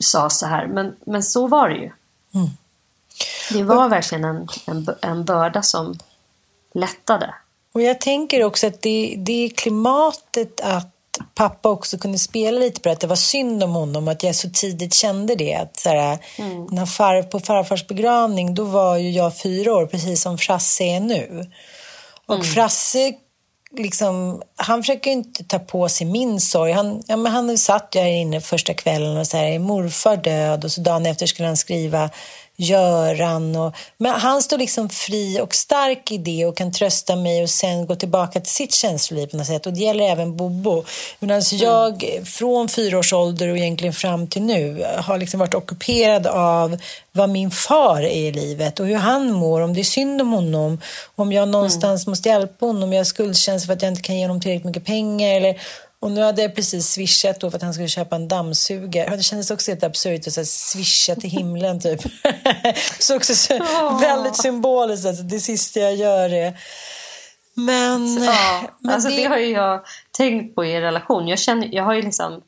sa 0.00 0.30
så 0.30 0.46
här. 0.46 0.66
Men, 0.66 0.96
men 1.04 1.22
så 1.22 1.46
var 1.46 1.68
det 1.68 1.76
ju. 1.76 1.90
Det 3.52 3.62
var 3.62 3.88
verkligen 3.88 4.24
en, 4.24 4.48
en, 4.66 4.86
en 5.00 5.24
börda 5.24 5.62
som 5.62 5.98
lättade. 6.74 7.34
Och 7.74 7.82
jag 7.82 8.00
tänker 8.00 8.44
också 8.44 8.66
att 8.66 8.82
det, 8.82 9.14
det 9.18 9.44
är 9.44 9.48
klimatet 9.48 10.60
att 10.60 10.96
pappa 11.34 11.68
också 11.68 11.98
kunde 11.98 12.18
spela 12.18 12.58
lite 12.58 12.80
på 12.80 12.88
det, 12.88 12.92
att 12.92 13.00
det 13.00 13.06
var 13.06 13.16
synd 13.16 13.62
om 13.62 13.70
honom, 13.70 14.08
att 14.08 14.22
jag 14.22 14.34
så 14.34 14.50
tidigt 14.50 14.94
kände 14.94 15.34
det. 15.34 15.54
Att 15.54 15.76
så 15.76 15.88
här, 15.88 16.18
när 16.70 16.86
far, 16.86 17.22
på 17.22 17.40
farfars 17.40 17.86
begravning, 17.86 18.54
då 18.54 18.64
var 18.64 18.96
ju 18.96 19.10
jag 19.10 19.38
fyra 19.38 19.74
år, 19.74 19.86
precis 19.86 20.22
som 20.22 20.38
Frasse 20.38 20.84
är 20.84 21.00
nu. 21.00 21.50
Och 22.26 22.46
Frasse, 22.46 23.12
liksom, 23.76 24.42
han 24.56 24.82
försöker 24.82 25.10
ju 25.10 25.16
inte 25.16 25.44
ta 25.44 25.58
på 25.58 25.88
sig 25.88 26.06
min 26.06 26.40
sorg. 26.40 26.72
Han, 26.72 27.02
ja, 27.06 27.16
men 27.16 27.32
han 27.32 27.58
satt 27.58 27.94
ju 27.94 28.00
här 28.00 28.08
inne 28.08 28.40
första 28.40 28.74
kvällen 28.74 29.16
och 29.16 29.26
så 29.26 29.36
här, 29.36 29.44
är 29.44 29.58
morfar 29.58 30.16
död? 30.16 30.64
Och 30.64 30.72
så 30.72 30.80
dagen 30.80 31.06
efter 31.06 31.26
skulle 31.26 31.48
han 31.48 31.56
skriva 31.56 32.10
Göran. 32.60 33.56
Och, 33.56 33.74
men 33.98 34.12
han 34.12 34.42
står 34.42 34.58
liksom 34.58 34.88
fri 34.88 35.40
och 35.40 35.54
stark 35.54 36.12
i 36.12 36.18
det 36.18 36.46
och 36.46 36.56
kan 36.56 36.72
trösta 36.72 37.16
mig 37.16 37.42
och 37.42 37.50
sen 37.50 37.86
gå 37.86 37.94
tillbaka 37.94 38.40
till 38.40 38.52
sitt 38.52 38.74
känsloliv 38.74 39.26
på 39.26 39.36
något 39.36 39.46
sätt. 39.46 39.66
Och 39.66 39.72
det 39.72 39.80
gäller 39.80 40.04
även 40.04 40.36
Bobo. 40.36 40.84
Men 41.18 41.30
alltså 41.30 41.56
jag 41.56 42.20
från 42.24 42.68
fyra 42.68 42.98
års 42.98 43.12
ålder 43.12 43.48
och 43.48 43.58
egentligen 43.58 43.92
fram 43.92 44.26
till 44.26 44.42
nu 44.42 44.86
har 44.96 45.18
liksom 45.18 45.40
varit 45.40 45.54
ockuperad 45.54 46.26
av 46.26 46.76
vad 47.12 47.28
min 47.28 47.50
far 47.50 48.02
är 48.02 48.28
i 48.28 48.32
livet 48.32 48.80
och 48.80 48.86
hur 48.86 48.96
han 48.96 49.32
mår, 49.32 49.60
om 49.60 49.74
det 49.74 49.80
är 49.80 49.84
synd 49.84 50.20
om 50.20 50.32
honom, 50.32 50.80
om 51.16 51.32
jag 51.32 51.48
någonstans 51.48 52.06
måste 52.06 52.28
hjälpa 52.28 52.66
honom, 52.66 52.82
om 52.82 52.92
jag 52.92 53.00
har 53.00 53.04
skuldkänsla 53.04 53.66
för 53.66 53.72
att 53.72 53.82
jag 53.82 53.90
inte 53.90 54.02
kan 54.02 54.16
ge 54.16 54.24
honom 54.24 54.40
tillräckligt 54.40 54.64
mycket 54.64 54.84
pengar 54.84 55.36
eller 55.36 55.60
och 56.00 56.10
nu 56.10 56.22
hade 56.22 56.42
jag 56.42 56.54
precis 56.54 56.88
swishat 56.88 57.40
då 57.40 57.50
för 57.50 57.56
att 57.56 57.62
han 57.62 57.74
skulle 57.74 57.88
köpa 57.88 58.16
en 58.16 58.28
dammsugare. 58.28 59.16
Det 59.16 59.22
kändes 59.22 59.50
också 59.50 59.70
helt 59.70 59.84
absurt 59.84 60.26
att 60.26 60.48
swisha 60.48 61.14
till 61.14 61.30
himlen 61.30 61.80
typ. 61.80 62.00
så 62.98 63.16
också 63.16 63.34
så, 63.34 63.58
väldigt 64.00 64.36
symboliskt 64.36 65.06
att 65.06 65.28
det 65.28 65.40
sista 65.40 65.80
jag 65.80 65.96
gör 65.96 66.32
är... 66.32 66.58
Men... 67.54 68.24
Ja, 68.24 68.62
men 68.78 68.94
alltså 68.94 69.08
det... 69.08 69.24
har 69.24 69.36
ju 69.36 69.50
jag 69.50 69.84
tänkt 70.10 70.54
på 70.54 70.64
i 70.64 70.74
en 70.74 70.82
relation. 70.82 71.28
Jag, 71.28 71.38
känner, 71.38 71.68
jag 71.72 71.84
har 71.84 71.94
ju 71.94 72.02
liksom 72.02 72.42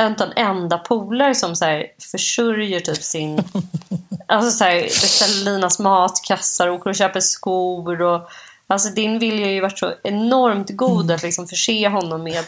inte 0.00 0.24
en 0.24 0.32
enda 0.36 0.78
polare 0.78 1.34
som 1.34 1.56
så 1.56 1.64
här 1.64 1.86
försörjer 2.12 2.80
typ 2.80 3.02
sin... 3.02 3.44
alltså 4.26 4.50
så 4.50 4.64
här, 4.64 4.82
beställer 4.82 5.44
Linas 5.44 5.78
matkassar, 5.78 6.68
åker 6.68 6.90
och 6.90 6.96
köper 6.96 7.20
skor 7.20 8.02
och 8.02 8.30
Alltså 8.70 8.88
din 8.88 9.18
vilja 9.18 9.46
har 9.46 9.52
ju 9.52 9.60
varit 9.60 9.78
så 9.78 9.92
enormt 10.02 10.70
god 10.70 11.10
att 11.10 11.22
liksom 11.22 11.46
förse 11.46 11.88
honom 11.88 12.22
med 12.22 12.44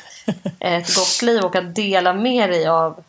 ett 0.61 0.97
gott 0.97 1.23
liv 1.23 1.43
och 1.43 1.57
att 1.57 1.75
dela 1.75 2.13
med 2.13 2.51
dig 2.51 2.67
av 2.67 3.05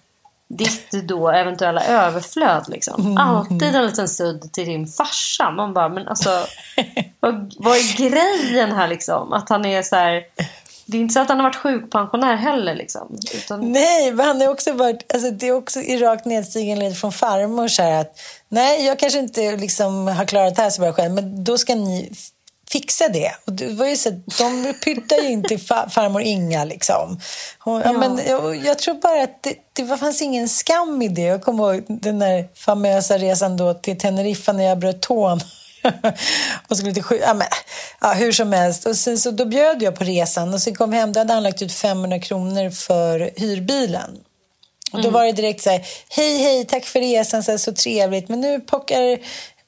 ditt 0.48 0.92
då 0.92 1.30
eventuella 1.30 1.84
överflöd. 1.84 2.64
Liksom. 2.68 3.18
Alltid 3.18 3.76
en 3.76 3.86
liten 3.86 4.08
sudd 4.10 4.54
till 4.54 4.66
din 4.66 4.88
farsa. 4.88 5.52
Man 5.52 5.74
bara, 5.74 5.90
men 5.90 6.08
alltså 6.08 6.30
vad, 7.20 7.54
vad 7.58 7.78
är 7.78 7.98
grejen 7.98 8.72
här 8.72 8.88
liksom? 8.88 9.34
Att 9.34 9.50
han 9.50 9.66
är 9.66 9.82
så 9.82 9.96
här... 9.96 10.24
Det 10.86 10.98
är 10.98 11.02
inte 11.02 11.14
så 11.14 11.20
att 11.20 11.30
han 11.30 11.38
har 11.38 11.44
varit 11.44 11.56
sjukpensionär 11.56 12.36
heller. 12.36 12.76
Liksom, 12.76 13.18
utan... 13.34 13.72
Nej, 13.72 14.12
men 14.12 14.26
han 14.26 14.42
har 14.42 14.48
också 14.48 14.74
varit... 14.74 15.14
Alltså, 15.14 15.32
det 15.32 15.48
är 15.48 15.52
också 15.52 15.80
i 15.80 15.98
rakt 15.98 16.26
nedstigande 16.26 16.86
led 16.86 16.98
från 16.98 17.12
farmor. 17.12 17.68
Så 17.68 17.84
här, 17.84 18.02
att, 18.02 18.20
nej, 18.50 18.86
jag 18.86 19.00
kanske 19.00 19.20
inte 19.20 19.58
liksom, 19.58 20.08
har 20.08 20.26
klarat 20.26 20.56
det 20.56 20.62
här 20.62 20.70
så 20.70 20.82
bra 20.82 20.94
själv, 20.94 21.14
men 21.14 21.44
då 21.44 21.58
ska 21.58 21.76
ni 21.76 22.12
fixa 22.74 23.08
det. 23.08 23.32
Och 23.46 23.54
det 23.54 23.70
var 23.70 23.86
ju 23.86 23.98
så, 23.98 24.10
de 24.38 24.74
pyttade 24.84 25.22
ju 25.22 25.30
inte 25.30 25.58
fa 25.58 25.90
farmor 25.90 26.22
Inga. 26.22 26.64
Liksom. 26.64 27.20
Hon, 27.60 27.82
ja. 27.86 27.92
men, 27.92 28.22
jag, 28.28 28.56
jag, 28.56 28.80
tror 28.80 28.94
bara 28.94 29.24
att 29.24 29.44
det, 29.44 29.56
det 29.74 29.98
fanns 29.98 30.22
ingen 30.22 30.50
skam 30.50 31.02
i 31.02 31.08
det. 31.08 31.22
Jag 31.22 31.42
kommer 31.42 31.74
ihåg 31.74 31.86
den 31.88 32.20
där 32.20 32.48
famösa 32.56 33.18
resan 33.18 33.58
då 33.58 33.74
till 33.74 33.98
Teneriffa 33.98 34.54
när 34.54 34.64
jag 34.64 34.80
bröt 34.80 35.02
tån. 35.02 35.40
och 36.68 36.78
skulle 36.78 36.94
till 36.94 37.04
ja, 37.22 37.34
men, 37.34 37.48
ja, 38.02 38.14
hur 38.14 38.32
som 38.32 38.54
helst. 38.54 38.86
Och 38.86 38.96
sen, 38.96 39.18
så 39.18 39.32
då 39.32 39.46
bjöd 39.46 39.82
jag 39.82 39.96
på 39.96 40.04
resan 40.04 40.54
och 40.54 40.62
så 40.62 40.76
kom 40.76 40.94
hem. 40.94 41.14
Då 41.14 41.20
hade 41.20 41.34
han 41.34 41.44
lagt 41.44 41.62
ut 41.62 41.74
500 41.74 42.20
kronor 42.20 42.70
för 42.70 43.32
hyrbilen. 43.36 44.20
Och 44.94 45.02
då 45.02 45.10
var 45.10 45.26
det 45.26 45.32
direkt 45.32 45.62
så 45.62 45.70
här, 45.70 45.86
hej 46.10 46.38
hej, 46.38 46.66
tack 46.66 46.86
för 46.86 47.00
resan, 47.00 47.44
så, 47.44 47.52
här, 47.52 47.58
så 47.58 47.74
trevligt. 47.74 48.30
Men 48.30 48.42
nu 48.42 48.60
pockar 48.60 49.20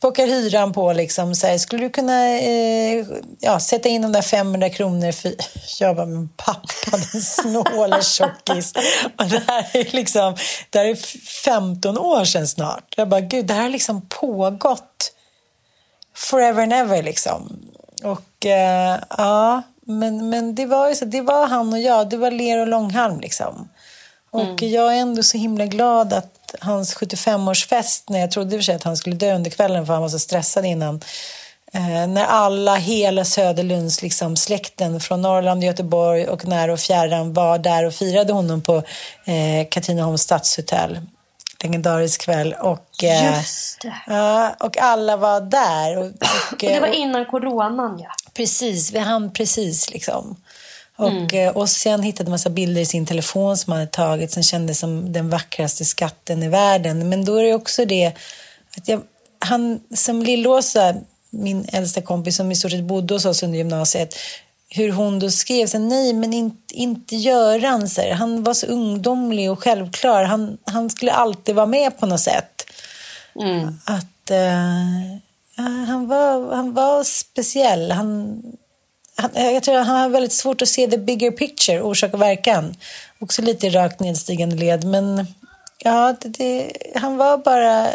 pockar 0.06 0.28
hyran 0.28 0.74
på. 0.74 0.94
Liksom, 0.94 1.36
så 1.36 1.48
här, 1.48 1.58
skulle 1.58 1.84
du 1.84 1.90
kunna 1.90 2.30
eh, 2.30 3.06
ja, 3.40 3.60
sätta 3.60 3.90
in 3.90 4.02
de 4.02 4.12
där 4.12 4.22
500 4.22 4.70
kronor? 4.70 5.12
För... 5.12 5.36
Jag 5.80 5.96
bara, 5.96 6.06
men 6.06 6.30
pappa, 6.30 6.98
den 6.98 7.22
snåla 7.22 8.02
tjockis. 8.02 8.74
Och 9.18 9.26
det 9.26 9.44
här 9.48 9.66
är 9.74 9.96
liksom, 9.96 10.36
det 10.70 10.80
här 10.80 10.86
är 10.86 10.96
15 11.44 11.98
år 11.98 12.26
sedan 12.26 12.48
snart. 12.48 12.94
Jag 12.98 13.10
bara, 13.10 13.22
gud, 13.22 13.46
det 13.46 13.54
här 13.54 13.62
har 13.62 13.70
liksom 13.70 14.02
pågått 14.10 15.12
forever 16.16 16.64
and 16.64 16.74
ever. 16.74 17.04
Liksom. 17.04 17.60
Och 18.04 18.46
eh, 18.46 19.00
ja, 19.10 19.62
men, 19.86 20.30
men 20.30 20.56
det 20.56 20.66
var 20.66 20.90
ju 20.90 20.96
så, 20.96 21.06
det 21.06 21.22
var 21.22 21.48
han 21.48 21.74
och 21.74 21.80
jag, 21.80 22.10
det 22.10 22.18
var 22.18 22.32
ler 22.32 22.60
och 22.60 22.68
långhalm 22.68 23.20
liksom. 23.20 23.70
Och 24.36 24.64
mm. 24.64 24.74
jag 24.74 24.96
är 24.96 24.98
ändå 24.98 25.24
så 25.24 25.38
himla 25.38 25.66
glad 25.66 26.14
att 26.14 26.56
hans 26.60 26.98
75-årsfest 26.98 28.04
när 28.08 28.20
jag 28.20 28.32
trodde 28.32 28.62
för 28.62 28.74
att 28.74 28.84
han 28.84 28.98
skulle 28.98 29.16
dö 29.16 29.36
under 29.36 29.52
kvällen 29.52 29.86
för 29.86 29.94
han 29.94 30.02
var 30.02 30.10
så 30.10 30.20
stressad 30.20 30.66
innan. 30.66 31.02
Eh, 31.74 32.08
när 32.08 32.26
alla, 32.26 32.76
hela 32.76 33.26
Söderlunds 33.26 34.02
liksom, 34.02 34.36
släkten 34.36 35.00
från 35.00 35.22
Norrland, 35.22 35.64
Göteborg 35.64 36.28
och 36.28 36.46
nära 36.46 36.74
och 36.74 36.80
fjärran 36.80 37.34
var 37.34 37.58
där 37.58 37.86
och 37.86 37.94
firade 37.94 38.34
honom 38.34 38.62
på 38.62 38.76
eh, 39.26 39.68
Katrineholms 39.70 40.22
stadshotell. 40.22 41.00
Legendarisk 41.64 42.22
kväll. 42.22 42.56
Och, 42.62 43.04
eh. 43.04 43.42
Ja, 44.08 44.56
och 44.60 44.78
alla 44.78 45.18
var 45.18 45.42
där. 45.42 45.98
Och, 45.98 46.06
och, 46.06 46.58
det 46.60 46.80
var 46.80 46.88
innan 46.88 47.26
coronan, 47.26 48.00
ja. 48.04 48.10
Precis, 48.34 48.92
vi 48.92 49.00
hann 49.00 49.34
precis 49.34 49.90
liksom. 49.90 50.36
Och 50.98 51.34
mm. 51.34 51.48
eh, 51.48 51.58
Ossian 51.58 52.04
hittade 52.04 52.30
massa 52.30 52.50
bilder 52.50 52.82
i 52.82 52.86
sin 52.86 53.06
telefon 53.06 53.58
som 53.58 53.72
han 53.72 53.80
hade 53.80 53.92
tagit 53.92 54.32
som 54.32 54.44
kändes 54.44 54.80
som 54.80 55.14
den 55.14 55.30
vackraste 55.30 55.86
skatten 55.86 56.44
i 56.44 56.50
världen. 56.50 57.10
Men 57.10 57.26
då 57.26 57.36
är 57.36 57.44
det 57.44 57.54
också 57.54 57.86
det 57.86 58.12
att 58.78 58.88
jag, 58.88 59.02
han 59.40 59.80
som 59.94 60.22
Lillåsa, 60.22 60.96
min 61.30 61.66
äldsta 61.72 62.02
kompis 62.02 62.36
som 62.36 62.52
i 62.52 62.56
stort 62.56 62.72
sett 62.72 62.84
bodde 62.84 63.14
hos 63.14 63.26
oss 63.26 63.44
under 63.44 63.58
gymnasiet, 63.58 64.16
hur 64.70 64.92
hon 64.92 65.20
då 65.20 65.32
skrev 65.32 65.68
så 65.68 65.80
nej 65.80 66.14
men 66.14 66.34
inte, 66.34 66.76
inte 66.76 67.16
Göran, 67.16 67.90
så 67.90 68.14
han 68.14 68.44
var 68.44 68.54
så 68.54 68.66
ungdomlig 68.66 69.52
och 69.52 69.64
självklar, 69.64 70.24
han, 70.24 70.58
han 70.66 70.90
skulle 70.90 71.12
alltid 71.12 71.56
vara 71.56 71.66
med 71.66 72.00
på 72.00 72.06
något 72.06 72.22
sätt. 72.22 72.66
Mm. 73.42 73.80
Att 73.86 74.32
uh, 74.32 75.86
han, 75.88 76.08
var, 76.08 76.56
han 76.56 76.74
var 76.74 77.04
speciell, 77.04 77.92
han 77.92 78.42
Eh, 79.34 79.52
jag 79.52 79.64
tror 79.64 79.78
att 79.78 79.88
han 79.88 80.02
har 80.02 80.10
väldigt 80.10 80.34
svårt 80.34 80.62
att 80.62 80.68
se 80.68 80.88
the 80.88 80.98
bigger 80.98 81.32
picture, 81.32 81.82
orsak 81.82 82.14
och 82.14 82.22
verkan. 82.22 82.76
Också 83.20 83.42
lite 83.42 83.70
rakt 83.70 84.00
nedstigande 84.00 84.56
led, 84.56 84.84
men 84.84 85.28
ja, 85.78 86.16
det, 86.22 86.30
det, 86.30 86.72
han 86.96 87.18
var 87.18 87.38
bara, 87.38 87.88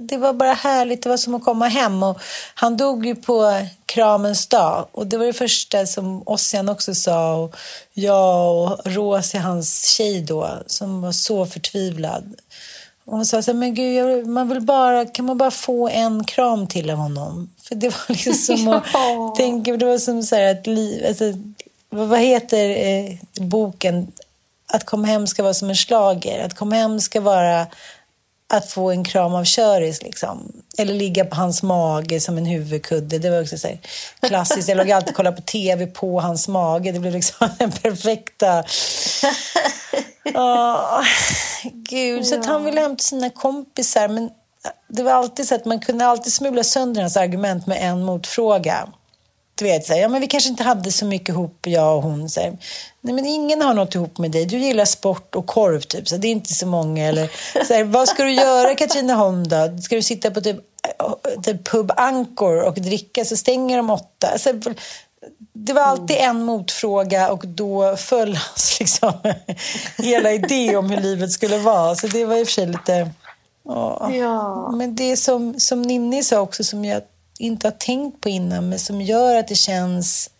det 0.00 0.16
var 0.16 0.32
bara 0.32 0.52
härligt. 0.52 1.02
Det 1.02 1.08
var 1.08 1.16
som 1.16 1.34
att 1.34 1.44
komma 1.44 1.68
hem. 1.68 2.02
Och 2.02 2.20
han 2.54 2.76
dog 2.76 3.06
ju 3.06 3.14
på 3.14 3.66
kramens 3.86 4.46
dag 4.46 4.86
och 4.92 5.06
det 5.06 5.18
var 5.18 5.26
det 5.26 5.32
första 5.32 5.86
som 5.86 6.22
Ossian 6.26 6.68
också 6.68 6.94
sa 6.94 7.34
och 7.34 7.56
jag 7.92 8.56
och 8.56 8.80
Rosie, 8.84 9.40
hans 9.40 9.86
tjej 9.96 10.20
då, 10.20 10.50
som 10.66 11.02
var 11.02 11.12
så 11.12 11.46
förtvivlad. 11.46 12.34
Och 13.04 13.16
hon 13.16 13.26
sa 13.26 13.42
så 13.42 13.52
här, 13.52 13.58
men 13.58 13.74
gud, 13.74 14.26
man 14.26 14.48
vill 14.48 14.60
bara, 14.60 15.04
kan 15.06 15.24
man 15.24 15.38
bara 15.38 15.50
få 15.50 15.88
en 15.88 16.24
kram 16.24 16.66
till 16.66 16.90
av 16.90 16.96
honom? 16.96 17.50
För 17.62 17.74
det 17.74 17.88
var 17.88 18.04
liksom 18.08 18.34
som 18.56 18.68
att 18.68 18.84
ja. 18.92 19.34
tänka, 19.36 19.76
det 19.76 19.86
var 19.86 19.98
som 19.98 20.22
så 20.22 20.36
här 20.36 20.50
att 20.50 20.66
liv, 20.66 21.04
alltså, 21.08 21.24
vad 21.90 22.20
heter 22.20 22.68
eh, 22.68 23.12
boken? 23.40 24.12
Att 24.66 24.84
komma 24.84 25.06
hem 25.06 25.26
ska 25.26 25.42
vara 25.42 25.54
som 25.54 25.68
en 25.68 25.76
slager. 25.76 26.44
Att 26.44 26.54
komma 26.54 26.76
hem 26.76 27.00
ska 27.00 27.20
vara 27.20 27.66
att 28.48 28.70
få 28.70 28.90
en 28.90 29.04
kram 29.04 29.34
av 29.34 29.44
Köris 29.44 30.02
liksom. 30.02 30.52
Eller 30.78 30.94
ligga 30.94 31.24
på 31.24 31.36
hans 31.36 31.62
mage 31.62 32.20
som 32.20 32.38
en 32.38 32.46
huvudkudde. 32.46 33.18
Det 33.18 33.30
var 33.30 33.42
också 33.42 33.58
så 33.58 33.68
klassiskt. 34.20 34.68
Jag 34.68 34.78
låg 34.78 34.90
alltid 34.90 35.08
och 35.10 35.16
kollade 35.16 35.36
på 35.36 35.42
tv 35.42 35.86
på 35.86 36.20
hans 36.20 36.48
mage. 36.48 36.92
Det 36.92 36.98
blev 36.98 37.12
liksom 37.12 37.48
den 37.58 37.72
perfekta... 37.72 38.64
Oh, 40.34 41.04
gud, 41.72 42.26
så 42.26 42.34
att 42.40 42.46
han 42.46 42.64
ville 42.64 42.80
hem 42.80 42.96
till 42.96 43.06
sina 43.06 43.30
kompisar. 43.30 44.08
Men 44.08 44.30
det 44.88 45.02
var 45.02 45.12
alltid 45.12 45.48
så 45.48 45.54
att 45.54 45.64
man 45.64 45.80
kunde 45.80 46.06
alltid 46.06 46.32
smula 46.32 46.64
sönder 46.64 47.00
hans 47.00 47.16
argument 47.16 47.66
med 47.66 47.78
en 47.90 48.02
motfråga. 48.02 48.88
du 49.54 49.64
vet, 49.64 49.86
så 49.86 49.92
här, 49.92 50.00
ja, 50.00 50.08
men 50.08 50.20
vi 50.20 50.26
kanske 50.26 50.50
inte 50.50 50.62
hade 50.62 50.92
så 50.92 51.04
mycket 51.04 51.28
ihop, 51.28 51.58
jag 51.66 51.96
och 51.96 52.02
hon. 52.02 52.28
Så 52.28 52.40
här. 52.40 52.58
Nej, 53.00 53.14
men 53.14 53.26
ingen 53.26 53.62
har 53.62 53.74
något 53.74 53.94
ihop 53.94 54.18
med 54.18 54.30
dig. 54.30 54.46
Du 54.46 54.58
gillar 54.58 54.84
sport 54.84 55.34
och 55.34 55.46
korv, 55.46 55.80
typ. 55.80 56.08
Så 56.08 56.16
det 56.16 56.28
är 56.28 56.32
inte 56.32 56.54
så 56.54 56.66
många. 56.66 57.06
Eller, 57.06 57.30
så 57.66 57.74
här, 57.74 57.84
vad 57.84 58.08
ska 58.08 58.24
du 58.24 58.32
göra, 58.32 58.72
i 58.72 58.74
Katrineholm, 58.74 59.48
då? 59.48 59.78
Ska 59.82 59.96
du 59.96 60.02
sitta 60.02 60.30
på 60.30 60.40
typ, 60.40 60.56
eh, 60.98 61.40
typ 61.42 61.68
pub 61.70 61.92
Ankor 61.96 62.62
och 62.62 62.74
dricka, 62.74 63.24
så 63.24 63.36
stänger 63.36 63.76
de 63.76 63.90
åtta. 63.90 64.28
Alltså, 64.32 64.50
det 65.52 65.72
var 65.72 65.82
alltid 65.82 66.16
en 66.16 66.42
motfråga 66.42 67.32
och 67.32 67.48
då 67.48 67.96
föll 67.96 68.36
hans 68.36 68.80
liksom, 68.80 69.12
hela 69.98 70.32
idé 70.32 70.76
om 70.76 70.90
hur 70.90 71.00
livet 71.00 71.32
skulle 71.32 71.58
vara. 71.58 71.94
Så 71.94 72.06
det 72.06 72.24
var 72.24 72.36
i 72.36 72.42
och 72.42 72.46
för 72.46 72.52
sig 72.52 72.66
lite... 72.66 73.10
Åh. 73.64 74.16
Ja. 74.16 74.70
Men 74.70 74.96
det 74.96 75.16
som, 75.16 75.60
som 75.60 75.82
Ninni 75.82 76.22
sa 76.22 76.40
också, 76.40 76.64
som 76.64 76.84
jag 76.84 77.02
inte 77.38 77.66
har 77.66 77.72
tänkt 77.72 78.20
på 78.20 78.28
innan, 78.28 78.68
men 78.68 78.78
som 78.78 79.00
gör 79.00 79.36
att 79.36 79.48
det 79.48 79.54
känns 79.54 80.30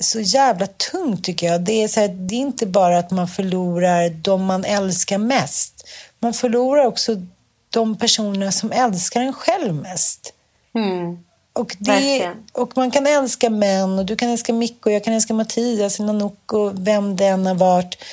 så 0.00 0.20
jävla 0.20 0.66
tungt 0.66 1.24
tycker 1.24 1.46
jag. 1.46 1.60
Det 1.60 1.72
är, 1.84 1.88
så 1.88 2.00
här, 2.00 2.08
det 2.08 2.34
är 2.34 2.40
inte 2.40 2.66
bara 2.66 2.98
att 2.98 3.10
man 3.10 3.28
förlorar 3.28 4.10
de 4.10 4.44
man 4.44 4.64
älskar 4.64 5.18
mest. 5.18 5.88
Man 6.18 6.32
förlorar 6.32 6.86
också 6.86 7.22
de 7.70 7.98
personer 7.98 8.50
som 8.50 8.72
älskar 8.72 9.20
en 9.20 9.32
själv 9.32 9.74
mest. 9.74 10.32
Mm. 10.74 11.18
Och, 11.58 11.76
det, 11.78 12.32
och 12.52 12.76
man 12.76 12.90
kan 12.90 13.06
älska 13.06 13.50
män 13.50 13.98
och 13.98 14.04
du 14.04 14.16
kan 14.16 14.28
älska 14.28 14.52
Micke 14.52 14.86
och 14.86 14.92
jag 14.92 15.04
kan 15.04 15.14
älska 15.14 15.34
Mattias, 15.34 15.98
Nanook 16.00 16.52
och 16.52 16.86
vem 16.86 17.16
det 17.16 17.26
än 17.26 17.46
har 17.46 17.54
varit. 17.54 18.04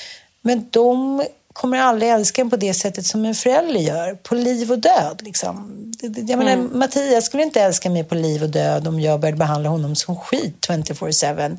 Men 0.42 0.68
de 0.70 1.24
kommer 1.54 1.78
aldrig 1.78 2.12
älska 2.12 2.42
en 2.42 2.50
på 2.50 2.56
det 2.56 2.74
sättet 2.74 3.06
som 3.06 3.26
en 3.26 3.36
förälder 3.36 3.80
gör, 3.80 4.14
på 4.14 4.36
liv 4.36 4.72
och 4.72 4.80
död. 4.80 5.22
Liksom. 5.24 5.72
Jag 6.02 6.40
menar, 6.40 6.58
Mattias 6.58 7.26
skulle 7.26 7.44
inte 7.44 7.62
älska 7.62 7.90
mig 7.90 8.04
på 8.04 8.16
liv 8.16 8.44
och 8.44 8.50
död 8.50 8.88
om 8.88 9.00
jag 9.00 9.20
började 9.20 9.38
behandla 9.38 9.70
honom 9.70 9.96
som 9.96 10.16
skit 10.16 10.68
24-7. 10.68 11.58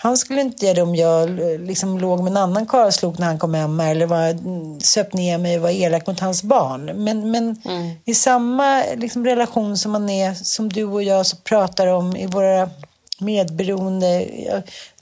Han 0.00 0.16
skulle 0.16 0.40
inte 0.40 0.64
göra 0.64 0.74
det 0.74 0.82
om 0.82 0.94
jag 0.94 1.30
liksom, 1.60 1.98
låg 1.98 2.22
med 2.22 2.30
en 2.30 2.36
annan 2.36 2.66
karlslok 2.66 3.18
när 3.18 3.26
han 3.26 3.38
kom 3.38 3.54
hem 3.54 3.80
eller 3.80 4.06
var, 4.06 4.28
mm, 4.28 4.80
söp 4.80 5.12
ner 5.12 5.38
mig 5.38 5.56
och 5.56 5.62
var 5.62 5.70
elak 5.70 6.06
mot 6.06 6.20
hans 6.20 6.42
barn. 6.42 7.04
Men, 7.04 7.30
men 7.30 7.62
i 8.04 8.14
samma 8.14 8.82
liksom, 8.96 9.24
relation 9.24 9.76
som 9.76 9.92
man 9.92 10.10
är, 10.10 10.34
som 10.34 10.68
du 10.68 10.84
och 10.84 11.02
jag 11.02 11.26
så 11.26 11.36
pratar 11.36 11.86
om 11.86 12.16
i 12.16 12.26
våra 12.26 12.70
medberoende, 13.18 14.26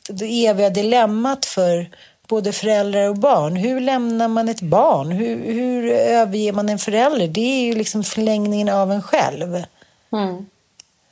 det 0.08 0.46
eviga 0.46 0.70
dilemmat 0.70 1.44
för 1.44 1.90
både 2.28 2.52
föräldrar 2.52 3.08
och 3.08 3.18
barn. 3.18 3.56
Hur 3.56 3.80
lämnar 3.80 4.28
man 4.28 4.48
ett 4.48 4.62
barn? 4.62 5.10
Hur, 5.12 5.52
hur 5.52 5.90
överger 5.92 6.52
man 6.52 6.68
en 6.68 6.78
förälder? 6.78 7.28
Det 7.28 7.40
är 7.40 7.64
ju 7.64 7.74
liksom 7.74 8.04
förlängningen 8.04 8.68
av 8.68 8.92
en 8.92 9.02
själv. 9.02 9.62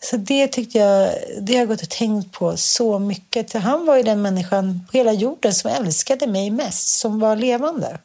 Så 0.05 0.17
det 0.17 0.49
tyckte 0.49 0.79
jag, 0.79 1.15
det 1.41 1.53
har 1.53 1.59
jag 1.61 1.69
gått 1.69 1.83
och 1.83 1.89
tänkt 1.91 2.33
på 2.33 2.57
så 2.57 2.99
mycket. 2.99 3.53
Han 3.53 3.87
var 3.87 3.97
ju 3.97 4.03
den 4.03 4.23
människan 4.23 4.87
på 4.91 4.97
hela 4.99 5.13
jorden 5.13 5.55
som 5.55 5.71
älskade 5.71 6.27
mig 6.27 6.51
mest, 6.51 6.89
som 6.99 7.21
var 7.21 7.37
levande. 7.37 7.99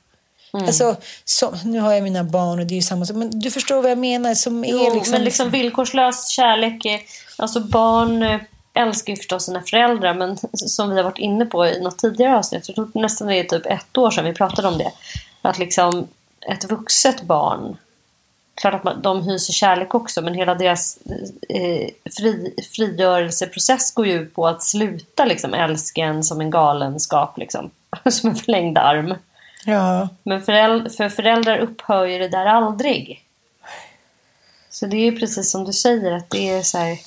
Alltså, 0.53 0.95
så, 1.25 1.53
nu 1.65 1.79
har 1.79 1.93
jag 1.93 2.03
mina 2.03 2.23
barn 2.23 2.59
och 2.59 2.65
det 2.65 2.73
är 2.73 2.75
ju 2.75 2.81
samma 2.81 3.05
sak. 3.05 3.15
Men 3.15 3.39
du 3.39 3.51
förstår 3.51 3.81
vad 3.81 3.91
jag 3.91 3.97
menar? 3.97 4.33
Som 4.35 4.63
är 4.63 4.71
Jo, 4.71 4.93
liksom, 4.93 5.11
men 5.11 5.23
liksom 5.23 5.49
villkorslös 5.49 6.29
kärlek. 6.29 6.85
är- 6.85 7.01
Alltså 7.37 7.59
barn 7.59 8.23
eh, 8.23 8.39
älskar 8.73 9.13
ju 9.13 9.17
förstås 9.17 9.45
sina 9.45 9.61
föräldrar 9.61 10.13
men 10.13 10.37
som 10.53 10.89
vi 10.89 10.95
har 10.95 11.03
varit 11.03 11.17
inne 11.17 11.45
på 11.45 11.65
i 11.67 11.81
något 11.81 11.97
tidigare 11.99 12.37
avsnitt, 12.37 12.63
jag 12.67 12.75
tror 12.75 12.91
nästan 12.93 13.27
det 13.27 13.35
är 13.35 13.43
typ 13.43 13.65
ett 13.65 13.97
år 13.97 14.11
sedan 14.11 14.25
vi 14.25 14.33
pratade 14.33 14.67
om 14.67 14.77
det. 14.77 14.91
Att 15.41 15.57
liksom 15.59 16.07
ett 16.51 16.63
vuxet 16.71 17.21
barn, 17.21 17.77
klart 18.59 18.73
att 18.73 18.83
man, 18.83 19.01
de 19.01 19.23
hyser 19.23 19.53
kärlek 19.53 19.95
också 19.95 20.21
men 20.21 20.33
hela 20.33 20.55
deras 20.55 20.97
eh, 21.49 21.89
fri, 22.17 22.53
frigörelseprocess 22.75 23.91
går 23.91 24.07
ju 24.07 24.13
ut 24.13 24.35
på 24.35 24.47
att 24.47 24.63
sluta 24.63 25.25
liksom 25.25 25.53
älska 25.53 26.01
en 26.01 26.23
som 26.23 26.41
en 26.41 26.49
galenskap 26.51 27.37
liksom. 27.37 27.71
Som 28.11 28.29
en 28.29 28.35
förlängd 28.35 28.77
arm. 28.77 29.15
Ja, 29.65 30.09
Men 30.23 30.41
föräld- 30.41 30.95
för 30.95 31.09
föräldrar 31.09 31.57
upphör 31.57 32.05
ju 32.05 32.19
det 32.19 32.27
där 32.27 32.45
aldrig. 32.45 33.23
Så 34.69 34.85
det 34.85 34.97
är 34.97 35.11
ju 35.11 35.19
precis 35.19 35.51
som 35.51 35.65
du 35.65 35.73
säger 35.73 36.11
att 36.11 36.29
det 36.29 36.49
är 36.49 36.63
så 36.63 36.77
här. 36.77 36.97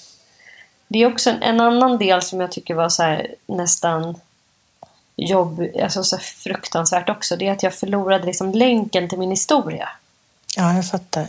Det 0.88 1.02
är 1.02 1.12
också 1.12 1.30
en, 1.30 1.42
en 1.42 1.60
annan 1.60 1.98
del 1.98 2.22
som 2.22 2.40
jag 2.40 2.52
tycker 2.52 2.74
var 2.74 2.88
så 2.88 3.02
här 3.02 3.34
nästan 3.46 4.14
jobb, 5.16 5.62
alltså 5.82 6.02
så 6.04 6.18
fruktansvärt 6.18 7.08
också. 7.08 7.36
Det 7.36 7.48
är 7.48 7.52
att 7.52 7.62
jag 7.62 7.74
förlorade 7.74 8.26
liksom 8.26 8.52
länken 8.52 9.08
till 9.08 9.18
min 9.18 9.30
historia. 9.30 9.88
Ja, 10.56 10.74
jag 10.74 10.88
fattar. 10.90 11.26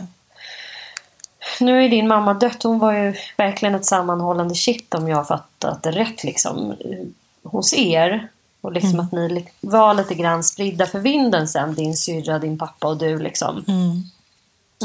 Nu 1.60 1.84
är 1.84 1.88
din 1.88 2.08
mamma 2.08 2.34
dött. 2.34 2.62
Hon 2.62 2.78
var 2.78 2.92
ju 2.92 3.14
verkligen 3.36 3.74
ett 3.74 3.86
sammanhållande 3.86 4.54
kitt 4.54 4.94
om 4.94 5.08
jag 5.08 5.16
har 5.16 5.24
fattat 5.24 5.82
det 5.82 5.90
rätt 5.90 6.24
liksom 6.24 6.74
hos 7.42 7.74
er. 7.74 8.28
Och 8.60 8.72
liksom 8.72 9.00
att 9.00 9.12
ni 9.12 9.46
var 9.60 9.94
lite 9.94 10.14
grann 10.14 10.44
spridda 10.44 10.86
för 10.86 10.98
vinden 10.98 11.48
sen, 11.48 11.74
din 11.74 11.96
syrra, 11.96 12.38
din 12.38 12.58
pappa 12.58 12.88
och 12.88 12.96
du 12.96 13.18
liksom. 13.18 13.64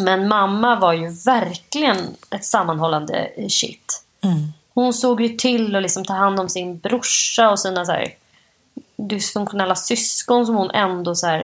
Men 0.01 0.27
mamma 0.27 0.79
var 0.79 0.93
ju 0.93 1.09
verkligen 1.09 1.97
ett 2.29 2.45
sammanhållande 2.45 3.29
shit. 3.49 4.03
Hon 4.73 4.93
såg 4.93 5.21
ju 5.21 5.29
till 5.29 5.75
att 5.75 5.81
liksom 5.81 6.05
ta 6.05 6.13
hand 6.13 6.39
om 6.39 6.49
sin 6.49 6.77
brorsa 6.79 7.49
och 7.49 7.59
sina 7.59 7.85
så 7.85 7.91
här 7.91 8.13
dysfunktionella 8.97 9.75
syskon 9.75 10.45
som 10.45 10.55
hon 10.55 10.71
ändå 10.71 11.15
så 11.15 11.27
här 11.27 11.43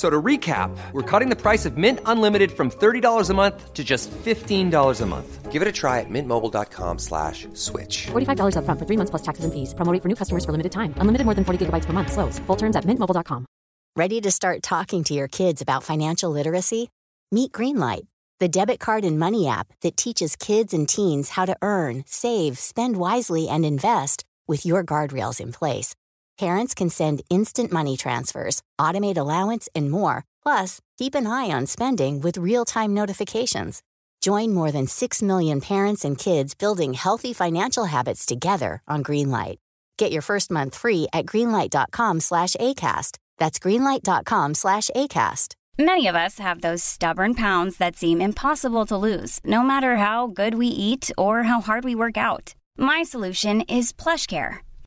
F- 0.00 0.06
So 0.06 0.08
to 0.08 0.22
recap, 0.22 0.70
we're 0.92 1.02
cutting 1.02 1.30
the 1.30 1.36
price 1.36 1.66
of 1.68 1.76
Mint 1.76 2.00
Unlimited 2.06 2.50
from 2.52 2.70
$30 2.70 3.30
a 3.30 3.34
month 3.34 3.74
to 3.74 3.84
just 3.84 4.10
$15 4.24 5.00
a 5.02 5.06
month. 5.06 5.52
Give 5.52 5.62
it 5.62 5.68
a 5.68 5.72
try 5.72 6.00
at 6.00 6.08
mintmobile.com 6.08 6.98
slash 6.98 7.46
switch. 7.54 8.06
$45 8.12 8.54
upfront 8.56 8.78
for 8.78 8.86
three 8.86 8.96
months 8.96 9.10
plus 9.10 9.22
taxes 9.22 9.44
and 9.44 9.52
fees. 9.52 9.74
Promo 9.74 9.92
rate 9.92 10.02
for 10.02 10.08
new 10.08 10.14
customers 10.14 10.44
for 10.44 10.52
limited 10.52 10.72
time. 10.72 10.94
Unlimited 11.02 11.24
more 11.26 11.34
than 11.34 11.44
40 11.44 11.58
gigabytes 11.66 11.86
per 11.86 11.92
month. 11.92 12.12
Slows. 12.12 12.38
Full 12.46 12.56
terms 12.56 12.76
at 12.76 12.84
mintmobile.com. 12.86 13.44
Ready 13.96 14.20
to 14.20 14.30
start 14.30 14.62
talking 14.62 15.04
to 15.04 15.12
your 15.14 15.28
kids 15.28 15.60
about 15.62 15.84
financial 15.84 16.30
literacy? 16.30 16.88
Meet 17.32 17.52
Greenlight, 17.52 18.06
the 18.38 18.48
debit 18.48 18.78
card 18.80 19.04
and 19.04 19.18
money 19.18 19.48
app 19.48 19.66
that 19.82 19.96
teaches 19.96 20.36
kids 20.36 20.72
and 20.72 20.88
teens 20.88 21.30
how 21.30 21.44
to 21.46 21.56
earn, 21.60 22.04
save, 22.06 22.58
spend 22.58 22.96
wisely, 22.96 23.48
and 23.48 23.64
invest 23.66 24.24
with 24.48 24.64
your 24.64 24.84
guardrails 24.84 25.40
in 25.40 25.52
place. 25.52 25.94
Parents 26.40 26.72
can 26.72 26.88
send 26.88 27.20
instant 27.28 27.70
money 27.70 27.98
transfers, 27.98 28.62
automate 28.80 29.18
allowance, 29.18 29.68
and 29.74 29.90
more. 29.90 30.24
Plus, 30.42 30.80
keep 30.96 31.14
an 31.14 31.26
eye 31.26 31.50
on 31.50 31.66
spending 31.66 32.18
with 32.18 32.38
real 32.38 32.64
time 32.64 32.94
notifications. 32.94 33.82
Join 34.22 34.54
more 34.54 34.72
than 34.72 34.86
6 34.86 35.22
million 35.22 35.60
parents 35.60 36.02
and 36.02 36.16
kids 36.16 36.54
building 36.54 36.94
healthy 36.94 37.34
financial 37.34 37.84
habits 37.84 38.24
together 38.24 38.80
on 38.88 39.04
Greenlight. 39.04 39.56
Get 39.98 40.12
your 40.12 40.22
first 40.22 40.50
month 40.50 40.74
free 40.74 41.08
at 41.12 41.26
greenlight.com 41.26 42.20
slash 42.20 42.56
ACAST. 42.56 43.18
That's 43.36 43.58
greenlight.com 43.58 44.54
slash 44.54 44.88
ACAST. 44.96 45.52
Many 45.78 46.06
of 46.06 46.14
us 46.14 46.38
have 46.38 46.62
those 46.62 46.82
stubborn 46.82 47.34
pounds 47.34 47.76
that 47.76 47.96
seem 47.96 48.22
impossible 48.22 48.86
to 48.86 48.96
lose, 48.96 49.40
no 49.44 49.62
matter 49.62 49.96
how 49.96 50.26
good 50.26 50.54
we 50.54 50.68
eat 50.68 51.10
or 51.18 51.42
how 51.42 51.60
hard 51.60 51.84
we 51.84 51.94
work 51.94 52.16
out. 52.16 52.54
My 52.78 53.02
solution 53.02 53.60
is 53.62 53.92
PlushCare. 53.92 54.60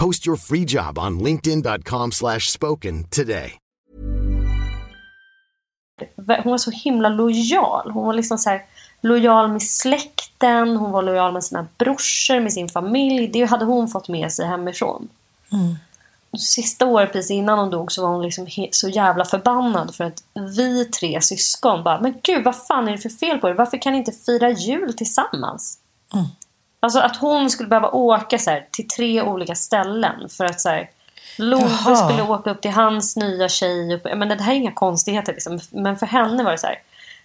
Post 0.00 0.26
your 0.26 0.36
free 0.36 0.64
job 0.64 0.98
on 0.98 1.18
linkedin.com/spoken 1.20 2.12
slash 2.12 2.40
spoken 2.40 3.04
today. 3.04 3.58
hon 6.26 6.50
var 6.50 6.58
så 6.58 6.70
himla 6.70 7.08
lojal. 7.08 7.90
Hon 7.90 8.06
var 8.06 8.12
liksom 8.14 8.38
så 8.38 8.50
här, 8.50 8.64
lojal 9.00 9.52
med 9.52 9.62
släkten, 9.62 10.76
hon 10.76 10.90
var 10.90 11.02
lojal 11.02 11.32
med 11.32 11.44
sina 11.44 11.66
brorsor, 11.78 12.40
med 12.40 12.52
sin 12.52 12.68
familj. 12.68 13.28
Det 13.28 13.44
hade 13.44 13.64
hon 13.64 13.88
fått 13.88 14.08
med 14.08 14.32
sig 14.32 14.46
hemifrån. 14.46 15.08
Mm. 15.52 15.76
Sista 16.38 16.86
året 16.86 17.12
precis 17.12 17.30
innan 17.30 17.58
hon 17.58 17.70
dog 17.70 17.92
så 17.92 18.02
var 18.02 18.08
hon 18.08 18.22
liksom 18.22 18.46
så 18.70 18.88
jävla 18.88 19.24
förbannad 19.24 19.94
för 19.94 20.04
att 20.04 20.22
vi 20.56 20.84
tre 20.84 21.20
syskon 21.20 21.84
bara 21.84 22.00
Men 22.00 22.14
gud 22.22 22.44
vad 22.44 22.56
fan 22.66 22.88
är 22.88 22.92
det 22.92 22.98
för 22.98 23.08
fel 23.08 23.38
på 23.38 23.48
er? 23.48 23.54
Varför 23.54 23.82
kan 23.82 23.92
ni 23.92 23.98
inte 23.98 24.12
fira 24.12 24.50
jul 24.50 24.94
tillsammans? 24.94 25.78
Mm. 26.14 26.26
Alltså 26.80 26.98
att 26.98 27.16
hon 27.16 27.50
skulle 27.50 27.68
behöva 27.68 27.88
åka 27.88 28.38
så 28.38 28.50
här, 28.50 28.66
till 28.70 28.88
tre 28.88 29.22
olika 29.22 29.54
ställen 29.54 30.28
för 30.28 30.44
att 30.44 30.60
så 30.60 30.68
här, 30.68 30.90
Love 31.38 31.96
skulle 31.96 32.22
åka 32.22 32.50
upp 32.50 32.62
till 32.62 32.70
hans 32.70 33.16
nya 33.16 33.48
tjej. 33.48 33.94
Och, 33.94 34.18
men 34.18 34.28
det 34.28 34.42
här 34.42 34.52
är 34.52 34.56
inga 34.56 34.72
konstigheter 34.72 35.32
liksom. 35.32 35.60
Men 35.70 35.96
för 35.96 36.06
henne 36.06 36.42
var 36.42 36.50
det 36.50 36.58
så 36.58 36.66
här. 36.66 36.78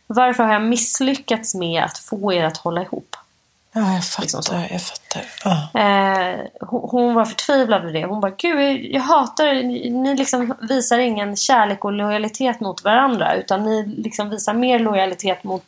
Varför 0.07 0.43
har 0.43 0.53
jag 0.53 0.61
misslyckats 0.61 1.55
med 1.55 1.83
att 1.83 1.97
få 1.97 2.33
er 2.33 2.43
att 2.43 2.57
hålla 2.57 2.81
ihop? 2.81 3.15
Ja, 3.73 3.93
jag 3.93 4.05
fattar. 4.05 4.21
Liksom 4.21 4.61
jag 4.71 4.81
fattar. 4.81 5.23
Ja. 5.43 5.79
Eh, 5.81 6.39
hon, 6.59 6.89
hon 6.89 7.13
var 7.13 7.25
förtvivlad 7.25 7.81
över 7.81 7.93
det. 7.93 8.05
Hon 8.05 8.21
bara, 8.21 8.31
gud 8.37 8.85
jag 8.85 9.01
hatar, 9.01 9.53
ni 9.53 9.89
ni 9.89 10.15
liksom 10.15 10.55
visar 10.61 10.99
ingen 10.99 11.35
kärlek 11.35 11.85
och 11.85 11.91
lojalitet 11.91 12.59
mot 12.59 12.83
varandra. 12.83 13.35
Utan 13.35 13.63
ni 13.63 13.85
liksom 13.85 14.29
visar 14.29 14.53
mer 14.53 14.79
lojalitet 14.79 15.43
mot 15.43 15.63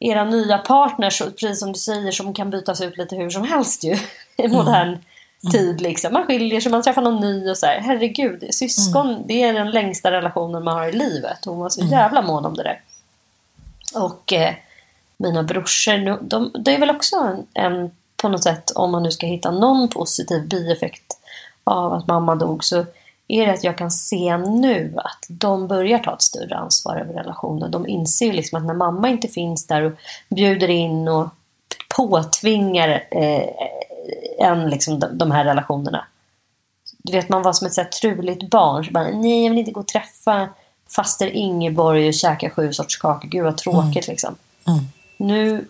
era 0.00 0.24
nya 0.24 0.58
partners. 0.58 1.18
Precis 1.18 1.60
som 1.60 1.72
du 1.72 1.78
säger, 1.78 2.12
som 2.12 2.34
kan 2.34 2.50
bytas 2.50 2.80
ut 2.80 2.96
lite 2.96 3.16
hur 3.16 3.30
som 3.30 3.44
helst 3.44 3.84
ju. 3.84 3.96
I 4.36 4.48
modern 4.48 4.98
tid 5.52 5.80
liksom. 5.80 6.12
Man 6.12 6.26
skiljer 6.26 6.60
sig, 6.60 6.72
man 6.72 6.82
träffar 6.82 7.02
någon 7.02 7.20
ny 7.20 7.50
och 7.50 7.58
så 7.58 7.66
här. 7.66 7.80
Herregud, 7.80 8.44
syskon, 8.54 9.22
det 9.26 9.42
är 9.42 9.52
den 9.52 9.70
längsta 9.70 10.10
relationen 10.10 10.64
man 10.64 10.76
har 10.76 10.88
i 10.88 10.92
livet. 10.92 11.44
Hon 11.44 11.58
var 11.58 11.68
så 11.68 11.84
jävla 11.84 12.22
mån 12.22 12.44
om 12.44 12.54
det 12.54 12.62
där. 12.62 12.80
Och 13.94 14.32
eh, 14.32 14.54
mina 15.16 15.42
brorsor, 15.42 15.98
nu- 15.98 16.18
de, 16.22 16.50
det 16.58 16.74
är 16.74 16.80
väl 16.80 16.90
också 16.90 17.16
en, 17.16 17.46
en, 17.54 17.90
på 18.16 18.28
något 18.28 18.42
sätt, 18.42 18.70
om 18.74 18.90
man 18.90 19.02
nu 19.02 19.10
ska 19.10 19.26
hitta 19.26 19.50
någon 19.50 19.88
positiv 19.88 20.48
bieffekt 20.48 21.18
av 21.64 21.92
att 21.92 22.06
mamma 22.06 22.34
dog, 22.34 22.64
så 22.64 22.86
är 23.28 23.46
det 23.46 23.52
att 23.52 23.64
jag 23.64 23.78
kan 23.78 23.90
se 23.90 24.36
nu 24.36 24.94
att 24.96 25.26
de 25.28 25.68
börjar 25.68 25.98
ta 25.98 26.14
ett 26.14 26.22
större 26.22 26.56
ansvar 26.56 26.96
över 26.96 27.14
relationen. 27.14 27.70
De 27.70 27.86
inser 27.86 28.32
liksom 28.32 28.58
att 28.58 28.66
när 28.66 28.74
mamma 28.74 29.08
inte 29.08 29.28
finns 29.28 29.66
där 29.66 29.82
och 29.82 29.92
bjuder 30.28 30.68
in 30.68 31.08
och 31.08 31.28
påtvingar 31.96 33.04
eh, 33.10 33.48
en 34.38 34.70
liksom 34.70 35.00
de, 35.00 35.18
de 35.18 35.30
här 35.30 35.44
relationerna. 35.44 36.06
Du 36.98 37.12
vet, 37.12 37.28
man 37.28 37.42
var 37.42 37.52
som 37.52 37.66
ett 37.66 37.74
så 37.74 37.80
här 37.80 37.88
truligt 37.88 38.50
barn. 38.50 38.84
Så 38.84 38.92
bara, 38.92 39.08
Nej, 39.08 39.42
jag 39.42 39.50
vill 39.50 39.58
inte 39.58 39.70
gå 39.70 39.80
och 39.80 39.88
träffa 39.88 40.48
faster 40.96 41.26
Ingeborg 41.26 42.08
och 42.08 42.14
käka 42.14 42.50
sju 42.50 42.72
sorters 42.72 42.96
kakor. 42.96 43.28
Gud 43.28 43.44
vad 43.44 43.56
tråkigt 43.56 44.08
liksom. 44.08 44.34
Mm. 44.66 44.84
Nu, 45.16 45.68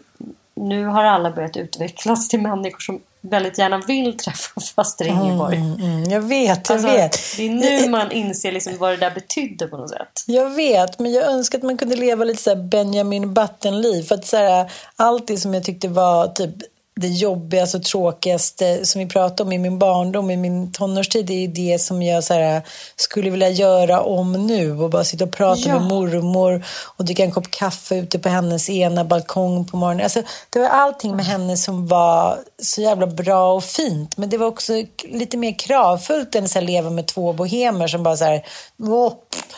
nu 0.55 0.85
har 0.85 1.05
alla 1.05 1.31
börjat 1.31 1.57
utvecklas 1.57 2.29
till 2.29 2.41
människor 2.41 2.79
som 2.79 3.01
väldigt 3.21 3.59
gärna 3.59 3.79
vill 3.79 4.17
träffa 4.17 4.61
faster 4.77 5.05
Ingeborg. 5.05 5.57
Mm, 5.57 5.81
mm, 5.81 6.11
jag 6.11 6.21
vet, 6.21 6.69
jag 6.69 6.75
Alltså, 6.77 6.89
vet. 6.93 7.19
Det 7.37 7.47
är 7.47 7.51
nu 7.85 7.91
man 7.91 8.13
inser 8.13 8.53
liksom 8.53 8.79
vad 8.79 8.91
det 8.93 8.97
där 8.97 9.11
betydde 9.11 9.67
på 9.67 9.77
något 9.77 9.91
sätt. 9.91 10.25
Jag 10.27 10.51
vet, 10.51 10.99
men 10.99 11.13
jag 11.13 11.25
önskar 11.25 11.59
att 11.59 11.65
man 11.65 11.77
kunde 11.79 11.97
leva 11.97 12.25
lite 12.25 12.43
så 12.43 12.57
Benjamin 12.57 13.35
Button-liv. 13.35 14.03
För 14.03 14.15
att 14.15 14.27
så 14.27 14.37
här, 14.37 14.73
allt 14.97 15.27
det 15.27 15.37
som 15.37 15.55
jag 15.55 15.65
tyckte 15.65 15.89
var 15.89 16.29
typ 16.29 16.55
det 17.01 17.09
jobbigaste 17.09 17.77
och 17.77 17.83
tråkigaste 17.85 18.87
som 18.87 18.99
vi 18.99 19.07
pratade 19.07 19.43
om 19.43 19.53
i 19.53 19.59
min 19.59 19.79
barndom, 19.79 20.31
i 20.31 20.37
min 20.37 20.73
tonårstid, 20.73 21.27
det 21.27 21.45
är 21.45 21.49
det 21.49 21.79
som 21.79 22.03
jag 22.03 22.25
så 22.25 22.35
här, 22.35 22.63
skulle 22.97 23.31
vilja 23.31 23.49
göra 23.49 24.01
om 24.01 24.33
nu. 24.33 24.73
Och 24.81 24.91
bara 24.91 25.05
sitta 25.05 25.25
och 25.25 25.33
prata 25.33 25.61
Ja. 25.69 25.79
med 25.79 25.83
mormor 25.89 26.65
och 26.97 27.05
dricka 27.05 27.25
en 27.25 27.31
kopp 27.33 27.51
kaffe 27.51 27.95
ute 27.97 28.19
på 28.19 28.29
hennes 28.29 28.71
ena 28.71 29.05
balkong 29.05 29.65
på 29.65 29.77
morgonen. 29.77 30.05
Alltså, 30.05 30.23
det 30.51 30.59
var 30.59 30.69
allting 30.69 31.17
med 31.17 31.25
henne 31.27 31.57
som 31.57 31.87
var 31.87 32.39
så 32.63 32.81
jävla 32.83 33.07
bra 33.07 33.53
och 33.55 33.65
fint. 33.65 34.17
Men 34.17 34.29
det 34.29 34.39
var 34.39 34.47
också 34.47 34.73
lite 35.05 35.37
mer 35.37 35.59
kravfullt 35.59 36.35
än 36.35 36.45
att 36.45 36.65
leva 36.65 36.91
med 36.91 37.07
två 37.07 37.33
bohemer 37.33 37.87
som 37.89 38.03
bara 38.03 38.17
så 38.17 38.25
här, 38.25 38.47
åh, 38.83 39.13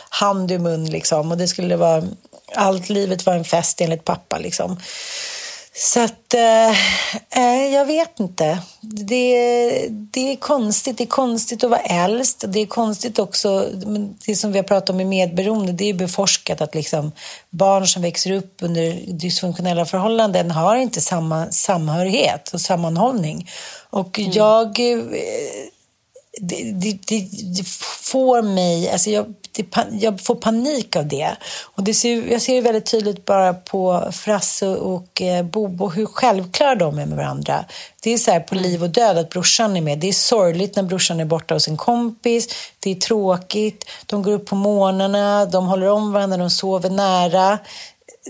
hand 0.09 0.51
i 0.53 0.59
mun 0.59 0.86
liksom. 0.91 1.30
Och 1.30 1.39
det 1.39 1.49
skulle 1.49 1.76
vara, 1.76 2.03
allt 2.55 2.89
livet 2.89 3.26
var 3.26 3.34
en 3.34 3.45
fest 3.45 3.80
enligt 3.80 4.05
pappa 4.05 4.39
liksom. 4.39 4.80
Så 5.80 6.00
att, 6.00 6.34
eh, 6.34 6.70
eh, 7.42 7.74
jag 7.74 7.84
vet 7.84 8.20
inte. 8.20 8.58
Det, 8.80 9.88
det 9.90 10.32
är 10.32 10.36
konstigt. 10.36 10.98
Det 10.98 11.04
är 11.04 11.08
konstigt 11.08 11.64
att 11.64 11.70
vara 11.70 11.80
äldst. 11.80 12.44
Det 12.48 12.60
är 12.60 12.66
konstigt 12.66 13.18
också, 13.18 13.68
det 14.26 14.36
som 14.36 14.52
vi 14.52 14.58
har 14.58 14.64
pratat 14.64 14.90
om 14.90 15.00
i 15.00 15.04
medberoende, 15.04 15.72
det 15.72 15.84
är 15.84 15.86
ju 15.86 15.94
beforskat 15.94 16.60
att 16.60 16.74
liksom 16.74 17.12
barn 17.50 17.86
som 17.86 18.02
växer 18.02 18.32
upp 18.32 18.54
under 18.62 19.12
dysfunktionella 19.12 19.84
förhållanden 19.84 20.50
har 20.50 20.76
inte 20.76 21.00
samma 21.00 21.50
samhörighet 21.50 22.54
och 22.54 22.60
sammanhållning. 22.60 23.50
Och 23.90 24.18
jag... 24.18 24.80
det, 26.41 26.72
det, 26.72 26.99
det, 27.07 27.28
det 27.57 27.68
får 28.03 28.43
mig, 28.43 28.91
alltså 28.91 29.11
jag, 29.11 29.34
jag 29.91 30.20
får 30.20 30.34
panik 30.34 30.97
av 30.97 31.07
det. 31.07 31.36
Och 31.64 31.82
det 31.82 31.95
ser, 31.95 32.32
jag 32.32 32.43
ser 32.43 32.55
det 32.55 32.61
väldigt 32.61 32.86
tydligt 32.86 33.24
bara 33.24 33.55
på 33.55 34.09
Frasse 34.12 34.68
och 34.68 35.22
eh, 35.22 35.45
Bobo 35.45 35.89
hur 35.89 36.07
självklara 36.07 36.74
de 36.74 36.99
är 36.99 37.07
med 37.07 37.16
varandra. 37.16 37.64
Det 38.03 38.11
är 38.11 38.18
så 38.18 38.30
här 38.30 38.41
på 38.41 38.55
liv 38.55 38.82
och 38.82 38.91
död 38.91 39.18
att 39.18 39.30
brorsan 39.30 39.76
är 39.76 39.80
med. 39.80 39.99
Det 39.99 40.09
är 40.09 40.12
sorgligt 40.12 40.76
när 40.76 40.82
brorsan 40.82 41.20
är 41.20 41.24
borta 41.24 41.55
hos 41.55 41.68
en 41.68 41.76
kompis. 41.76 42.49
Det 42.80 42.91
är 42.91 42.95
tråkigt. 42.95 43.84
De 44.07 44.22
går 44.22 44.32
upp 44.32 44.47
på 44.47 44.55
morgnarna, 44.55 45.47
de 45.47 45.66
håller 45.66 45.89
om 45.89 46.12
varandra, 46.12 46.36
de 46.36 46.51
sover 46.51 46.91
nära. 46.91 47.59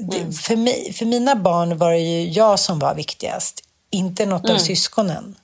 Det, 0.00 0.32
för, 0.32 0.56
mig, 0.56 0.92
för 0.92 1.06
mina 1.06 1.36
barn 1.36 1.78
var 1.78 1.90
det 1.90 1.98
ju 1.98 2.28
jag 2.28 2.58
som 2.58 2.78
var 2.78 2.94
viktigast, 2.94 3.62
inte 3.90 4.26
något 4.26 4.50
av 4.50 4.58
syskonen. 4.58 5.34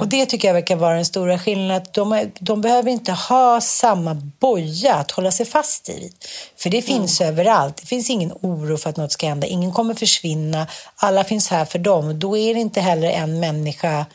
Och 0.00 0.08
det 0.08 0.26
tycker 0.26 0.48
jag 0.48 0.54
verkar 0.54 0.76
vara 0.76 0.94
den 0.94 1.04
stora 1.04 1.38
skillnaden. 1.38 1.82
Att 1.82 1.94
de, 1.94 2.30
de 2.38 2.60
behöver 2.60 2.90
inte 2.90 3.12
ha 3.12 3.60
samma 3.60 4.14
boja 4.14 4.94
att 4.94 5.10
hålla 5.10 5.30
sig 5.30 5.46
fast 5.46 5.88
i. 5.88 6.12
För 6.56 6.70
det 6.70 6.82
finns 6.82 7.20
överallt. 7.20 7.76
Det 7.76 7.86
finns 7.86 8.10
ingen 8.10 8.32
oro 8.40 8.76
för 8.76 8.90
att 8.90 8.96
något 8.96 9.12
ska 9.12 9.26
hända. 9.28 9.46
Ingen 9.46 9.72
kommer 9.72 9.94
försvinna. 9.94 10.66
Alla 10.96 11.24
finns 11.24 11.48
här 11.48 11.64
för 11.64 11.78
dem. 11.78 12.18
Då 12.18 12.36
är 12.36 12.54
det 12.54 12.60
inte 12.60 12.80
heller 12.80 13.10
en 13.10 13.40
människa 13.40 14.06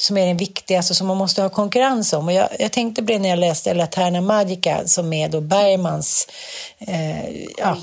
som 0.00 0.16
är 0.16 0.26
den 0.26 0.36
viktigaste 0.36 0.94
som 0.94 1.06
man 1.06 1.16
måste 1.16 1.42
ha 1.42 1.48
konkurrens 1.48 2.12
om. 2.12 2.26
Och 2.26 2.32
jag, 2.32 2.48
jag 2.58 2.72
tänkte 2.72 3.02
på 3.02 3.12
det 3.12 3.18
när 3.18 3.28
jag 3.28 3.38
läste 3.38 3.74
La 3.74 3.86
Terna 3.86 4.20
Magica 4.20 4.86
som 4.86 5.12
är 5.12 5.28
då 5.28 5.40
Bergmans 5.40 6.28
eh, 6.78 7.30
ja. 7.58 7.76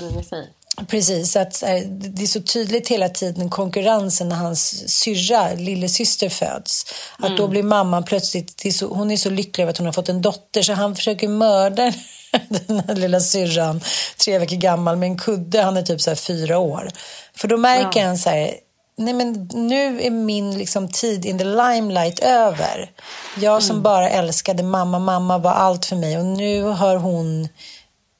Precis, 0.88 1.36
att 1.36 1.62
här, 1.62 1.84
det 1.86 2.22
är 2.22 2.26
så 2.26 2.42
tydligt 2.42 2.88
hela 2.88 3.08
tiden 3.08 3.50
konkurrensen 3.50 4.28
när 4.28 4.36
hans 4.36 4.88
syrra, 4.88 5.54
lillasyster 5.54 6.28
föds. 6.28 6.86
Att 7.18 7.36
då 7.36 7.48
blir 7.48 7.62
mamman 7.62 8.04
plötsligt, 8.04 8.66
är 8.66 8.70
så, 8.70 8.86
hon 8.86 9.10
är 9.10 9.16
så 9.16 9.30
lycklig 9.30 9.62
över 9.62 9.70
att 9.70 9.78
hon 9.78 9.86
har 9.86 9.92
fått 9.92 10.08
en 10.08 10.22
dotter 10.22 10.62
så 10.62 10.72
han 10.72 10.96
försöker 10.96 11.28
mörda 11.28 11.92
den 12.66 12.82
här 12.88 12.94
lilla 12.94 13.20
syrran, 13.20 13.80
tre 14.24 14.38
veckor 14.38 14.56
gammal, 14.56 14.96
med 14.96 15.06
en 15.06 15.18
kudde. 15.18 15.62
Han 15.62 15.76
är 15.76 15.82
typ 15.82 16.00
så 16.00 16.10
här 16.10 16.16
fyra 16.16 16.58
år. 16.58 16.90
För 17.36 17.48
då 17.48 17.56
märker 17.56 18.06
han 18.06 18.18
så 18.18 18.30
här, 18.30 18.50
nej 18.98 19.14
men 19.14 19.50
nu 19.54 20.02
är 20.02 20.10
min 20.10 20.58
liksom, 20.58 20.88
tid 20.88 21.24
in 21.24 21.38
the 21.38 21.44
limelight 21.44 22.18
över. 22.18 22.90
Jag 23.36 23.62
som 23.62 23.82
bara 23.82 24.10
älskade 24.10 24.62
mamma, 24.62 24.98
mamma 24.98 25.38
var 25.38 25.52
allt 25.52 25.84
för 25.84 25.96
mig 25.96 26.18
och 26.18 26.24
nu 26.24 26.62
har 26.62 26.96
hon 26.96 27.48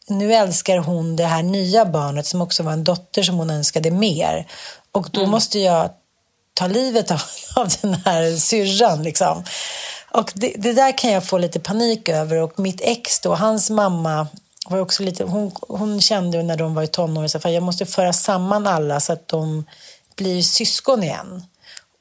nu 0.09 0.35
älskar 0.35 0.79
hon 0.79 1.17
det 1.17 1.25
här 1.25 1.43
nya 1.43 1.85
barnet 1.85 2.27
som 2.27 2.41
också 2.41 2.63
var 2.63 2.73
en 2.73 2.85
dotter 2.85 3.23
som 3.23 3.37
hon 3.37 3.51
önskade 3.51 3.91
mer. 3.91 4.47
Och 4.93 5.09
då 5.11 5.27
måste 5.27 5.59
jag 5.59 5.91
ta 6.55 6.67
livet 6.67 7.11
av, 7.11 7.23
av 7.57 7.69
den 7.83 7.95
här 7.95 8.37
syrran. 8.37 9.03
Liksom. 9.03 9.45
Och 10.11 10.33
det, 10.35 10.55
det 10.57 10.73
där 10.73 10.99
kan 10.99 11.11
jag 11.11 11.25
få 11.25 11.39
lite 11.39 11.61
panik 11.61 12.09
över. 12.09 12.37
Och 12.37 12.59
mitt 12.59 12.81
ex 12.81 13.21
då, 13.21 13.35
hans 13.35 13.71
mamma, 13.71 14.27
var 14.69 14.79
också 14.79 15.03
lite, 15.03 15.25
hon, 15.25 15.53
hon 15.69 16.01
kände 16.01 16.43
när 16.43 16.57
de 16.57 16.75
var 16.75 16.83
i 16.83 16.87
tonåren 16.87 17.29
att 17.35 17.53
jag 17.53 17.63
måste 17.63 17.87
föra 17.87 18.13
samman 18.13 18.67
alla 18.67 19.01
så 19.01 19.13
att 19.13 19.29
de 19.29 19.65
blir 20.17 20.43
syskon 20.43 21.03
igen. 21.03 21.43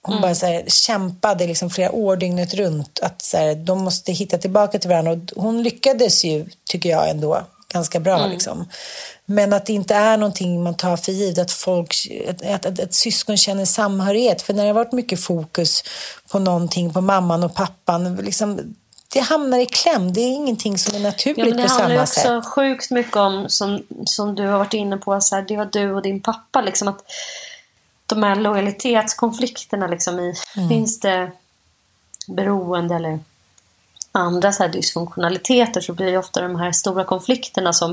Hon 0.01 0.21
bara 0.21 0.35
så 0.35 0.45
här, 0.45 0.63
kämpade 0.67 1.47
liksom 1.47 1.69
flera 1.69 1.91
år 1.91 2.17
dygnet 2.17 2.53
runt. 2.53 2.99
Att 3.01 3.21
så 3.21 3.37
här, 3.37 3.55
de 3.55 3.83
måste 3.83 4.11
hitta 4.11 4.37
tillbaka 4.37 4.79
till 4.79 4.89
varandra. 4.89 5.11
Och 5.11 5.43
hon 5.43 5.63
lyckades 5.63 6.25
ju, 6.25 6.45
tycker 6.65 6.89
jag 6.89 7.09
ändå, 7.09 7.45
ganska 7.75 7.99
bra. 7.99 8.27
Liksom. 8.27 8.69
Men 9.25 9.53
att 9.53 9.65
det 9.65 9.73
inte 9.73 9.95
är 9.95 10.17
någonting 10.17 10.63
man 10.63 10.73
tar 10.77 10.97
för 10.97 11.11
givet. 11.11 11.39
Att, 11.39 11.51
folk, 11.51 12.07
att, 12.29 12.45
att, 12.45 12.65
att, 12.65 12.79
att 12.79 12.93
syskon 12.93 13.37
känner 13.37 13.65
samhörighet. 13.65 14.41
För 14.41 14.53
när 14.53 14.63
det 14.63 14.69
har 14.69 14.73
varit 14.73 14.91
mycket 14.91 15.19
fokus 15.23 15.83
på 16.31 16.39
någonting, 16.39 16.93
på 16.93 17.01
mamman 17.01 17.43
och 17.43 17.55
pappan. 17.55 18.15
Liksom, 18.15 18.75
det 19.13 19.19
hamnar 19.19 19.59
i 19.59 19.65
kläm. 19.65 20.13
Det 20.13 20.21
är 20.21 20.33
ingenting 20.33 20.77
som 20.77 20.95
är 20.95 20.99
naturligt 20.99 21.37
Ja, 21.37 21.45
det 21.45 21.51
på 21.67 21.73
handlar 21.73 21.89
ju 21.89 21.95
samma 21.95 22.01
också 22.03 22.43
sätt. 22.43 22.45
sjukt 22.53 22.91
mycket 22.91 23.15
om, 23.17 23.45
som, 23.49 23.83
som 24.05 24.35
du 24.35 24.47
har 24.47 24.57
varit 24.57 24.73
inne 24.73 24.97
på, 24.97 25.21
så 25.21 25.35
här, 25.35 25.45
det 25.47 25.57
var 25.57 25.69
du 25.71 25.93
och 25.93 26.01
din 26.01 26.21
pappa. 26.21 26.61
Liksom, 26.61 26.87
att 26.87 27.01
de 28.05 28.23
här 28.23 28.35
lojalitetskonflikterna, 28.35 29.87
liksom, 29.87 30.19
i, 30.19 30.33
Mm. 30.57 30.69
finns 30.69 30.99
det 30.99 31.31
beroende 32.27 32.95
eller 32.95 33.19
andra 34.15 34.51
så 34.51 34.63
här 34.63 34.69
dysfunktionaliteter 34.69 35.81
så 35.81 35.93
blir 35.93 36.11
det 36.11 36.17
ofta 36.17 36.41
de 36.41 36.55
här 36.55 36.71
stora 36.71 37.03
konflikterna 37.03 37.73
som 37.73 37.91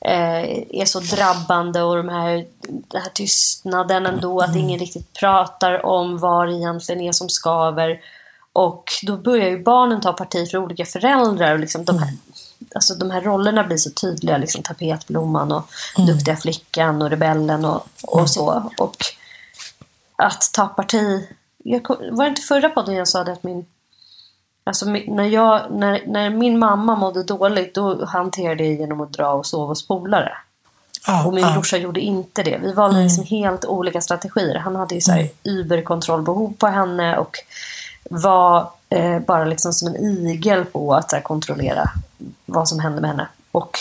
eh, 0.00 0.44
är 0.70 0.84
så 0.84 1.00
drabbande 1.00 1.82
och 1.82 1.96
de 1.96 2.08
här, 2.08 2.46
den 2.62 3.02
här 3.02 3.10
tystnaden 3.14 4.06
ändå, 4.06 4.40
att 4.40 4.56
ingen 4.56 4.78
riktigt 4.78 5.12
pratar 5.12 5.86
om 5.86 6.18
vad 6.18 6.48
det 6.48 6.54
egentligen 6.54 7.00
är 7.00 7.12
som 7.12 7.28
skaver. 7.28 8.00
Och 8.52 8.84
då 9.02 9.16
börjar 9.16 9.48
ju 9.48 9.62
barnen 9.62 10.00
ta 10.00 10.12
parti 10.12 10.50
för 10.50 10.58
olika 10.58 10.84
föräldrar. 10.84 11.52
Och 11.52 11.60
liksom 11.60 11.84
de, 11.84 11.98
här, 11.98 12.12
alltså 12.74 12.94
de 12.94 13.10
här 13.10 13.20
rollerna 13.20 13.64
blir 13.64 13.76
så 13.76 13.90
tydliga. 13.90 14.38
Liksom 14.38 14.62
tapetblomman 14.62 15.52
och 15.52 15.70
duktiga 15.96 16.36
flickan 16.36 17.02
och 17.02 17.10
rebellen 17.10 17.64
och, 17.64 17.86
och 18.02 18.30
så. 18.30 18.70
Och 18.78 18.96
att 20.16 20.50
ta 20.52 20.66
parti. 20.68 21.28
Jag, 21.64 21.88
var 21.88 22.24
det 22.24 22.28
inte 22.28 22.42
förra 22.42 22.68
podden 22.68 22.94
jag 22.94 23.08
sa 23.08 23.24
det 23.24 23.32
att 23.32 23.42
min 23.42 23.66
Alltså 24.70 24.86
när, 24.86 25.24
jag, 25.24 25.70
när, 25.70 26.02
när 26.06 26.30
min 26.30 26.58
mamma 26.58 26.96
mådde 26.96 27.22
dåligt 27.22 27.74
då 27.74 28.04
hanterade 28.04 28.64
jag 28.64 28.74
genom 28.74 29.00
att 29.00 29.12
dra 29.12 29.32
och 29.32 29.46
sova 29.46 29.66
hos 29.66 29.86
polare. 29.86 30.32
Ja, 31.06 31.26
Och 31.26 31.34
min 31.34 31.44
ja. 31.44 31.52
brorsa 31.52 31.76
gjorde 31.76 32.00
inte 32.00 32.42
det. 32.42 32.58
Vi 32.62 32.72
valde 32.72 33.02
liksom 33.02 33.24
helt 33.24 33.64
olika 33.64 34.00
strategier. 34.00 34.54
Han 34.54 34.76
hade 34.76 34.94
ju 34.94 35.00
så 35.00 35.12
här 35.12 35.28
überkontrollbehov 35.44 36.54
på 36.58 36.66
henne 36.66 37.16
och 37.18 37.36
var 38.10 38.70
eh, 38.88 39.18
bara 39.18 39.44
liksom 39.44 39.72
som 39.72 39.94
en 39.94 40.26
igel 40.26 40.64
på 40.64 40.94
att 40.94 41.12
här, 41.12 41.20
kontrollera 41.20 41.90
vad 42.46 42.68
som 42.68 42.80
hände 42.80 43.00
med 43.00 43.10
henne. 43.10 43.28
Och 43.52 43.78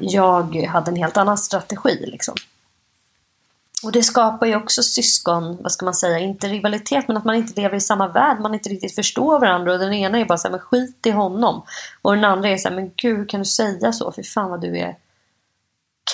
jag 0.00 0.56
hade 0.56 0.90
en 0.90 0.96
helt 0.96 1.16
annan 1.16 1.38
strategi. 1.38 2.06
Liksom. 2.06 2.34
Och 3.84 3.92
det 3.92 4.02
skapar 4.02 4.46
ju 4.46 4.56
också 4.56 4.82
syskon, 4.82 5.58
vad 5.62 5.72
ska 5.72 5.84
man 5.84 5.94
säga, 5.94 6.18
inte 6.18 6.48
rivalitet 6.48 7.08
men 7.08 7.16
att 7.16 7.24
man 7.24 7.34
inte 7.34 7.60
lever 7.60 7.76
i 7.76 7.80
samma 7.80 8.08
värld, 8.08 8.40
man 8.40 8.54
inte 8.54 8.68
riktigt 8.68 8.94
förstår 8.94 9.40
varandra 9.40 9.72
och 9.72 9.78
den 9.78 9.92
ena 9.92 10.18
är 10.18 10.24
bara 10.24 10.38
så 10.38 10.48
här, 10.48 10.52
men 10.52 10.60
skit 10.60 11.06
i 11.06 11.10
honom. 11.10 11.62
Och 12.02 12.14
den 12.14 12.24
andra 12.24 12.48
är 12.48 12.56
så 12.56 12.68
här, 12.68 12.76
men 12.76 12.90
gud 12.96 13.18
hur 13.18 13.26
kan 13.26 13.40
du 13.40 13.44
säga 13.44 13.92
så? 13.92 14.12
För 14.12 14.22
fan 14.22 14.50
vad 14.50 14.60
du 14.60 14.78
är 14.78 14.96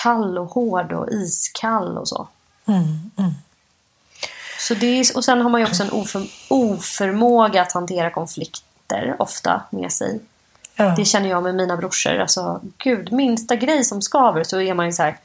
kall 0.02 0.38
och 0.38 0.46
hård 0.46 0.92
och 0.92 1.12
iskall 1.12 1.98
och 1.98 2.08
så. 2.08 2.28
Så 4.58 4.74
det 4.74 4.86
är, 4.86 5.16
och 5.16 5.24
sen 5.24 5.40
har 5.40 5.50
man 5.50 5.60
ju 5.60 5.66
också 5.66 5.82
en 5.82 5.90
oför, 5.90 6.26
oförmåga 6.48 7.62
att 7.62 7.72
hantera 7.72 8.10
konflikter 8.10 9.16
ofta 9.18 9.62
med 9.70 9.92
sig. 9.92 10.20
Ja. 10.76 10.94
Det 10.96 11.04
känner 11.04 11.28
jag 11.28 11.42
med 11.42 11.54
mina 11.54 11.76
brorsor. 11.76 12.18
Alltså, 12.18 12.60
gud, 12.78 13.12
minsta 13.12 13.56
grej 13.56 13.84
som 13.84 14.02
skaver 14.02 14.44
så 14.44 14.60
är 14.60 14.74
man 14.74 14.86
ju 14.86 14.92
så 14.92 15.02
här. 15.02 15.18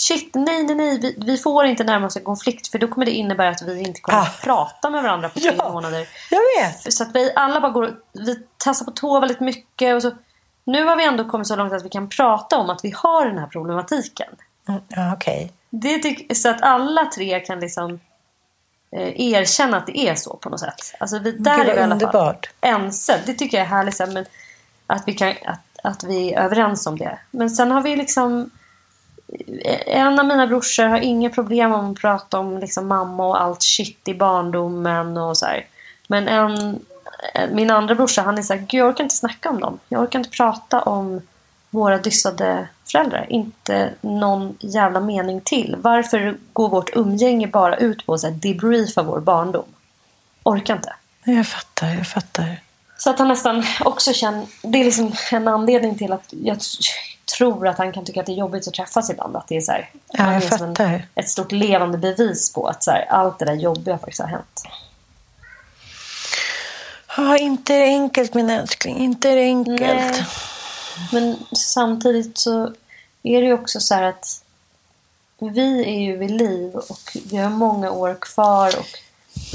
Shit, 0.00 0.34
nej, 0.34 0.62
nej, 0.62 0.74
nej, 0.76 0.98
vi, 1.00 1.14
vi 1.26 1.36
får 1.38 1.64
inte 1.64 1.84
närma 1.84 2.06
oss 2.06 2.16
en 2.16 2.24
konflikt 2.24 2.68
för 2.68 2.78
då 2.78 2.88
kommer 2.88 3.06
det 3.06 3.12
innebära 3.12 3.48
att 3.48 3.62
vi 3.62 3.80
inte 3.80 4.00
kommer 4.00 4.18
Ah. 4.18 4.22
att 4.22 4.40
prata 4.42 4.90
med 4.90 5.02
varandra 5.02 5.28
på 5.28 5.40
tre 5.40 5.52
Ja. 5.58 5.72
månader. 5.72 6.08
Jag 6.30 6.40
vet. 6.62 6.92
Så 6.92 7.02
att 7.02 7.14
vi 7.14 7.32
alla 7.34 7.60
bara 7.60 7.72
går, 7.72 7.94
vi 8.12 8.38
tassar 8.56 8.84
på 8.84 8.90
tå 8.90 9.20
väldigt 9.20 9.40
mycket. 9.40 9.94
Och 9.94 10.02
så, 10.02 10.10
nu 10.64 10.84
har 10.84 10.96
vi 10.96 11.04
ändå 11.04 11.24
kommit 11.24 11.46
så 11.46 11.56
långt 11.56 11.72
att 11.72 11.84
vi 11.84 11.88
kan 11.88 12.08
prata 12.08 12.58
om 12.58 12.70
att 12.70 12.84
vi 12.84 12.92
har 12.96 13.26
den 13.26 13.38
här 13.38 13.46
problematiken. 13.46 14.28
Mm, 14.68 14.80
ja. 14.88 15.16
Det 15.70 15.98
tyck, 15.98 16.36
så 16.36 16.48
att 16.48 16.62
alla 16.62 17.04
tre 17.04 17.40
kan 17.40 17.60
liksom 17.60 18.00
eh, 18.96 19.20
erkänna 19.20 19.76
att 19.76 19.86
det 19.86 19.98
är 19.98 20.14
så 20.14 20.36
på 20.36 20.48
något 20.48 20.60
sätt. 20.60 20.94
Alltså 21.00 21.18
vi, 21.18 21.32
där 21.32 21.56
Gud, 21.56 21.68
är 21.68 21.74
vi 21.74 21.80
i 21.80 21.82
alla 21.82 22.00
fall 22.00 22.36
ense. 22.60 23.20
Det 23.26 23.34
tycker 23.34 23.56
jag 23.58 23.64
är 23.64 23.70
härligt. 23.70 23.98
Men 23.98 24.24
att, 24.86 25.02
vi 25.06 25.12
kan, 25.14 25.28
att, 25.28 25.60
att 25.84 26.04
vi 26.04 26.32
är 26.32 26.42
överens 26.42 26.86
om 26.86 26.98
det. 26.98 27.18
Men 27.30 27.50
sen 27.50 27.70
har 27.70 27.80
vi 27.80 27.96
liksom 27.96 28.50
en 29.86 30.18
av 30.18 30.26
mina 30.26 30.46
brorsor 30.46 30.84
har 30.84 30.98
inga 30.98 31.30
problem 31.30 31.72
om 31.72 31.92
att 31.92 31.98
prata 32.00 32.38
om 32.38 32.58
liksom 32.58 32.88
mamma 32.88 33.26
och 33.26 33.42
allt 33.42 33.62
shit 33.62 34.08
i 34.08 34.14
barndomen 34.14 35.16
och 35.16 35.36
så 35.36 35.46
här. 35.46 35.66
Men 36.08 36.28
en, 36.28 36.80
min 37.52 37.70
andra 37.70 37.94
brorsa 37.94 38.22
han 38.22 38.38
är 38.38 38.42
så 38.42 38.54
här, 38.54 38.60
Gud, 38.60 38.80
jag 38.80 38.88
orkar 38.88 39.04
inte 39.04 39.16
snacka 39.16 39.50
om 39.50 39.60
dem. 39.60 39.78
Jag 39.88 40.02
orkar 40.02 40.18
inte 40.18 40.30
prata 40.30 40.82
om 40.82 41.20
våra 41.70 41.98
dystade 41.98 42.68
föräldrar. 42.92 43.26
Inte 43.28 43.90
någon 44.00 44.56
jävla 44.60 45.00
mening 45.00 45.40
till. 45.40 45.76
Varför 45.78 46.36
går 46.52 46.68
vårt 46.68 46.96
umgänge 46.96 47.46
bara 47.46 47.76
ut 47.76 48.06
på 48.06 48.14
att 48.14 48.42
debriefa 48.42 49.02
vår 49.02 49.20
barndom? 49.20 49.64
Orkar 50.42 50.76
inte. 50.76 50.94
Jag 51.24 51.46
fattar, 51.46 51.88
jag 51.88 52.06
fattar. 52.06 52.60
Så 52.98 53.10
att 53.10 53.18
han 53.18 53.28
nästan 53.28 53.64
också 53.80 54.12
känner... 54.12 54.46
Det 54.62 54.80
är 54.80 54.84
liksom 54.84 55.12
en 55.32 55.48
anledning 55.48 55.98
till 55.98 56.12
att 56.12 56.28
jag 56.30 56.58
tror 57.38 57.68
att 57.68 57.78
han 57.78 57.92
kan 57.92 58.04
tycka 58.04 58.20
att 58.20 58.26
det 58.26 58.32
är 58.32 58.36
jobbigt 58.36 58.68
att 58.68 58.74
träffas 58.74 59.10
ibland. 59.10 59.36
Att 59.36 59.48
det 59.48 59.56
är 59.56 59.60
så 59.60 59.72
här, 59.72 59.90
Ja, 60.12 60.32
jag 60.32 60.42
som 60.42 60.62
en, 60.66 60.76
fattar. 60.76 61.06
ett 61.14 61.28
stort 61.28 61.52
levande 61.52 61.98
bevis 61.98 62.52
på 62.52 62.66
att 62.66 62.84
så 62.84 62.90
här, 62.90 63.06
allt 63.10 63.38
det 63.38 63.44
där 63.44 63.54
jobbiga 63.54 63.98
faktiskt 63.98 64.20
har 64.20 64.28
hänt. 64.28 64.62
Ja, 67.16 67.38
inte 67.38 67.74
är 67.74 67.78
det 67.80 67.86
enkelt 67.86 68.34
min 68.34 68.50
älskling. 68.50 68.96
Inte 68.98 69.28
är 69.28 69.36
det 69.36 69.42
enkelt. 69.42 69.80
Nej. 69.80 70.24
Men 71.12 71.36
samtidigt 71.52 72.38
så 72.38 72.62
är 73.22 73.40
det 73.40 73.46
ju 73.46 73.52
också 73.52 73.80
så 73.80 73.94
här 73.94 74.02
att 74.02 74.42
vi 75.38 75.84
är 75.84 76.00
ju 76.00 76.16
vid 76.16 76.30
liv 76.30 76.74
och 76.76 77.16
vi 77.30 77.36
har 77.36 77.50
många 77.50 77.90
år 77.90 78.16
kvar 78.20 78.78
och 78.78 78.86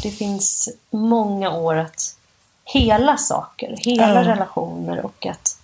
det 0.03 0.11
finns 0.11 0.69
många 0.91 1.51
år 1.51 1.76
att 1.76 2.15
hela 2.63 3.17
saker, 3.17 3.76
hela 3.80 4.13
Ja. 4.13 4.23
relationer 4.32 5.05
och 5.05 5.26
att 5.26 5.55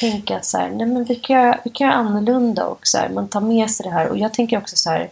tänka 0.00 0.36
att 0.36 0.44
så 0.44 0.58
här, 0.58 0.70
nej 0.70 0.86
men 0.86 1.04
vi 1.04 1.14
kan, 1.14 1.36
göra, 1.36 1.58
vi 1.64 1.70
kan 1.70 1.86
göra 1.86 1.96
annorlunda 1.96 2.64
och 2.64 2.86
så 2.86 2.98
här, 2.98 3.08
man 3.08 3.28
tar 3.28 3.40
med 3.40 3.70
sig 3.70 3.84
det 3.84 3.92
här 3.92 4.08
och 4.08 4.18
jag 4.18 4.34
tänker 4.34 4.58
också 4.58 4.76
så 4.76 4.90
här, 4.90 5.10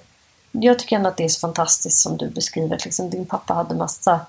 jag 0.53 0.79
tycker 0.79 0.97
ändå 0.97 1.09
att 1.09 1.17
det 1.17 1.25
är 1.25 1.29
så 1.29 1.41
fantastiskt 1.41 1.99
som 1.99 2.17
du 2.17 2.29
beskriver, 2.29 2.77
att 2.77 2.85
liksom, 2.85 3.11
din 3.11 3.27
pappa 3.27 3.55
hade 3.55 3.75
massa 3.75 4.21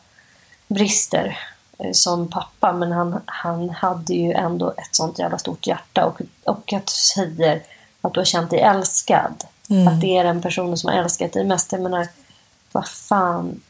brister 0.68 1.40
eh, 1.78 1.92
som 1.92 2.28
pappa 2.28 2.74
men 2.74 2.92
han, 2.92 3.22
han 3.26 3.70
hade 3.70 4.14
ju 4.14 4.32
ändå 4.32 4.70
ett 4.78 4.96
sånt 4.96 5.20
jävla 5.20 5.38
stort 5.38 5.68
hjärta 5.68 6.06
och, 6.06 6.22
och 6.44 6.74
att 6.74 6.86
du 6.86 6.94
säger 6.94 7.64
att 8.02 8.14
du 8.14 8.20
har 8.20 8.26
känt 8.26 8.50
dig 8.50 8.60
älskad. 8.60 9.44
Att 9.88 10.02
det 10.02 10.18
är 10.18 10.24
den 10.24 10.42
personen 10.42 10.78
som 10.78 10.90
har 10.90 10.98
älskat 10.98 11.34
dig 11.34 11.46
mest. 11.46 11.72
Jag 11.72 11.82
menar, 11.82 12.08
vad 12.72 12.88
fan 12.88 13.62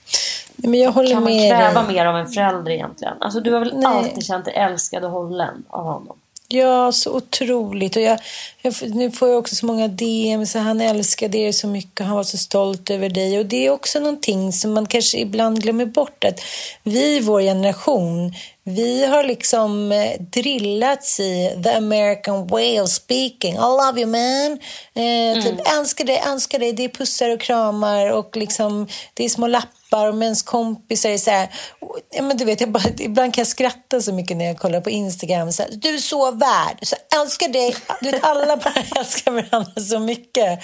Men 0.55 0.79
jag 0.79 0.91
håller 0.91 1.09
kan 1.09 1.23
man 1.23 1.33
med 1.33 1.51
kräva 1.51 1.83
dig. 1.83 1.93
mer 1.93 2.05
av 2.05 2.17
en 2.17 2.27
förälder 2.27 2.71
egentligen? 2.71 3.13
Alltså 3.21 3.39
du 3.39 3.53
har 3.53 3.59
väl 3.59 3.77
Nej. 3.77 3.85
alltid 3.85 4.25
känt 4.25 4.45
dig 4.45 4.53
älskad 4.53 5.03
och 5.03 5.11
hållen 5.11 5.63
av 5.69 5.83
honom? 5.83 6.17
Ja, 6.51 6.91
så 6.91 7.15
otroligt. 7.15 7.95
Och 7.95 8.01
jag, 8.01 8.19
jag, 8.61 8.73
nu 8.95 9.11
får 9.11 9.29
jag 9.29 9.37
också 9.37 9.55
så 9.55 9.65
många 9.65 9.87
DM. 9.87 10.45
Så 10.45 10.59
han 10.59 10.81
älskade 10.81 11.37
er 11.37 11.51
så 11.51 11.67
mycket. 11.67 12.05
Han 12.05 12.15
var 12.15 12.23
så 12.23 12.37
stolt 12.37 12.89
över 12.89 13.09
dig. 13.09 13.39
Och 13.39 13.45
det 13.45 13.65
är 13.65 13.69
också 13.69 13.99
någonting 13.99 14.53
som 14.53 14.73
man 14.73 14.85
kanske 14.85 15.17
ibland 15.17 15.61
glömmer 15.61 15.85
bort. 15.85 16.23
Att 16.23 16.41
vi 16.83 17.19
vår 17.19 17.41
generation, 17.41 18.33
vi 18.63 19.05
har 19.05 19.23
liksom 19.23 19.91
eh, 19.91 20.21
drillats 20.21 21.19
i 21.19 21.61
the 21.63 21.69
American 21.69 22.47
way 22.47 22.79
of 22.79 22.89
speaking. 22.89 23.53
I 23.53 23.57
love 23.57 24.01
you 24.01 24.09
man. 24.09 24.59
Eh, 24.93 25.43
typ, 25.43 25.67
älskar 25.79 26.05
dig, 26.05 26.21
älskar 26.27 26.59
dig. 26.59 26.73
Det 26.73 26.83
är 26.83 26.89
pussar 26.89 27.29
och 27.29 27.41
kramar 27.41 28.11
och 28.11 28.37
liksom, 28.37 28.87
det 29.13 29.25
är 29.25 29.29
små 29.29 29.47
lappar 29.47 29.78
och 29.97 30.15
med 30.15 30.25
ens 30.25 30.41
kompisar 30.41 31.17
så 31.17 31.31
här, 31.31 31.49
ja, 32.11 32.21
men 32.21 32.37
du 32.37 32.45
vet, 32.45 32.61
jag 32.61 32.71
bara, 32.71 32.83
ibland 32.97 33.33
kan 33.33 33.41
jag 33.41 33.47
skratta 33.47 34.01
så 34.01 34.13
mycket 34.13 34.37
när 34.37 34.45
jag 34.45 34.57
kollar 34.57 34.81
på 34.81 34.89
Instagram. 34.89 35.51
Så 35.51 35.63
här, 35.63 35.71
du 35.71 35.89
är 35.89 35.97
så 35.97 36.31
värd, 36.31 36.77
så 36.81 36.95
älskar 37.21 37.47
dig. 37.47 37.75
Du 38.01 38.11
vet, 38.11 38.23
alla 38.23 38.57
bara 38.57 38.73
älskar 38.99 39.31
varandra 39.31 39.81
så 39.81 39.99
mycket. 39.99 40.59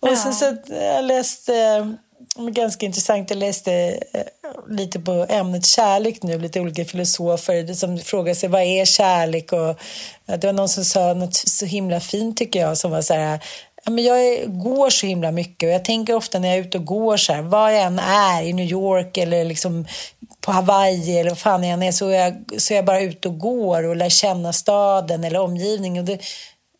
Och 0.00 0.18
sen 0.18 0.34
så 0.34 0.56
jag 0.68 1.04
läste, 1.04 1.54
eh, 1.56 2.48
ganska 2.48 2.86
intressant, 2.86 3.30
jag 3.30 3.38
läste 3.38 3.72
eh, 3.72 4.22
lite 4.68 5.00
på 5.00 5.26
ämnet 5.28 5.66
kärlek 5.66 6.22
nu, 6.22 6.38
lite 6.38 6.60
olika 6.60 6.84
filosofer 6.84 7.74
som 7.74 7.98
frågar 7.98 8.34
sig 8.34 8.48
vad 8.48 8.62
är 8.62 8.84
kärlek? 8.84 9.52
Och 9.52 9.78
det 10.26 10.44
var 10.44 10.52
någon 10.52 10.68
som 10.68 10.84
sa 10.84 11.14
något 11.14 11.34
så 11.34 11.66
himla 11.66 12.00
fint 12.00 12.36
tycker 12.36 12.60
jag, 12.60 12.78
som 12.78 12.90
var 12.90 13.02
så 13.02 13.14
här, 13.14 13.40
Ja, 13.73 13.73
men 13.86 14.04
jag 14.04 14.44
går 14.62 14.90
så 14.90 15.06
himla 15.06 15.32
mycket 15.32 15.66
och 15.66 15.72
jag 15.72 15.84
tänker 15.84 16.14
ofta 16.14 16.38
när 16.38 16.48
jag 16.48 16.58
är 16.58 16.62
ute 16.62 16.78
och 16.78 16.84
går 16.84 17.16
så 17.16 17.32
här, 17.32 17.42
var 17.42 17.70
jag 17.70 17.82
än 17.82 17.98
är 17.98 18.42
i 18.42 18.52
New 18.52 18.66
York 18.66 19.16
eller 19.16 19.44
liksom 19.44 19.86
på 20.40 20.52
Hawaii 20.52 21.18
eller 21.18 21.30
vad 21.30 21.38
fan 21.38 21.64
jag 21.64 21.72
än 21.72 21.82
är 21.82 21.92
så 21.92 22.08
är 22.08 22.18
jag, 22.18 22.44
så 22.58 22.74
är 22.74 22.76
jag 22.76 22.84
bara 22.84 23.00
ute 23.00 23.28
och 23.28 23.38
går 23.38 23.82
och 23.82 23.96
lär 23.96 24.08
känna 24.08 24.52
staden 24.52 25.24
eller 25.24 25.40
omgivningen. 25.40 26.02
Och 26.02 26.06
det, 26.06 26.18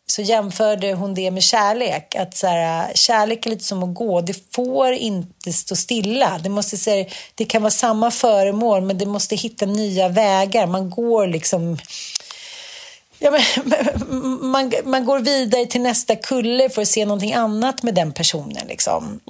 så 0.07 0.23
jämförde 0.23 0.93
hon 0.93 1.15
det 1.15 1.31
med 1.31 1.43
kärlek. 1.43 2.15
Att 2.15 2.37
så 2.37 2.47
här, 2.47 2.93
kärlek 2.95 3.47
är 3.47 3.51
lite 3.51 3.65
som 3.65 3.83
att 3.83 3.95
gå. 3.95 4.21
Det 4.21 4.55
får 4.55 4.93
inte 4.93 5.53
stå 5.53 5.77
stilla. 5.77 6.41
Det, 6.43 6.49
måste, 6.49 6.77
så 6.77 6.91
här, 6.91 7.07
det 7.35 7.45
kan 7.45 7.63
vara 7.63 7.71
samma 7.71 8.11
föremål 8.11 8.83
men 8.83 8.99
det 8.99 9.07
måste 9.07 9.37
hitta 9.37 9.67
nya 9.67 10.09
vägar. 10.09 10.67
Man 10.67 10.91
går 10.91 11.27
liksom 11.27 11.79
Ja, 13.25 13.31
men, 13.31 14.51
man, 14.51 14.72
man 14.85 15.05
går 15.05 15.18
vidare 15.18 15.66
till 15.66 15.81
nästa 15.81 16.16
kulle 16.16 16.70
för 16.70 16.83
att 16.83 16.89
se 16.89 17.05
någonting 17.05 17.35
annat 17.35 17.83
med 17.83 17.95
den 17.95 18.12
personen. 18.12 18.66
Liksom. 18.66 19.20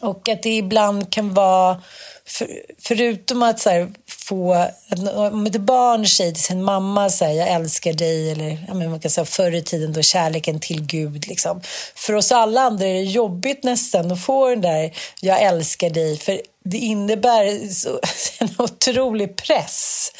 Och 0.00 0.28
att 0.28 0.42
det 0.42 0.56
ibland 0.56 1.12
kan 1.12 1.34
vara, 1.34 1.82
för, 2.26 2.48
förutom 2.78 3.42
att 3.42 3.60
så 3.60 3.70
här, 3.70 3.90
få, 4.06 4.54
att 4.88 5.16
om 5.16 5.46
ett 5.46 5.60
barn 5.60 6.06
säger 6.06 6.32
till 6.32 6.42
sin 6.42 6.62
mamma 6.62 7.10
så 7.10 7.24
här, 7.24 7.32
jag 7.32 7.48
älskar 7.48 7.92
dig, 7.92 8.32
eller 8.32 8.64
ja, 8.68 8.74
men 8.74 8.90
man 8.90 9.00
kan 9.00 9.10
säga 9.10 9.24
förr 9.24 9.54
i 9.54 9.62
tiden 9.62 9.92
då 9.92 10.02
kärleken 10.02 10.60
till 10.60 10.82
Gud. 10.82 11.28
Liksom. 11.28 11.60
För 11.94 12.12
oss 12.12 12.32
alla 12.32 12.60
andra 12.60 12.86
är 12.86 12.94
det 12.94 13.02
jobbigt 13.02 13.64
nästan 13.64 14.12
att 14.12 14.24
få 14.24 14.48
den 14.48 14.60
där 14.60 14.92
jag 15.20 15.42
älskar 15.42 15.90
dig, 15.90 16.18
för 16.18 16.40
det 16.64 16.78
innebär 16.78 17.68
så, 17.68 18.00
en 18.44 18.54
otrolig 18.58 19.36
press 19.36 20.10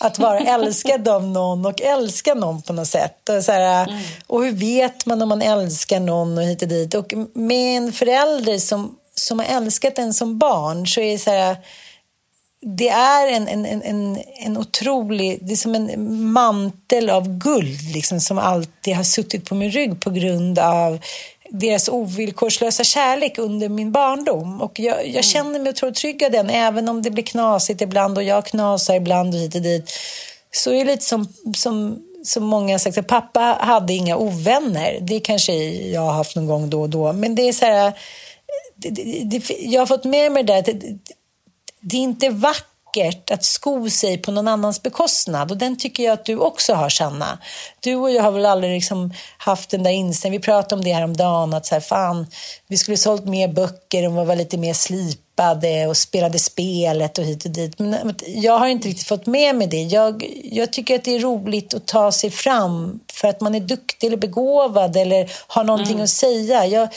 att 0.00 0.18
vara 0.18 0.38
älskad 0.54 1.08
av 1.08 1.24
någon 1.24 1.66
och 1.66 1.80
älska 1.80 2.34
någon 2.34 2.62
på 2.62 2.72
något 2.72 2.88
sätt. 2.88 3.28
Och, 3.28 3.44
så 3.44 3.52
här, 3.52 3.88
mm. 3.88 4.02
och 4.26 4.44
hur 4.44 4.52
vet 4.52 5.06
man 5.06 5.22
om 5.22 5.28
man 5.28 5.42
älskar 5.42 6.00
någon 6.00 6.38
och 6.38 6.44
hit 6.44 6.62
och 6.62 6.68
dit. 6.68 6.94
Och 6.94 7.12
med 7.34 7.76
en 7.76 7.92
förälder 7.92 8.58
som, 8.58 8.96
som 9.14 9.38
har 9.38 9.46
älskat 9.46 9.98
en 9.98 10.14
som 10.14 10.38
barn 10.38 10.86
så 10.86 11.00
är 11.00 11.12
det 11.12 11.18
så 11.18 11.30
här 11.30 11.56
det 12.60 12.88
är 12.88 13.32
en, 13.32 13.48
en, 13.48 13.66
en, 13.66 14.18
en 14.34 14.56
otrolig, 14.56 15.38
det 15.42 15.52
är 15.52 15.56
som 15.56 15.74
en 15.74 16.22
mantel 16.32 17.10
av 17.10 17.38
guld 17.38 17.82
liksom, 17.92 18.20
som 18.20 18.38
alltid 18.38 18.96
har 18.96 19.02
suttit 19.02 19.48
på 19.48 19.54
min 19.54 19.70
rygg 19.70 20.00
på 20.00 20.10
grund 20.10 20.58
av 20.58 20.98
deras 21.50 21.88
ovillkorslösa 21.88 22.84
kärlek 22.84 23.38
under 23.38 23.68
min 23.68 23.92
barndom. 23.92 24.60
Och 24.60 24.80
jag, 24.80 24.96
jag 24.96 25.08
mm. 25.08 25.22
känner 25.22 25.58
mig 25.58 25.70
otroligt 25.70 25.96
trygg 25.96 26.24
av 26.24 26.30
den, 26.30 26.50
även 26.50 26.88
om 26.88 27.02
det 27.02 27.10
blir 27.10 27.24
knasigt 27.24 27.80
ibland 27.80 28.18
och 28.18 28.24
jag 28.24 28.46
knasar 28.46 28.94
ibland 28.94 29.34
och 29.34 29.40
hit 29.40 29.54
och 29.54 29.62
dit. 29.62 29.90
Så 30.50 30.70
är 30.70 30.84
det 30.84 30.92
lite 30.92 31.04
som, 31.04 31.28
som, 31.56 31.98
som 32.24 32.44
många 32.44 32.74
har 32.74 32.78
sagt, 32.78 33.06
pappa 33.06 33.58
hade 33.60 33.92
inga 33.92 34.16
ovänner. 34.16 34.98
Det 35.00 35.20
kanske 35.20 35.54
jag 35.72 36.00
har 36.00 36.12
haft 36.12 36.36
någon 36.36 36.46
gång 36.46 36.70
då 36.70 36.82
och 36.82 36.90
då. 36.90 37.12
Men 37.12 37.34
det 37.34 37.48
är 37.48 37.52
så 37.52 37.64
här, 37.64 37.92
det, 38.76 38.90
det, 38.90 39.24
det, 39.24 39.50
jag 39.50 39.80
har 39.80 39.86
fått 39.86 40.04
med 40.04 40.32
mig 40.32 40.42
det 40.42 40.52
där 40.52 40.58
att 40.58 40.80
det 41.80 41.96
är 41.96 42.00
inte 42.00 42.28
vackert 42.28 42.75
att 43.30 43.44
sko 43.44 43.90
sig 43.90 44.18
på 44.18 44.30
någon 44.30 44.48
annans 44.48 44.82
bekostnad. 44.82 45.50
Och 45.50 45.56
den 45.56 45.78
tycker 45.78 46.02
jag 46.02 46.12
att 46.12 46.24
du 46.24 46.36
också 46.36 46.74
har, 46.74 46.88
Sanna. 46.88 47.38
Du 47.80 47.94
och 47.94 48.10
jag 48.10 48.22
har 48.22 48.32
väl 48.32 48.46
aldrig 48.46 48.74
liksom 48.74 49.12
haft 49.38 49.70
den 49.70 49.82
där 49.82 49.90
inställningen. 49.90 50.40
Vi 50.40 50.44
pratade 50.44 50.74
om 50.74 50.84
det 50.84 50.92
här 50.92 51.04
om 51.04 51.16
dagen 51.16 51.54
att 51.54 51.66
så 51.66 51.74
här, 51.74 51.80
fan, 51.80 52.26
vi 52.66 52.76
skulle 52.76 52.96
sålt 52.96 53.24
mer 53.24 53.48
böcker 53.48 54.06
och 54.06 54.26
var 54.26 54.36
lite 54.36 54.58
mer 54.58 54.74
slipade 54.74 55.86
och 55.86 55.96
spelade 55.96 56.38
spelet 56.38 57.18
och 57.18 57.24
hit 57.24 57.44
och 57.44 57.50
dit. 57.50 57.78
Men 57.78 58.14
jag 58.26 58.58
har 58.58 58.68
inte 58.68 58.88
riktigt 58.88 59.08
fått 59.08 59.26
med 59.26 59.54
mig 59.54 59.66
det. 59.66 59.82
Jag, 59.82 60.40
jag 60.44 60.72
tycker 60.72 60.94
att 60.94 61.04
det 61.04 61.16
är 61.16 61.20
roligt 61.20 61.74
att 61.74 61.86
ta 61.86 62.12
sig 62.12 62.30
fram 62.30 63.00
för 63.12 63.28
att 63.28 63.40
man 63.40 63.54
är 63.54 63.60
duktig 63.60 64.06
eller 64.06 64.16
begåvad 64.16 64.96
eller 64.96 65.30
har 65.46 65.64
någonting 65.64 65.94
mm. 65.94 66.04
att 66.04 66.10
säga. 66.10 66.66
Jag, 66.66 66.88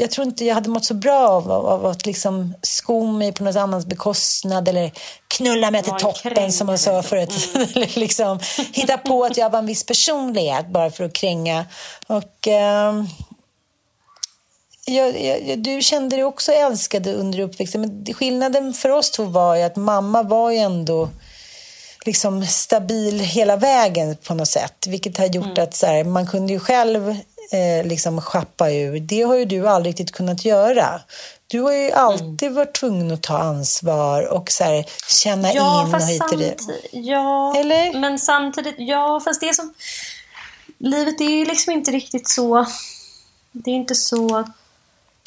jag 0.00 0.10
tror 0.10 0.26
inte 0.26 0.44
jag 0.44 0.54
hade 0.54 0.70
mått 0.70 0.84
så 0.84 0.94
bra 0.94 1.28
av, 1.28 1.52
av, 1.52 1.66
av 1.66 1.86
att 1.86 2.06
liksom 2.06 2.54
sko 2.62 3.06
mig 3.06 3.32
på 3.32 3.44
något 3.44 3.56
annans 3.56 3.86
bekostnad 3.86 4.68
eller 4.68 4.92
knulla 5.28 5.70
mig 5.70 5.82
till 5.82 5.92
toppen 5.92 6.52
som 6.52 6.66
man 6.66 6.78
sa 6.78 7.02
förut. 7.02 7.48
Mm. 7.54 7.68
eller 7.74 8.00
liksom 8.00 8.38
hitta 8.72 8.98
på 8.98 9.24
att 9.24 9.36
jag 9.36 9.50
var 9.50 9.58
en 9.58 9.66
viss 9.66 9.84
personlighet 9.84 10.66
bara 10.68 10.90
för 10.90 11.04
att 11.04 11.12
kränga. 11.12 11.66
Och, 12.06 12.46
uh, 12.46 13.04
jag, 14.86 15.22
jag, 15.22 15.58
du 15.58 15.82
kände 15.82 16.16
dig 16.16 16.24
också 16.24 16.52
älskad 16.52 17.06
under 17.06 17.40
uppväxten 17.40 17.80
men 17.80 18.14
skillnaden 18.14 18.74
för 18.74 18.88
oss 18.88 19.10
två 19.10 19.24
var 19.24 19.56
ju 19.56 19.62
att 19.62 19.76
mamma 19.76 20.22
var 20.22 20.50
ju 20.50 20.58
ändå 20.58 21.08
liksom 22.06 22.46
stabil 22.46 23.20
hela 23.20 23.56
vägen 23.56 24.16
på 24.16 24.34
något 24.34 24.48
sätt. 24.48 24.86
Vilket 24.86 25.18
har 25.18 25.26
gjort 25.26 25.44
mm. 25.44 25.62
att 25.62 25.82
här, 25.82 26.04
man 26.04 26.26
kunde 26.26 26.52
ju 26.52 26.58
själv 26.58 27.16
eh, 27.52 27.86
liksom 27.86 28.20
schappa 28.20 28.70
ur. 28.70 29.00
Det 29.00 29.22
har 29.22 29.36
ju 29.36 29.44
du 29.44 29.68
aldrig 29.68 29.92
riktigt 29.92 30.12
kunnat 30.12 30.44
göra. 30.44 31.00
Du 31.46 31.60
har 31.60 31.72
ju 31.72 31.90
alltid 31.90 32.42
mm. 32.42 32.54
varit 32.54 32.74
tvungen 32.74 33.10
att 33.10 33.22
ta 33.22 33.38
ansvar 33.38 34.22
och 34.32 34.50
så 34.50 34.64
här, 34.64 34.86
känna 35.08 35.52
ja, 35.54 35.86
in 35.86 35.94
och 35.94 36.00
hit 36.00 36.32
och 36.32 36.38
dit. 36.38 36.66
Ja, 36.92 37.56
Eller? 37.56 37.98
men 37.98 38.18
samtidigt, 38.18 38.74
ja, 38.78 39.20
fast 39.24 39.40
det 39.40 39.54
som... 39.54 39.74
Livet 40.78 41.20
är 41.20 41.30
ju 41.30 41.44
liksom 41.44 41.72
inte 41.72 41.90
riktigt 41.90 42.28
så... 42.28 42.66
Det 43.52 43.70
är 43.70 43.74
inte 43.74 43.94
så 43.94 44.44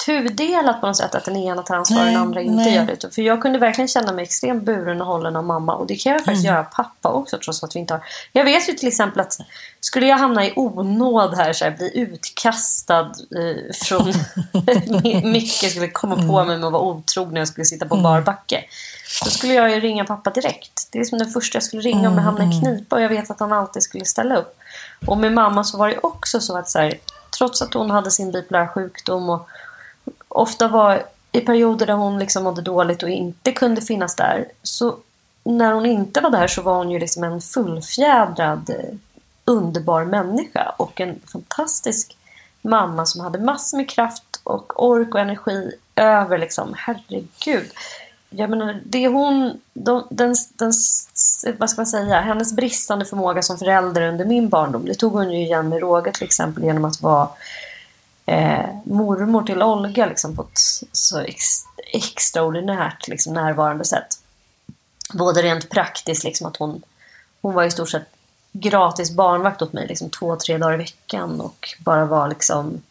tudelat 0.06 0.80
på 0.80 0.86
något 0.86 0.96
sätt 0.96 1.14
att 1.14 1.24
den 1.24 1.36
ena 1.36 1.62
tar 1.62 1.76
ansvar 1.76 2.00
och 2.00 2.06
den 2.06 2.16
andra 2.16 2.40
inte 2.40 2.64
nej. 2.64 2.74
gör 2.74 2.84
det. 2.86 3.14
För 3.14 3.22
jag 3.22 3.42
kunde 3.42 3.58
verkligen 3.58 3.88
känna 3.88 4.12
mig 4.12 4.22
extremt 4.22 4.62
buren 4.62 5.00
och 5.00 5.06
hållen 5.06 5.36
av 5.36 5.44
mamma 5.44 5.74
och 5.74 5.86
det 5.86 5.94
kan 5.94 6.12
jag 6.12 6.24
faktiskt 6.24 6.44
mm. 6.44 6.54
göra 6.54 6.64
pappa 6.64 7.08
också 7.08 7.38
trots 7.44 7.64
att 7.64 7.76
vi 7.76 7.80
inte 7.80 7.94
har. 7.94 8.04
Jag 8.32 8.44
vet 8.44 8.68
ju 8.68 8.72
till 8.72 8.88
exempel 8.88 9.20
att 9.20 9.38
skulle 9.80 10.06
jag 10.06 10.18
hamna 10.18 10.46
i 10.46 10.52
onåd 10.56 11.34
här, 11.34 11.52
så 11.52 11.64
här 11.64 11.70
bli 11.70 11.98
utkastad 11.98 13.00
eh, 13.00 13.74
från 13.82 14.12
Micke 15.32 15.70
skulle 15.70 15.88
komma 15.88 16.16
på 16.16 16.38
mm. 16.38 16.46
mig 16.46 16.58
med 16.58 16.66
att 16.66 16.72
vara 16.72 16.82
otrogen 16.82 17.34
när 17.34 17.40
jag 17.40 17.48
skulle 17.48 17.64
sitta 17.64 17.86
på 17.86 17.94
mm. 17.94 18.02
barbacke. 18.02 18.64
Då 19.24 19.30
skulle 19.30 19.54
jag 19.54 19.70
ju 19.70 19.80
ringa 19.80 20.04
pappa 20.04 20.30
direkt. 20.30 20.88
Det 20.92 20.98
är 20.98 21.04
som 21.04 21.18
den 21.18 21.30
första 21.30 21.56
jag 21.56 21.62
skulle 21.62 21.82
ringa 21.82 21.98
om 21.98 22.04
jag 22.04 22.12
mm, 22.12 22.24
hamnar 22.24 22.42
i 22.42 22.44
mm. 22.44 22.60
knipa 22.60 22.96
och 22.96 23.02
jag 23.02 23.08
vet 23.08 23.30
att 23.30 23.40
han 23.40 23.52
alltid 23.52 23.82
skulle 23.82 24.04
ställa 24.04 24.36
upp. 24.36 24.58
Och 25.06 25.18
med 25.18 25.32
mamma 25.32 25.64
så 25.64 25.78
var 25.78 25.88
det 25.88 25.98
också 25.98 26.40
så 26.40 26.56
att 26.56 26.70
så 26.70 26.78
här, 26.78 26.94
trots 27.38 27.62
att 27.62 27.74
hon 27.74 27.90
hade 27.90 28.10
sin 28.10 28.30
bipolära 28.30 28.68
sjukdom 28.68 29.30
och 29.30 29.48
ofta 30.28 30.68
var 30.68 31.02
i 31.32 31.40
perioder 31.40 31.86
där 31.86 31.94
hon 31.94 32.18
liksom 32.18 32.44
mådde 32.44 32.62
dåligt 32.62 33.02
och 33.02 33.08
inte 33.08 33.52
kunde 33.52 33.80
finnas 33.80 34.16
där. 34.16 34.48
Så 34.62 34.96
när 35.44 35.72
hon 35.72 35.86
inte 35.86 36.20
var 36.20 36.30
där 36.30 36.46
så 36.46 36.62
var 36.62 36.76
hon 36.76 36.90
ju 36.90 36.98
liksom 36.98 37.24
en 37.24 37.40
fullfjädrad 37.40 38.70
eh, 38.70 38.96
underbar 39.44 40.04
människa 40.04 40.74
och 40.76 41.00
en 41.00 41.20
fantastisk 41.32 42.16
mamma 42.62 43.06
som 43.06 43.20
hade 43.20 43.38
massor 43.38 43.76
med 43.76 43.90
kraft 43.90 44.40
och 44.44 44.84
ork 44.84 45.14
och 45.14 45.20
energi 45.20 45.70
över 45.96 46.38
liksom, 46.38 46.74
herregud. 46.76 47.70
Jag 48.30 48.50
menar, 48.50 48.80
det 48.84 49.08
hon, 49.08 49.60
de, 49.74 50.06
den, 50.10 50.34
den, 50.54 50.72
vad 51.58 51.70
ska 51.70 51.80
man 51.80 51.86
säga, 51.86 52.20
hennes 52.20 52.52
bristande 52.52 53.04
förmåga 53.04 53.42
som 53.42 53.58
förälder 53.58 54.08
under 54.08 54.24
min 54.24 54.48
barndom, 54.48 54.84
det 54.84 54.94
tog 54.94 55.12
hon 55.12 55.32
ju 55.32 55.38
igen 55.38 55.68
med 55.68 55.80
råge 55.80 56.12
till 56.12 56.24
exempel 56.24 56.64
genom 56.64 56.84
att 56.84 57.02
vara 57.02 57.28
eh, 58.26 58.66
mormor 58.84 59.42
till 59.42 59.62
Olga 59.62 60.06
liksom, 60.06 60.36
på 60.36 60.42
ett 60.42 60.58
så 60.92 61.20
ex, 61.20 61.44
extraordinärt 61.92 63.08
liksom, 63.08 63.34
närvarande 63.34 63.84
sätt. 63.84 64.06
Både 65.12 65.42
rent 65.42 65.70
praktiskt, 65.70 66.24
liksom, 66.24 66.46
att 66.46 66.56
hon, 66.56 66.82
hon 67.42 67.54
var 67.54 67.64
i 67.64 67.70
stort 67.70 67.90
sett 67.90 68.06
gratis 68.52 69.12
barnvakt 69.12 69.62
åt 69.62 69.72
mig 69.72 69.86
liksom, 69.86 70.10
två, 70.10 70.36
tre 70.36 70.58
dagar 70.58 70.74
i 70.74 70.76
veckan 70.76 71.40
och 71.40 71.68
bara 71.78 72.04
var 72.04 72.28
liksom 72.28 72.82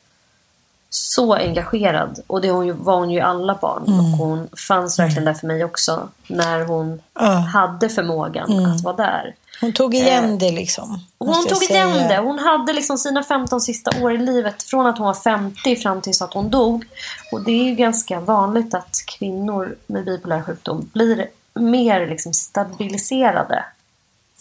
så 0.89 1.33
engagerad. 1.33 2.19
Och 2.27 2.41
det 2.41 2.51
var 2.51 2.97
hon 2.97 3.11
ju 3.11 3.19
alla 3.19 3.57
barn. 3.61 3.83
Mm. 3.87 3.99
Och 3.99 4.05
hon 4.05 4.49
fanns 4.67 4.99
verkligen 4.99 5.25
där 5.25 5.33
för 5.33 5.47
mig 5.47 5.63
också. 5.63 6.09
När 6.27 6.65
hon 6.65 7.01
uh. 7.21 7.39
hade 7.39 7.89
förmågan 7.89 8.51
mm. 8.51 8.71
att 8.71 8.81
vara 8.81 8.95
där. 8.95 9.35
Hon 9.63 9.73
tog 9.73 9.95
igen 9.95 10.31
eh, 10.31 10.37
det 10.37 10.51
liksom. 10.51 10.99
Hon 11.17 11.47
tog 11.47 11.63
igen 11.63 12.07
det. 12.07 12.17
Hon 12.17 12.39
hade 12.39 12.73
liksom 12.73 12.97
sina 12.97 13.23
15 13.23 13.61
sista 13.61 14.03
år 14.03 14.13
i 14.13 14.17
livet 14.17 14.63
från 14.63 14.87
att 14.87 14.97
hon 14.97 15.07
var 15.07 15.13
50 15.13 15.75
fram 15.75 16.01
tills 16.01 16.21
att 16.21 16.33
hon 16.33 16.49
dog. 16.49 16.85
Och 17.31 17.43
det 17.43 17.51
är 17.51 17.63
ju 17.63 17.75
ganska 17.75 18.19
vanligt 18.19 18.73
att 18.73 19.03
kvinnor 19.05 19.75
med 19.87 20.05
bipolär 20.05 20.41
sjukdom 20.41 20.89
blir 20.93 21.27
mer 21.53 22.07
liksom 22.07 22.33
stabiliserade 22.33 23.65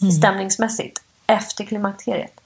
mm. 0.01 0.13
stämningsmässigt 0.13 1.03
efter 1.27 1.65
klimakteriet. 1.65 2.41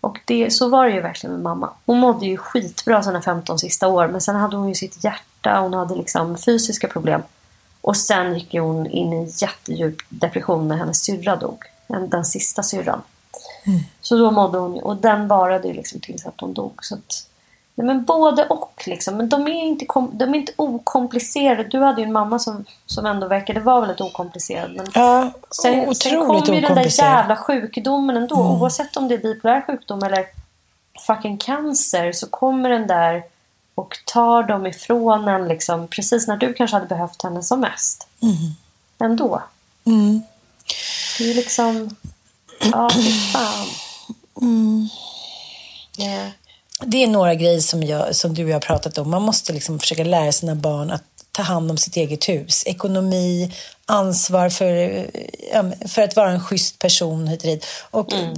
Och 0.00 0.20
det, 0.24 0.52
så 0.52 0.68
var 0.68 0.86
det 0.86 0.94
ju 0.94 1.00
verkligen 1.00 1.34
med 1.34 1.42
mamma. 1.42 1.70
Hon 1.86 1.98
mådde 1.98 2.26
ju 2.26 2.36
skitbra 2.36 3.02
sina 3.02 3.22
15 3.22 3.58
sista 3.58 3.88
år 3.88 4.08
men 4.08 4.20
sen 4.20 4.36
hade 4.36 4.56
hon 4.56 4.68
ju 4.68 4.74
sitt 4.74 5.04
hjärta, 5.04 5.60
hon 5.60 5.74
hade 5.74 5.94
liksom 5.94 6.38
fysiska 6.38 6.88
problem. 6.88 7.22
Och 7.80 7.96
sen 7.96 8.34
gick 8.34 8.52
hon 8.52 8.86
in 8.86 9.12
i 9.12 9.16
en 9.16 9.26
jättedjup 9.26 9.96
depression 10.08 10.68
när 10.68 10.76
hennes 10.76 11.04
syrra 11.04 11.36
dog 11.36 11.64
den 11.92 12.24
sista 12.24 12.62
syrran. 12.62 13.02
Mm. 13.64 13.80
Så 14.00 14.16
då 14.16 14.30
mådde 14.30 14.58
hon, 14.58 14.78
och 14.78 14.96
den 14.96 15.28
varade 15.28 15.68
ju 15.68 15.74
liksom 15.74 16.00
tills 16.00 16.26
att 16.26 16.40
hon 16.40 16.54
dog. 16.54 16.84
Så 16.84 16.94
att, 16.94 17.26
nej 17.74 17.86
men 17.86 18.04
både 18.04 18.46
och 18.46 18.82
liksom. 18.86 19.16
Men 19.16 19.28
de 19.28 19.46
är 19.48 19.62
inte, 19.62 19.86
de 20.12 20.34
är 20.34 20.38
inte 20.38 20.52
okomplicerade. 20.56 21.64
Du 21.64 21.80
hade 21.80 22.00
ju 22.00 22.06
en 22.06 22.12
mamma 22.12 22.38
som, 22.38 22.64
som 22.86 23.06
ändå 23.06 23.28
verkade 23.28 23.60
vara 23.60 23.80
väldigt 23.80 24.00
okomplicerad. 24.00 24.70
Men 24.76 24.86
ja, 24.94 25.30
sen, 25.50 25.94
sen 25.94 26.26
kom 26.26 26.54
ju 26.54 26.60
den 26.60 26.74
där 26.74 27.00
jävla 27.02 27.36
sjukdomen 27.36 28.16
ändå. 28.16 28.40
Mm. 28.40 28.62
Oavsett 28.62 28.96
om 28.96 29.08
det 29.08 29.14
är 29.14 29.18
bipolär 29.18 29.60
sjukdom 29.66 30.02
eller 30.02 30.26
fucking 31.06 31.38
cancer 31.38 32.12
så 32.12 32.26
kommer 32.26 32.70
den 32.70 32.86
där 32.86 33.22
och 33.74 33.98
tar 34.04 34.42
dem 34.42 34.66
ifrån 34.66 35.28
en 35.28 35.48
liksom, 35.48 35.88
precis 35.88 36.28
när 36.28 36.36
du 36.36 36.52
kanske 36.52 36.76
hade 36.76 36.86
behövt 36.86 37.22
henne 37.22 37.42
som 37.42 37.60
mest. 37.60 38.08
Mm. 38.22 38.34
Ändå. 38.98 39.42
Mm. 39.84 40.22
Det 41.18 41.30
är 41.30 41.34
liksom... 41.34 41.96
Ja, 42.72 42.90
fy 42.94 43.12
fan. 43.32 43.68
Mm. 44.40 44.88
Yeah. 45.98 46.28
Det 46.84 47.02
är 47.02 47.06
några 47.06 47.34
grejer 47.34 47.60
som, 47.60 47.82
jag, 47.82 48.16
som 48.16 48.34
du 48.34 48.44
och 48.44 48.50
jag 48.50 48.54
har 48.54 48.60
pratat 48.60 48.98
om. 48.98 49.10
Man 49.10 49.22
måste 49.22 49.52
liksom 49.52 49.80
försöka 49.80 50.04
lära 50.04 50.32
sina 50.32 50.54
barn 50.54 50.90
att 50.90 51.04
ta 51.32 51.42
hand 51.42 51.70
om 51.70 51.76
sitt 51.76 51.96
eget 51.96 52.28
hus. 52.28 52.62
Ekonomi, 52.66 53.52
ansvar 53.86 54.48
för, 54.48 55.06
för 55.88 56.02
att 56.02 56.16
vara 56.16 56.30
en 56.30 56.40
schysst 56.40 56.78
person 56.78 57.28
hit 57.28 57.40
och 57.42 57.46
dit. 57.46 57.66
Och 57.90 58.12
mm. 58.12 58.34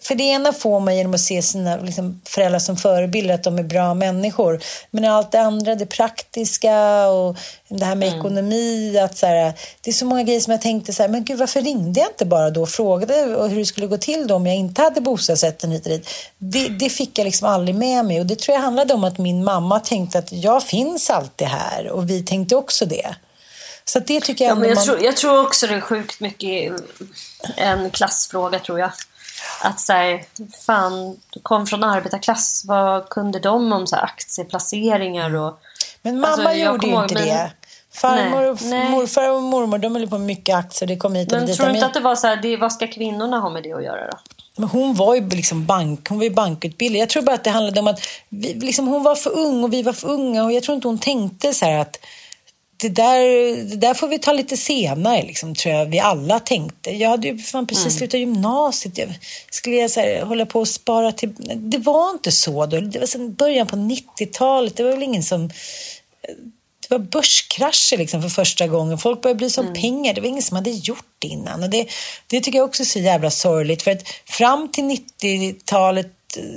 För 0.00 0.14
det 0.14 0.24
ena 0.24 0.52
får 0.52 0.80
man 0.80 0.96
genom 0.96 1.14
att 1.14 1.20
se 1.20 1.42
sina 1.42 1.76
liksom, 1.76 2.20
föräldrar 2.24 2.58
som 2.58 2.76
förebilder, 2.76 3.34
att 3.34 3.42
de 3.42 3.58
är 3.58 3.62
bra 3.62 3.94
människor. 3.94 4.60
Men 4.90 5.04
allt 5.04 5.32
det 5.32 5.40
andra, 5.40 5.74
det 5.74 5.86
praktiska 5.86 7.08
och 7.08 7.36
det 7.68 7.84
här 7.84 7.94
med 7.94 8.08
mm. 8.08 8.20
ekonomi. 8.20 8.98
Att, 8.98 9.18
så 9.18 9.26
här, 9.26 9.52
det 9.80 9.90
är 9.90 9.94
så 9.94 10.04
många 10.04 10.22
grejer 10.22 10.40
som 10.40 10.50
jag 10.50 10.60
tänkte 10.60 10.92
så 10.92 11.02
här, 11.02 11.10
men 11.10 11.24
gud 11.24 11.38
varför 11.38 11.60
ringde 11.60 12.00
jag 12.00 12.08
inte 12.08 12.26
bara 12.26 12.50
då 12.50 12.62
och 12.62 12.68
frågade 12.68 13.14
hur 13.48 13.56
det 13.56 13.64
skulle 13.64 13.86
gå 13.86 13.98
till 13.98 14.26
då 14.26 14.34
om 14.34 14.46
jag 14.46 14.56
inte 14.56 14.82
hade 14.82 15.00
bostadsrätten 15.00 15.70
hit 15.70 15.86
och 15.86 15.90
dit. 15.90 16.08
Det, 16.38 16.68
det 16.68 16.88
fick 16.88 17.18
jag 17.18 17.24
liksom 17.24 17.48
aldrig 17.48 17.74
med 17.74 18.04
mig 18.04 18.20
och 18.20 18.26
det 18.26 18.38
tror 18.38 18.54
jag 18.54 18.62
handlade 18.62 18.94
om 18.94 19.04
att 19.04 19.18
min 19.18 19.44
mamma 19.44 19.80
tänkte 19.80 20.18
att 20.18 20.32
jag 20.32 20.62
finns 20.62 21.10
alltid 21.10 21.48
här 21.48 21.88
och 21.88 22.10
vi 22.10 22.22
tänkte 22.22 22.56
också 22.56 22.86
det. 22.86 23.16
Så 23.88 23.98
det 23.98 24.20
tycker 24.20 24.44
jag 24.44 24.50
Ja, 24.50 24.54
men 24.60 24.68
jag, 24.68 24.76
man... 24.76 24.84
tror, 24.84 25.02
jag 25.02 25.16
tror 25.16 25.42
också 25.46 25.66
det 25.66 25.74
är 25.74 25.80
sjukt 25.80 26.20
mycket 26.20 26.72
en 27.56 27.90
klassfråga 27.90 28.58
tror 28.58 28.80
jag. 28.80 28.90
Att 29.62 29.80
så 29.80 30.18
fan, 30.66 31.20
du 31.30 31.40
kom 31.42 31.66
från 31.66 31.84
arbetarklass, 31.84 32.64
vad 32.66 33.08
kunde 33.08 33.38
de 33.38 33.72
om 33.72 33.86
så 33.86 33.96
här, 33.96 34.02
aktieplaceringar 34.04 35.34
och... 35.36 35.60
Men 36.02 36.20
mamma 36.20 36.32
Alltså, 36.32 36.52
gjorde 36.52 36.86
ju 36.86 37.02
inte 37.02 37.14
min- 37.14 37.24
det. 37.24 37.52
Farmor 37.92 38.50
och 38.50 38.62
Nej, 38.62 38.90
morfar 38.90 39.30
och 39.30 39.42
mormor 39.42 39.78
de 39.78 39.96
höll 39.96 40.08
på 40.08 40.18
med 40.18 40.26
mycket 40.26 40.56
aktier. 40.56 40.88
Det 40.88 40.96
kom 40.96 41.14
hit 41.14 41.32
och 41.32 41.38
Men 41.38 41.46
dit. 41.46 41.56
tror 41.56 41.66
du 41.66 41.74
inte 41.74 41.86
att 41.86 41.94
det 41.94 42.00
var 42.00 42.16
så 42.16 42.26
här, 42.26 42.36
det, 42.36 42.56
vad 42.56 42.72
ska 42.72 42.86
kvinnorna 42.86 43.38
ha 43.38 43.50
med 43.50 43.62
det 43.62 43.72
att 43.72 43.84
göra 43.84 44.10
då? 44.10 44.18
Men 44.56 44.68
hon 44.68 44.94
var 44.94 45.14
ju 45.14 45.28
liksom 45.28 45.66
bank, 45.66 46.08
hon 46.08 46.18
var 46.18 46.24
ju 46.24 46.30
bankutbildad. 46.30 47.00
Jag 47.02 47.08
tror 47.08 47.22
bara 47.22 47.34
att 47.34 47.44
det 47.44 47.50
handlade 47.50 47.80
om 47.80 47.86
att 47.88 48.00
vi, 48.28 48.54
liksom, 48.54 48.86
hon 48.86 49.02
var 49.02 49.14
för 49.14 49.38
ung 49.38 49.64
och 49.64 49.72
vi 49.72 49.82
var 49.82 49.92
för 49.92 50.08
unga. 50.10 50.44
Och 50.44 50.52
jag 50.52 50.62
tror 50.62 50.74
inte 50.76 50.88
hon 50.88 50.98
tänkte 50.98 51.54
så 51.54 51.64
här 51.64 51.78
att 51.78 51.96
det 52.76 52.88
där, 52.88 53.20
det 53.64 53.76
där 53.76 53.94
får 53.94 54.08
vi 54.08 54.18
ta 54.18 54.32
lite 54.32 54.56
senare, 54.56 55.22
liksom, 55.22 55.54
tror 55.54 55.74
jag 55.74 55.86
vi 55.86 55.98
alla 55.98 56.40
tänkte. 56.40 56.90
Jag 56.90 57.10
hade 57.10 57.28
ju 57.28 57.38
fan 57.38 57.66
precis 57.66 57.84
Mm. 57.86 57.98
slutat 57.98 58.20
gymnasiet. 58.20 58.98
Jag 58.98 59.08
skulle 59.50 59.76
jag 59.76 59.90
så 59.90 60.00
här, 60.00 60.22
hålla 60.22 60.46
på 60.46 60.60
och 60.60 60.68
spara 60.68 61.12
till... 61.12 61.34
Det 61.56 61.78
var 61.78 62.10
inte 62.10 62.32
så 62.32 62.66
då. 62.66 62.80
Det 62.80 62.98
var 62.98 63.06
sen 63.06 63.34
början 63.34 63.66
på 63.66 63.76
90-talet. 63.76 64.76
Det 64.76 64.82
var 64.82 64.90
väl 64.90 65.02
ingen 65.02 65.22
som... 65.22 65.48
Det 66.88 66.90
var 66.90 66.98
börskrascher 66.98 67.98
liksom 67.98 68.22
för 68.22 68.28
första 68.28 68.66
gången. 68.66 68.98
Folk 68.98 69.22
började 69.22 69.38
bli 69.38 69.50
som 69.50 69.74
pengar. 69.74 70.14
Det 70.14 70.20
var 70.20 70.28
ingen 70.28 70.42
som 70.42 70.56
hade 70.56 70.70
gjort 70.70 71.06
det 71.18 71.28
innan. 71.28 71.62
Och 71.62 71.70
det, 71.70 71.88
det 72.26 72.40
tycker 72.40 72.58
jag 72.58 72.68
också 72.68 72.82
är 72.82 72.84
så 72.84 72.98
jävla 72.98 73.30
sorgligt. 73.30 73.82
För 73.82 73.90
att 73.90 74.02
fram 74.24 74.68
till 74.68 74.84
90-talet, 74.84 76.12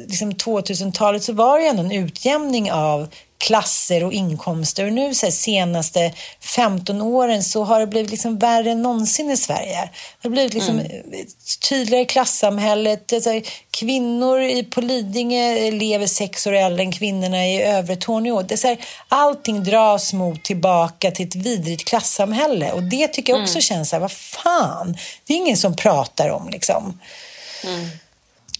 liksom 0.07 0.31
2000-talet, 0.33 1.23
så 1.23 1.33
var 1.33 1.59
det 1.59 1.67
ändå 1.67 1.83
en 1.83 1.91
utjämning 1.91 2.71
av 2.71 3.07
klasser 3.39 4.03
och 4.03 4.13
inkomster. 4.13 4.85
Och 4.85 4.93
nu 4.93 5.15
så 5.15 5.25
här, 5.25 5.31
senaste 5.31 6.13
15 6.39 7.01
åren 7.01 7.43
så 7.43 7.63
har 7.63 7.79
det 7.79 7.87
blivit 7.87 8.11
liksom 8.11 8.37
värre 8.37 8.71
än 8.71 8.81
någonsin 8.81 9.31
i 9.31 9.37
Sverige. 9.37 9.89
Det 10.21 10.27
har 10.27 10.29
blivit 10.29 10.53
liksom 10.53 10.79
ett 10.79 11.59
tydligare 11.69 12.05
klassamhället. 12.05 13.07
Det 13.07 13.15
är 13.15 13.19
så 13.19 13.31
här, 13.31 13.43
kvinnor 13.71 14.41
i, 14.41 14.63
på 14.63 14.81
Lidingö 14.81 15.71
lever 15.71 16.07
sex 16.07 16.47
år 16.47 16.53
äldre 16.53 16.83
än 16.83 16.91
kvinnorna 16.91 17.47
i 17.47 17.63
övre 17.63 17.95
Torneå. 17.95 18.41
Det 18.41 18.55
är 18.55 18.57
så 18.57 18.67
här, 18.67 18.77
allting 19.07 19.63
dras 19.63 20.13
mot 20.13 20.43
tillbaka 20.43 21.11
till 21.11 21.27
ett 21.27 21.35
vidrigt 21.35 21.85
klassamhälle. 21.85 22.71
Och 22.71 22.83
det 22.83 23.07
tycker 23.07 23.33
jag 23.33 23.41
också 23.43 23.61
känns 23.61 23.89
så 23.89 23.95
här, 23.95 24.01
vad 24.01 24.11
fan, 24.11 24.97
det 25.25 25.33
är 25.33 25.37
ingen 25.37 25.57
som 25.57 25.75
pratar 25.75 26.29
om 26.29 26.49
liksom. 26.49 26.99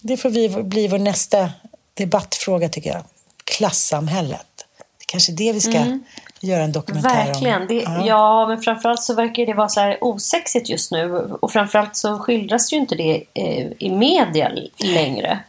Det 0.01 0.17
får 0.17 0.30
vi, 0.30 0.49
bli 0.49 0.88
vår 0.88 0.97
nästa 0.97 1.51
debattfråga 1.93 2.69
tycker 2.69 2.89
jag. 2.89 3.03
Klassamhället. 3.43 4.59
Kanske 5.12 5.32
det 5.32 5.53
vi 5.53 5.60
ska 5.60 5.99
göra 6.41 6.64
en 6.64 6.72
dokumentär 6.72 7.26
Verkligen. 7.26 7.62
om. 7.62 7.68
Det, 7.68 7.86
ja. 8.05 8.47
men 8.47 8.62
framförallt 8.62 9.03
så 9.03 9.14
verkar 9.14 9.45
det 9.45 9.53
vara 9.53 9.70
så 9.70 9.80
här 9.80 9.97
osexigt 10.01 10.70
just 10.70 10.91
nu. 10.91 11.14
Och 11.41 11.51
framförallt 11.51 11.95
så 11.95 12.20
skildras 12.20 12.74
ju 12.74 12.78
inte 12.78 12.95
det 12.95 13.24
eh, 13.34 13.68
i 13.80 13.89
media 13.89 14.51
längre. 14.78 15.39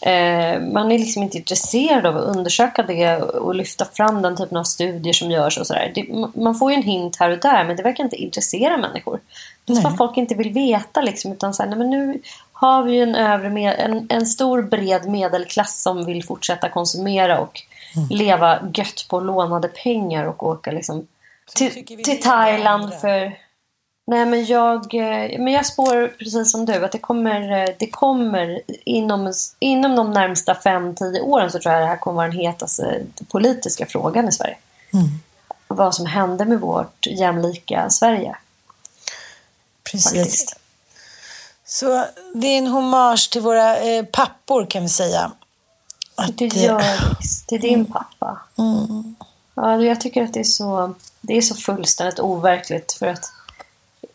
Eh, 0.00 0.60
man 0.60 0.92
är 0.92 0.98
liksom 0.98 1.22
inte 1.22 1.38
intresserad 1.38 2.06
av 2.06 2.16
att 2.16 2.36
undersöka 2.36 2.82
det 2.82 3.16
och 3.16 3.54
lyfta 3.54 3.84
fram 3.84 4.22
den 4.22 4.36
typen 4.36 4.56
av 4.56 4.64
studier 4.64 5.12
som 5.12 5.30
görs 5.30 5.58
och 5.58 5.66
sådär. 5.66 5.92
Man 6.34 6.54
får 6.54 6.70
ju 6.70 6.76
en 6.76 6.82
hint 6.82 7.16
här 7.16 7.30
och 7.30 7.38
där 7.38 7.64
men 7.64 7.76
det 7.76 7.82
verkar 7.82 8.04
inte 8.04 8.16
intressera 8.16 8.76
människor. 8.76 9.20
Det 9.64 9.72
är 9.72 9.76
som 9.76 9.86
att 9.86 9.96
folk 9.96 10.16
inte 10.16 10.34
vill 10.34 10.52
veta 10.52 11.00
liksom 11.00 11.32
utan 11.32 11.54
så 11.54 11.62
här, 11.62 11.70
nej, 11.70 11.78
men 11.78 11.90
nu 11.90 12.20
har 12.52 12.82
vi 12.82 13.00
en, 13.00 13.14
övre 13.14 13.50
med, 13.50 13.74
en, 13.78 14.06
en 14.08 14.26
stor 14.26 14.62
bred 14.62 15.08
medelklass 15.08 15.82
som 15.82 16.04
vill 16.04 16.24
fortsätta 16.24 16.68
konsumera 16.68 17.40
och 17.40 17.62
leva 18.10 18.70
gött 18.74 19.06
på 19.08 19.20
lånade 19.20 19.68
pengar 19.68 20.24
och 20.24 20.42
åka 20.42 20.70
liksom 20.70 21.06
till, 21.54 21.86
till 22.04 22.22
Thailand 22.22 22.94
för 23.00 23.32
Nej 24.06 24.26
men 24.26 24.44
jag, 24.44 24.94
eh, 24.94 25.38
men 25.38 25.52
jag 25.52 25.66
spår 25.66 26.14
precis 26.18 26.52
som 26.52 26.66
du 26.66 26.84
att 26.84 26.92
det 26.92 26.98
kommer, 26.98 27.60
eh, 27.60 27.74
det 27.78 27.90
kommer 27.90 28.62
inom, 28.84 29.32
inom 29.58 29.96
de 29.96 30.10
närmsta 30.10 30.54
5-10 30.54 31.20
åren 31.20 31.50
så 31.50 31.58
tror 31.58 31.74
jag 31.74 31.82
det 31.82 31.86
här 31.86 31.96
kommer 31.96 32.16
vara 32.16 32.26
den 32.26 32.36
hetaste 32.36 33.02
politiska 33.28 33.86
frågan 33.86 34.28
i 34.28 34.32
Sverige. 34.32 34.56
Vad 35.68 35.94
som 35.94 36.06
hände 36.06 36.44
med 36.44 36.60
vårt 36.60 37.06
jämlika 37.06 37.90
Sverige. 37.90 38.36
Precis. 39.82 40.12
Faktiskt. 40.12 40.58
Så 41.64 42.04
det 42.34 42.46
är 42.46 42.58
en 42.58 42.66
hommage 42.66 43.30
till 43.30 43.40
våra 43.40 43.78
eh, 43.78 44.04
pappor 44.04 44.66
kan 44.66 44.82
vi 44.82 44.88
säga. 44.88 45.32
Att, 46.14 46.38
Det 46.38 46.44
gör 46.56 46.82
visst. 47.20 47.48
Det 47.48 47.54
är 47.54 47.58
din 47.58 47.86
pappa. 47.86 48.40
Ja, 49.54 49.82
jag 49.82 50.00
tycker 50.00 50.24
att 50.24 50.34
det 50.34 50.40
är 50.40 50.44
så, 50.44 50.94
det 51.20 51.36
är 51.36 51.40
så 51.42 51.54
fullständigt 51.54 52.20
overkligt 52.20 52.92
för 52.92 53.06
att 53.06 53.32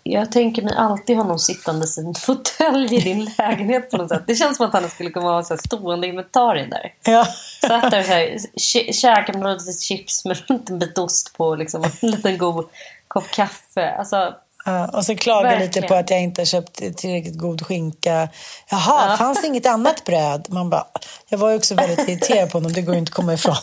jag 0.03 0.31
tänker 0.31 0.61
mig 0.61 0.73
alltid 0.77 1.17
honom 1.17 1.39
sittandes 1.39 1.97
i 1.97 2.01
en 2.01 2.13
fåtölj 2.25 2.95
i 2.95 2.99
din 2.99 3.31
lägenhet 3.37 3.91
på 3.91 3.97
något 3.97 4.09
sätt. 4.09 4.23
Det 4.27 4.35
känns 4.35 4.57
som 4.57 4.65
att 4.65 4.73
han 4.73 4.89
skulle 4.89 5.09
kunna 5.09 5.25
vara 5.25 5.43
så 5.43 5.53
här 5.53 5.61
stående 5.65 6.07
inventarier 6.07 6.67
där. 6.67 6.93
Ja. 7.11 7.27
Satt 7.61 7.91
där 7.91 7.99
och 7.99 8.05
så 8.05 8.11
här, 8.11 8.37
kä- 8.57 8.91
käkade 8.91 9.39
några 9.39 9.59
chips 9.81 10.25
med 10.25 10.37
en 10.69 10.79
bit 10.79 10.97
ost 10.97 11.37
på 11.37 11.55
liksom, 11.55 11.81
och 11.81 12.03
en 12.03 12.11
liten 12.11 12.37
god 12.37 12.65
kopp 13.07 13.31
kaffe. 13.31 13.91
Alltså, 13.91 14.35
Ja, 14.67 14.87
och 14.87 15.05
så 15.05 15.15
klagar 15.15 15.59
lite 15.59 15.81
på 15.81 15.95
att 15.95 16.09
jag 16.09 16.21
inte 16.21 16.41
har 16.41 16.45
köpt 16.45 16.97
tillräckligt 16.97 17.37
god 17.37 17.65
skinka. 17.65 18.29
Jaha, 18.69 19.17
fanns 19.17 19.41
det 19.41 19.47
inget 19.47 19.65
annat 19.65 20.05
bröd? 20.05 20.47
Man 20.49 20.69
bara, 20.69 20.87
jag 21.29 21.37
var 21.37 21.49
ju 21.49 21.57
också 21.57 21.75
väldigt 21.75 22.09
irriterad 22.09 22.51
på 22.51 22.57
honom, 22.57 22.73
det 22.73 22.81
går 22.81 22.93
ju 22.95 22.99
inte 22.99 23.09
att 23.09 23.15
komma 23.15 23.33
ifrån. 23.33 23.55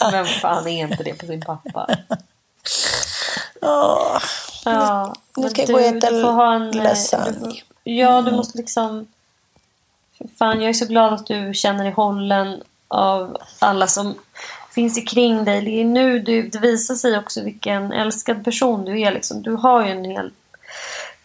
vem 0.12 0.26
fan 0.26 0.68
är 0.68 0.80
inte 0.80 1.02
det 1.02 1.14
på 1.14 1.26
sin 1.26 1.40
pappa? 1.40 1.86
Åh, 3.62 4.18
Ja, 4.64 5.14
nu 5.36 5.42
men 5.42 5.50
ska 5.50 5.62
jag 5.62 5.68
gå 5.68 5.74
och 5.74 5.80
äta 5.80 6.10
du 6.10 6.22
får 6.22 6.30
ha 6.30 6.54
en, 6.54 6.70
lasagne. 6.70 7.52
du 7.84 7.92
Ja, 7.92 8.22
du 8.22 8.30
måste 8.30 8.58
liksom... 8.58 9.06
Fan, 10.38 10.60
jag 10.60 10.68
är 10.68 10.74
så 10.74 10.86
glad 10.86 11.12
att 11.12 11.26
du 11.26 11.54
känner 11.54 11.84
dig 11.84 11.92
hållen 11.92 12.62
av 12.88 13.36
alla 13.58 13.86
som 13.86 14.14
finns 14.74 14.98
i 14.98 15.00
kring 15.00 15.44
dig. 15.44 15.62
Det 15.64 15.80
är 15.80 15.84
nu 15.84 16.18
du, 16.18 16.48
det 16.48 16.58
visar 16.58 16.94
sig 16.94 17.18
också 17.18 17.42
vilken 17.42 17.92
älskad 17.92 18.44
person 18.44 18.84
du 18.84 19.00
är. 19.00 19.12
Liksom. 19.12 19.42
Du 19.42 19.52
har 19.52 19.84
ju 19.84 19.90
en 19.90 20.04
hel... 20.04 20.30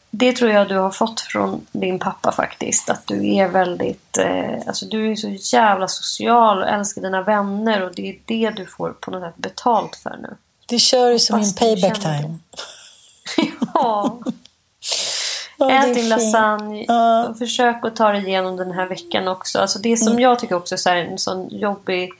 Det 0.10 0.34
tror 0.34 0.52
jag 0.52 0.68
du 0.68 0.78
har 0.78 0.92
fått 0.92 1.22
från 1.22 1.66
din 1.72 2.00
pappa 2.00 2.32
faktiskt. 2.32 2.90
Att 2.90 3.08
du 3.08 3.36
är 3.36 3.48
väldigt... 3.48 4.18
Eh, 4.18 4.68
alltså 4.68 4.86
du 4.86 5.12
är 5.12 5.16
så 5.16 5.56
jävla 5.58 5.88
social 5.88 6.64
och 6.64 6.70
älskar 6.70 7.02
dina 7.02 7.22
vänner. 7.22 7.82
Och 7.84 7.96
det 7.96 8.10
är 8.10 8.20
det 8.26 8.50
du 8.50 8.66
får 8.66 8.90
på 8.90 9.12
något 9.12 9.24
sätt 9.24 9.38
betalt 9.38 9.96
för 9.96 10.18
nu. 10.22 10.36
det 10.66 10.80
kör 10.80 11.12
ju 11.12 11.20
som 11.20 11.42
du 11.42 11.54
payback 11.54 12.00
time. 12.02 12.40
Ja. 13.74 14.20
Är 15.60 15.90
Ät 15.90 15.96
din 15.96 16.10
lasagne. 16.10 16.86
Och 17.30 17.38
försök 17.38 17.86
att 17.86 17.96
ta 17.96 18.12
dig 18.12 18.28
igenom 18.28 18.58
den 18.58 18.72
här 18.72 18.86
veckan 18.86 19.28
också. 19.28 19.60
Alltså 19.60 19.80
det 19.80 19.98
som 19.98 20.20
jag 20.20 20.40
tycker 20.40 20.56
också 20.56 20.90
är 20.90 20.96
en 20.96 21.18
sån 21.18 21.50
jobbig 21.50 22.12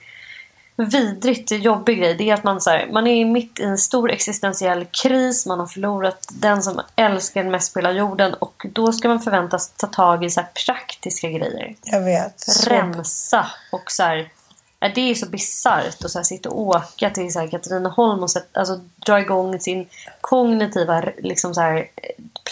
vidrigt 0.76 1.50
jobbig 1.50 1.98
grej 1.98 2.14
det 2.14 2.30
är 2.30 2.34
att 2.34 2.44
man, 2.44 2.60
så 2.60 2.70
här, 2.70 2.88
man 2.92 3.06
är 3.06 3.24
mitt 3.24 3.60
i 3.60 3.62
en 3.64 3.78
stor 3.78 4.10
existentiell 4.10 4.84
kris. 4.84 5.46
Man 5.46 5.60
har 5.60 5.66
förlorat 5.66 6.28
den 6.32 6.62
som 6.62 6.80
älskar 6.96 7.44
mest 7.44 7.72
på 7.74 7.78
hela 7.78 7.92
jorden 7.92 8.34
och 8.34 8.66
då 8.72 8.92
ska 8.92 9.08
man 9.08 9.20
förväntas 9.20 9.72
ta 9.76 9.86
tag 9.86 10.24
i 10.24 10.30
så 10.30 10.42
praktiska 10.66 11.28
grejer. 11.28 11.74
Jag 11.82 12.00
vet. 12.00 12.40
Så- 12.40 12.70
Rensa 12.70 13.46
och 13.72 13.90
så 13.90 14.02
här, 14.02 14.28
det 14.94 15.10
är 15.10 15.14
så 15.14 15.26
bisarrt 15.26 16.04
att 16.04 16.10
så 16.10 16.18
här, 16.18 16.24
sitta 16.24 16.48
och 16.48 16.60
åka 16.60 17.10
till 17.10 17.32
så 17.32 17.40
här, 17.40 17.46
Katrineholm 17.48 18.22
och 18.22 18.30
sätt, 18.30 18.48
alltså, 18.56 18.80
dra 19.06 19.20
igång 19.20 19.60
sin 19.60 19.86
kognitiva 20.20 21.04
liksom, 21.18 21.54
så 21.54 21.60
här, 21.60 21.86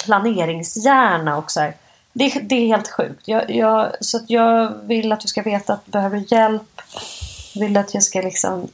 planeringshjärna. 0.04 1.36
Och, 1.38 1.50
så 1.50 1.60
här. 1.60 1.74
Det, 2.12 2.24
är- 2.24 2.40
det 2.40 2.54
är 2.54 2.66
helt 2.66 2.88
sjukt. 2.90 3.28
Jag, 3.28 3.50
jag, 3.50 3.92
så 4.00 4.20
jag 4.28 4.72
vill 4.82 5.12
att 5.12 5.20
du 5.20 5.28
ska 5.28 5.42
veta 5.42 5.72
att 5.72 5.84
du 5.86 5.90
behöver 5.90 6.32
hjälp. 6.32 6.80
Vill 7.54 7.76
att 7.76 7.94
jag 7.94 8.02
ska 8.02 8.20
liksom 8.20 8.68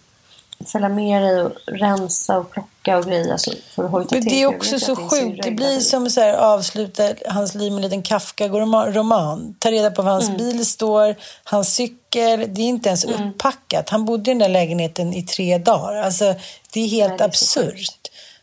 följa 0.67 0.89
med 0.89 1.23
dig 1.23 1.43
och 1.43 1.53
rensa 1.67 2.39
och 2.39 2.51
plocka 2.51 2.99
och 2.99 3.05
greja 3.05 3.39
så 3.39 3.53
för 3.75 3.85
att 3.85 3.91
hojta 3.91 4.15
Men 4.15 4.23
till. 4.23 4.33
det 4.33 4.43
är 4.43 4.47
också 4.47 4.79
så 4.79 4.93
att 4.93 5.11
sjukt. 5.11 5.43
Det 5.43 5.51
blir 5.51 5.81
som 5.81 6.11
så 6.11 6.21
här 6.21 6.35
avsluta 6.35 7.13
hans 7.29 7.55
liv 7.55 7.73
med 7.73 7.77
en 7.77 7.83
liten 7.83 8.03
Kafka-roman. 8.03 9.55
Ta 9.59 9.71
reda 9.71 9.91
på 9.91 10.03
var 10.03 10.13
hans 10.13 10.31
bil 10.31 10.67
står, 10.67 11.17
hans 11.45 11.75
cykel. 11.75 12.55
Det 12.55 12.63
är 12.63 12.67
inte 12.67 12.89
ens 12.89 13.05
uppackat. 13.05 13.91
Han 13.91 14.05
bodde 14.05 14.31
i 14.31 14.35
den 14.35 14.39
där 14.39 14.49
lägenheten 14.49 15.15
i 15.15 15.23
tre 15.23 15.59
dagar. 15.59 16.03
Alltså, 16.03 16.35
det 16.73 16.81
är 16.81 16.89
helt 16.89 17.09
Nej, 17.09 17.19
det 17.19 17.25
är 17.25 17.29
absurt. 17.29 18.00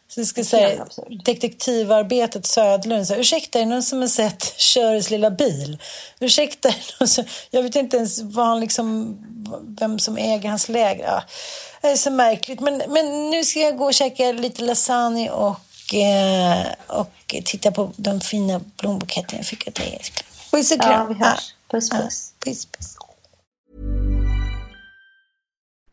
Så 0.07 0.21
jag 0.21 0.37
är 0.37 0.43
säga, 0.43 0.85
detektivarbetet 1.25 2.45
Södlund. 2.45 3.07
Så, 3.07 3.13
här, 3.13 3.21
Ursäkta, 3.21 3.59
är 3.59 3.63
det 3.63 3.69
någon 3.69 3.83
som 3.83 4.01
har 4.01 4.07
sett 4.07 4.59
Köres 4.59 5.09
lilla 5.09 5.31
bil? 5.31 5.77
Ursäkta, 6.19 6.69
som, 7.05 7.23
jag 7.51 7.63
vet 7.63 7.75
inte 7.75 7.97
ens 7.97 8.21
vad 8.21 8.45
han 8.45 8.59
liksom, 8.59 9.17
vem 9.79 9.99
som 9.99 10.17
äger 10.17 10.49
hans 10.49 10.69
läger. 10.69 11.03
Ja, 11.03 11.23
det 11.81 11.87
är 11.87 11.95
så 11.95 12.11
märkligt. 12.11 12.59
Men, 12.59 12.81
men 12.87 13.29
nu 13.29 13.43
ska 13.43 13.59
jag 13.59 13.77
gå 13.77 13.85
och 13.85 13.93
käka 13.93 14.31
lite 14.31 14.63
lasagne 14.63 15.29
och, 15.29 15.93
eh, 15.93 16.65
och 16.87 17.35
titta 17.45 17.71
på 17.71 17.91
de 17.95 18.21
fina 18.21 18.61
blombuketterna 18.77 19.39
jag 19.39 19.45
fick 19.45 19.67
av 19.67 19.73
dig, 19.73 19.95
älskling. 19.99 20.27
Puss 20.51 20.71
och 20.71 20.81
kram. 20.81 20.91
Ja, 20.91 21.05
vi 21.05 21.25
hörs. 21.25 21.53
Puss 21.71 21.89
puss. 21.89 22.33
puss, 22.45 22.65
puss. 22.65 23.06